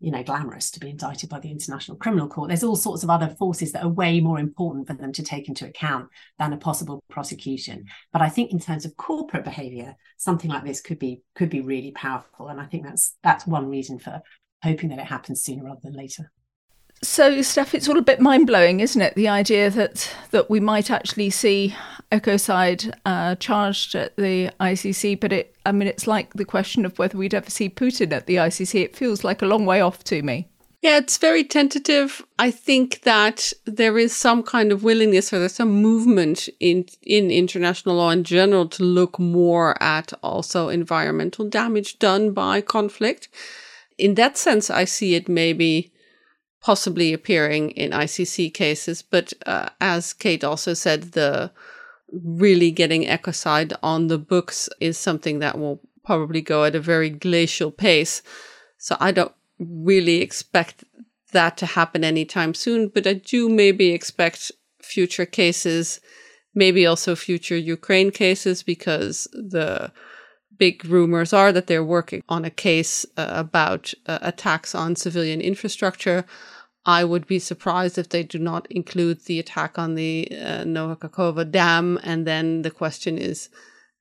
you 0.01 0.11
know 0.11 0.23
glamorous 0.23 0.71
to 0.73 0.81
be 0.81 0.91
indicted 0.91 1.31
by 1.31 1.41
the 1.41 1.51
international 1.51 1.99
criminal 1.99 2.29
court. 2.29 2.49
There's 2.49 2.65
all 2.65 2.77
sorts 2.77 3.03
of 3.03 3.11
other 3.11 3.29
forces 3.39 3.73
that 3.73 3.85
are 3.85 3.89
way 3.89 4.21
more 4.21 4.39
important 4.39 4.87
for 4.87 4.95
them 4.95 5.13
to 5.13 5.23
take 5.23 5.49
into 5.49 5.67
account 5.67 6.09
than 6.39 6.53
a 6.53 6.59
possible 6.59 7.03
prosecution. 7.11 7.85
But 8.13 8.23
i 8.23 8.29
think 8.29 8.53
in 8.53 8.59
terms 8.59 8.85
of 8.85 8.97
corporate 8.97 9.45
behavior 9.45 9.97
something 10.17 10.51
like 10.51 10.65
this 10.65 10.81
could 10.81 10.99
be 10.99 11.23
could 11.35 11.51
be 11.51 11.61
really 11.61 11.93
powerful. 11.93 12.49
And 12.49 12.61
i 12.61 12.67
think 12.67 12.85
that's 12.85 13.17
that's 13.23 13.47
one 13.47 13.69
reason 13.69 13.99
for 13.99 14.23
hoping 14.63 14.89
that 14.89 14.99
it 14.99 15.07
happens 15.07 15.43
sooner 15.43 15.65
rather 15.65 15.81
than 15.83 15.93
later 15.93 16.33
so, 17.03 17.43
Steph, 17.43 17.75
it's 17.75 17.89
all 17.89 17.99
a 17.99 18.03
bit 18.03 18.21
mind 18.21 18.47
blowing, 18.47 18.81
isn't 18.81 19.01
it? 19.01 19.15
The 19.15 19.29
idea 19.29 19.71
that 19.71 20.15
that 20.31 20.49
we 20.49 20.61
might 20.61 20.91
actually 20.91 21.31
see 21.31 21.75
ecocide 22.13 22.93
uh, 23.05 23.35
charged 23.37 23.95
at 23.95 24.17
the 24.17 24.51
ICC, 24.61 25.21
but 25.21 25.33
it, 25.33 25.57
I 25.67 25.73
mean, 25.73 25.89
it's 25.89 26.07
like 26.07 26.35
the 26.35 26.45
question 26.45 26.85
of 26.85 26.99
whether 26.99 27.19
we'd 27.19 27.35
ever 27.35 27.51
see 27.51 27.69
Putin 27.69 28.13
at 28.13 28.27
the 28.27 28.37
ICC. 28.37 28.83
It 28.83 28.97
feels 28.97 29.25
like 29.25 29.43
a 29.43 29.47
long 29.47 29.67
way 29.67 29.81
off 29.81 30.05
to 30.05 30.23
me. 30.23 30.49
Yeah, 30.85 30.99
it's 30.99 31.17
very 31.17 31.45
tentative. 31.45 32.23
I 32.39 32.51
think 32.51 33.03
that 33.05 33.55
there 33.65 33.97
is 33.99 34.15
some 34.15 34.43
kind 34.43 34.71
of 34.71 34.85
willingness 34.85 35.33
or 35.33 35.39
there's 35.39 35.55
some 35.55 35.81
movement 35.81 36.47
in 36.61 36.85
in 37.03 37.31
international 37.31 37.97
law 37.97 38.11
in 38.11 38.23
general 38.23 38.69
to 38.69 38.83
look 38.83 39.19
more 39.19 39.83
at 39.83 40.13
also 40.23 40.69
environmental 40.69 41.49
damage 41.49 41.99
done 41.99 42.33
by 42.33 42.61
conflict. 42.61 43.29
In 43.97 44.15
that 44.17 44.37
sense, 44.37 44.69
I 44.69 44.85
see 44.85 45.15
it 45.15 45.27
maybe 45.27 45.91
possibly 46.65 47.13
appearing 47.13 47.71
in 47.73 47.91
ICC 47.91 48.53
cases. 48.55 49.03
But 49.03 49.35
uh, 49.45 49.69
as 49.83 50.15
Kate 50.15 50.43
also 50.43 50.73
said, 50.73 51.13
the 51.13 51.51
really 52.11 52.71
getting 52.71 53.05
ecocide 53.05 53.75
on 53.83 54.07
the 54.07 54.17
books 54.17 54.71
is 54.81 54.97
something 54.97 55.41
that 55.41 55.59
will 55.59 55.81
probably 56.05 56.41
go 56.41 56.65
at 56.65 56.75
a 56.75 56.81
very 56.81 57.11
glacial 57.11 57.71
pace. 57.71 58.23
So 58.79 58.97
I 58.99 59.13
don't 59.13 59.35
really 59.59 60.23
expect 60.23 60.85
that 61.33 61.59
to 61.59 61.67
happen 61.67 62.03
anytime 62.03 62.55
soon, 62.55 62.89
but 62.89 63.07
I 63.07 63.15
do 63.15 63.51
maybe 63.51 63.91
expect 63.91 64.51
future 64.81 65.27
cases, 65.27 66.01
maybe 66.55 66.87
also 66.87 67.15
future 67.15 67.59
Ukraine 67.59 68.11
cases, 68.11 68.63
because 68.63 69.29
the 69.33 69.93
big 70.57 70.85
rumors 70.85 71.33
are 71.33 71.53
that 71.53 71.67
they're 71.67 71.85
working 71.85 72.23
on 72.29 72.45
a 72.45 72.51
case 72.51 73.05
uh, 73.19 73.27
about 73.31 73.93
uh, 74.07 74.19
attacks 74.23 74.75
on 74.75 74.97
civilian 74.97 75.43
infrastructure. 75.43 76.25
I 76.87 77.05
would 77.05 77.27
be 77.27 77.39
surprised 77.39 77.97
if 77.99 78.11
they 78.11 78.23
do 78.23 78.39
not 78.39 78.67
include 78.71 79.25
the 79.25 79.39
attack 79.39 79.79
on 79.79 79.95
the 79.95 80.29
uh, 80.33 80.65
Nova 80.65 80.97
Kakhovka 80.97 81.51
Dam. 81.51 81.99
And 82.03 82.27
then 82.27 82.63
the 82.63 82.71
question 82.71 83.17
is, 83.17 83.49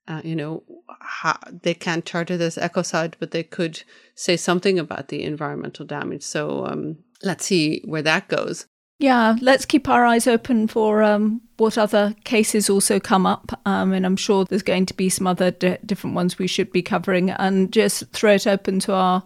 uh, 0.06 0.20
you 0.22 0.36
know, 0.36 0.62
how, 1.00 1.38
they 1.62 1.72
can't 1.72 2.04
chart 2.04 2.30
it 2.30 2.40
as 2.40 2.56
ecocide, 2.56 3.14
but 3.18 3.30
they 3.30 3.42
could 3.42 3.82
say 4.14 4.36
something 4.36 4.78
about 4.78 5.08
the 5.08 5.22
environmental 5.22 5.86
damage. 5.86 6.22
So 6.22 6.66
um, 6.66 6.98
let's 7.22 7.46
see 7.46 7.82
where 7.86 8.02
that 8.02 8.28
goes. 8.28 8.66
Yeah, 8.98 9.36
let's 9.40 9.64
keep 9.64 9.88
our 9.88 10.04
eyes 10.04 10.26
open 10.26 10.68
for 10.68 11.02
um, 11.02 11.40
what 11.56 11.76
other 11.76 12.14
cases 12.24 12.70
also 12.70 13.00
come 13.00 13.26
up. 13.26 13.58
Um, 13.66 13.92
and 13.92 14.06
I'm 14.06 14.16
sure 14.16 14.44
there's 14.44 14.62
going 14.62 14.86
to 14.86 14.94
be 14.94 15.08
some 15.08 15.26
other 15.26 15.50
d- 15.50 15.78
different 15.84 16.14
ones 16.14 16.38
we 16.38 16.46
should 16.46 16.70
be 16.70 16.82
covering. 16.82 17.30
And 17.30 17.72
just 17.72 18.06
throw 18.12 18.34
it 18.34 18.46
open 18.46 18.78
to 18.80 18.92
our 18.92 19.24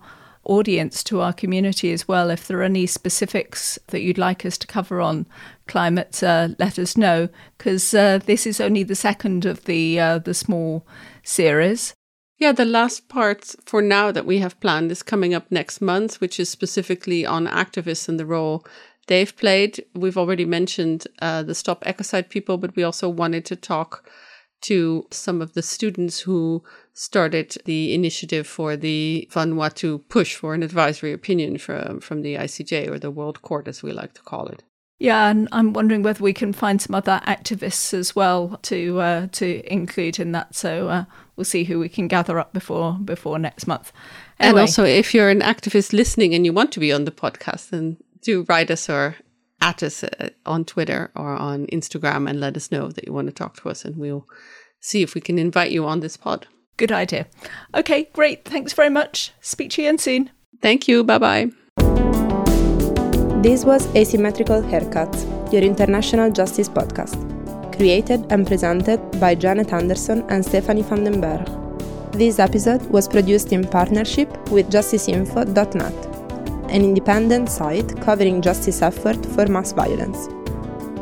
audience, 0.49 1.05
to 1.05 1.21
our 1.21 1.33
community 1.33 1.93
as 1.93 2.09
well. 2.09 2.31
If 2.31 2.47
there 2.47 2.59
are 2.59 2.65
any 2.65 2.87
specifics 2.87 3.79
that 3.89 4.01
you'd 4.01 4.19
like 4.19 4.45
us 4.45 4.59
to 4.59 4.67
cover 4.67 5.01
on 5.01 5.27
climate, 5.67 6.23
uh, 6.23 6.49
let 6.59 6.79
us 6.79 6.97
know, 6.97 7.29
because 7.57 7.95
uh, 7.95 8.19
this 8.25 8.47
is 8.47 8.61
only 8.61 8.83
the 8.83 8.95
second 8.95 9.47
of 9.47 9.65
the 9.65 10.01
uh, 10.01 10.19
the 10.19 10.35
small 10.35 10.87
series. 11.23 11.95
Yeah, 12.39 12.53
the 12.53 12.65
last 12.65 13.09
part 13.09 13.55
for 13.67 13.83
now 13.83 14.13
that 14.13 14.27
we 14.27 14.39
have 14.39 14.61
planned 14.61 14.93
is 14.93 15.03
coming 15.03 15.35
up 15.35 15.51
next 15.51 15.81
month, 15.81 16.21
which 16.21 16.39
is 16.39 16.49
specifically 16.49 17.27
on 17.27 17.47
activists 17.47 18.09
and 18.09 18.19
the 18.19 18.27
role 18.27 18.65
they've 19.09 19.37
played. 19.37 19.85
We've 19.95 20.19
already 20.19 20.45
mentioned 20.45 21.07
uh, 21.21 21.43
the 21.43 21.55
Stop 21.55 21.85
Ecocide 21.85 22.29
people, 22.29 22.57
but 22.57 22.77
we 22.77 22.85
also 22.85 23.09
wanted 23.09 23.45
to 23.47 23.57
talk 23.57 24.09
to 24.61 25.07
some 25.11 25.43
of 25.43 25.55
the 25.55 25.63
students 25.63 26.21
who 26.21 26.63
started 26.99 27.57
the 27.65 27.95
initiative 27.95 28.45
for 28.45 28.77
the 28.77 29.29
Vanuatu 29.31 30.03
push 30.09 30.35
for 30.35 30.53
an 30.53 30.65
advisory 30.65 31.13
opinion 31.13 31.57
from, 31.57 32.01
from 32.01 32.23
the 32.23 32.35
ICJ 32.35 32.89
or 32.89 32.99
the 32.99 33.11
World 33.11 33.41
Court, 33.41 33.69
as 33.69 33.85
we 33.85 33.93
like 33.93 34.15
to 34.15 34.23
call 34.23 34.49
it. 34.49 34.65
Yeah, 34.99 35.31
and 35.31 35.49
I'm 35.53 35.73
wondering 35.73 36.03
whether 36.03 36.25
we 36.25 36.33
can 36.33 36.53
find 36.53 36.83
some 36.83 36.97
other 36.97 37.21
activists 37.25 37.95
as 37.95 38.17
well 38.17 38.59
to 38.63 38.99
uh, 38.99 39.27
to 39.31 39.73
include 39.73 40.19
in 40.19 40.33
that. 40.33 40.57
So 40.57 40.89
uh, 40.89 41.05
we'll 41.37 41.45
see 41.45 41.63
who 41.63 41.79
we 41.79 41.89
can 41.89 42.09
gather 42.09 42.37
up 42.41 42.53
before 42.53 42.95
before 42.95 43.39
next 43.39 43.69
month. 43.69 43.93
Anyway. 44.41 44.51
And 44.51 44.59
also, 44.59 44.85
if 44.85 45.15
you're 45.15 45.31
an 45.31 45.41
activist 45.41 45.93
listening 45.93 46.35
and 46.35 46.45
you 46.45 46.53
want 46.53 46.73
to 46.73 46.81
be 46.81 46.93
on 46.93 47.05
the 47.05 47.13
podcast, 47.13 47.71
then 47.71 47.99
do 48.23 48.45
write 48.49 48.73
us 48.73 48.91
or 48.91 49.15
at 49.61 49.85
us 49.85 50.03
uh, 50.03 50.31
on 50.45 50.65
Twitter 50.65 51.13
or 51.15 51.37
on 51.37 51.67
Instagram 51.67 52.29
and 52.29 52.41
let 52.41 52.57
us 52.57 52.73
know 52.73 52.89
that 52.89 53.07
you 53.07 53.13
want 53.13 53.29
to 53.29 53.33
talk 53.33 53.55
to 53.63 53.69
us, 53.69 53.85
and 53.85 53.97
we'll 53.99 54.27
see 54.81 55.03
if 55.03 55.15
we 55.15 55.21
can 55.21 55.39
invite 55.39 55.71
you 55.71 55.87
on 55.87 56.01
this 56.01 56.17
pod. 56.17 56.49
Good 56.79 56.91
idea. 56.93 57.27
Okay, 57.75 58.09
great. 58.15 58.47
Thanks 58.47 58.73
very 58.73 58.89
much. 58.89 59.33
Speak 59.43 59.71
to 59.73 59.83
you 59.83 59.89
again 59.89 59.99
soon. 59.99 60.31
Thank 60.63 60.89
you. 60.89 61.05
Bye 61.05 61.19
bye. 61.19 61.51
This 63.43 63.65
was 63.65 63.87
Asymmetrical 63.95 64.63
Haircuts, 64.63 65.53
your 65.53 65.63
international 65.63 66.33
justice 66.33 66.69
podcast, 66.69 67.17
created 67.77 68.33
and 68.33 68.47
presented 68.47 68.99
by 69.21 69.35
Janet 69.35 69.73
Anderson 69.73 70.25
and 70.31 70.43
Stephanie 70.45 70.83
van 70.83 71.05
den 71.05 71.21
Berg. 71.21 71.47
This 72.13 72.39
episode 72.39 72.83
was 72.87 73.07
produced 73.07 73.53
in 73.53 73.65
partnership 73.65 74.29
with 74.51 74.71
justiceinfo.net 74.71 76.09
an 76.71 76.85
independent 76.85 77.49
site 77.49 77.99
covering 78.01 78.43
justice 78.43 78.83
effort 78.83 79.25
for 79.35 79.47
mass 79.47 79.73
violence. 79.73 80.29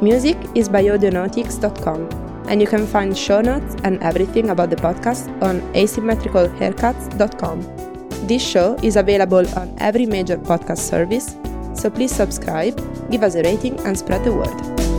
Music 0.00 0.36
is 0.54 0.68
by 0.68 0.84
audionautix.com, 0.84 2.08
and 2.48 2.60
you 2.60 2.66
can 2.66 2.86
find 2.86 3.16
show 3.16 3.40
notes 3.40 3.76
and 3.84 4.02
everything 4.02 4.50
about 4.50 4.70
the 4.70 4.76
podcast 4.76 5.28
on 5.42 5.60
asymmetricalhaircuts.com. 5.72 8.26
This 8.26 8.42
show 8.42 8.76
is 8.82 8.96
available 8.96 9.46
on 9.58 9.74
every 9.78 10.06
major 10.06 10.36
podcast 10.36 10.78
service, 10.78 11.36
so 11.74 11.90
please 11.90 12.14
subscribe, 12.14 12.76
give 13.10 13.22
us 13.22 13.34
a 13.34 13.42
rating, 13.42 13.78
and 13.80 13.96
spread 13.96 14.24
the 14.24 14.32
word. 14.32 14.95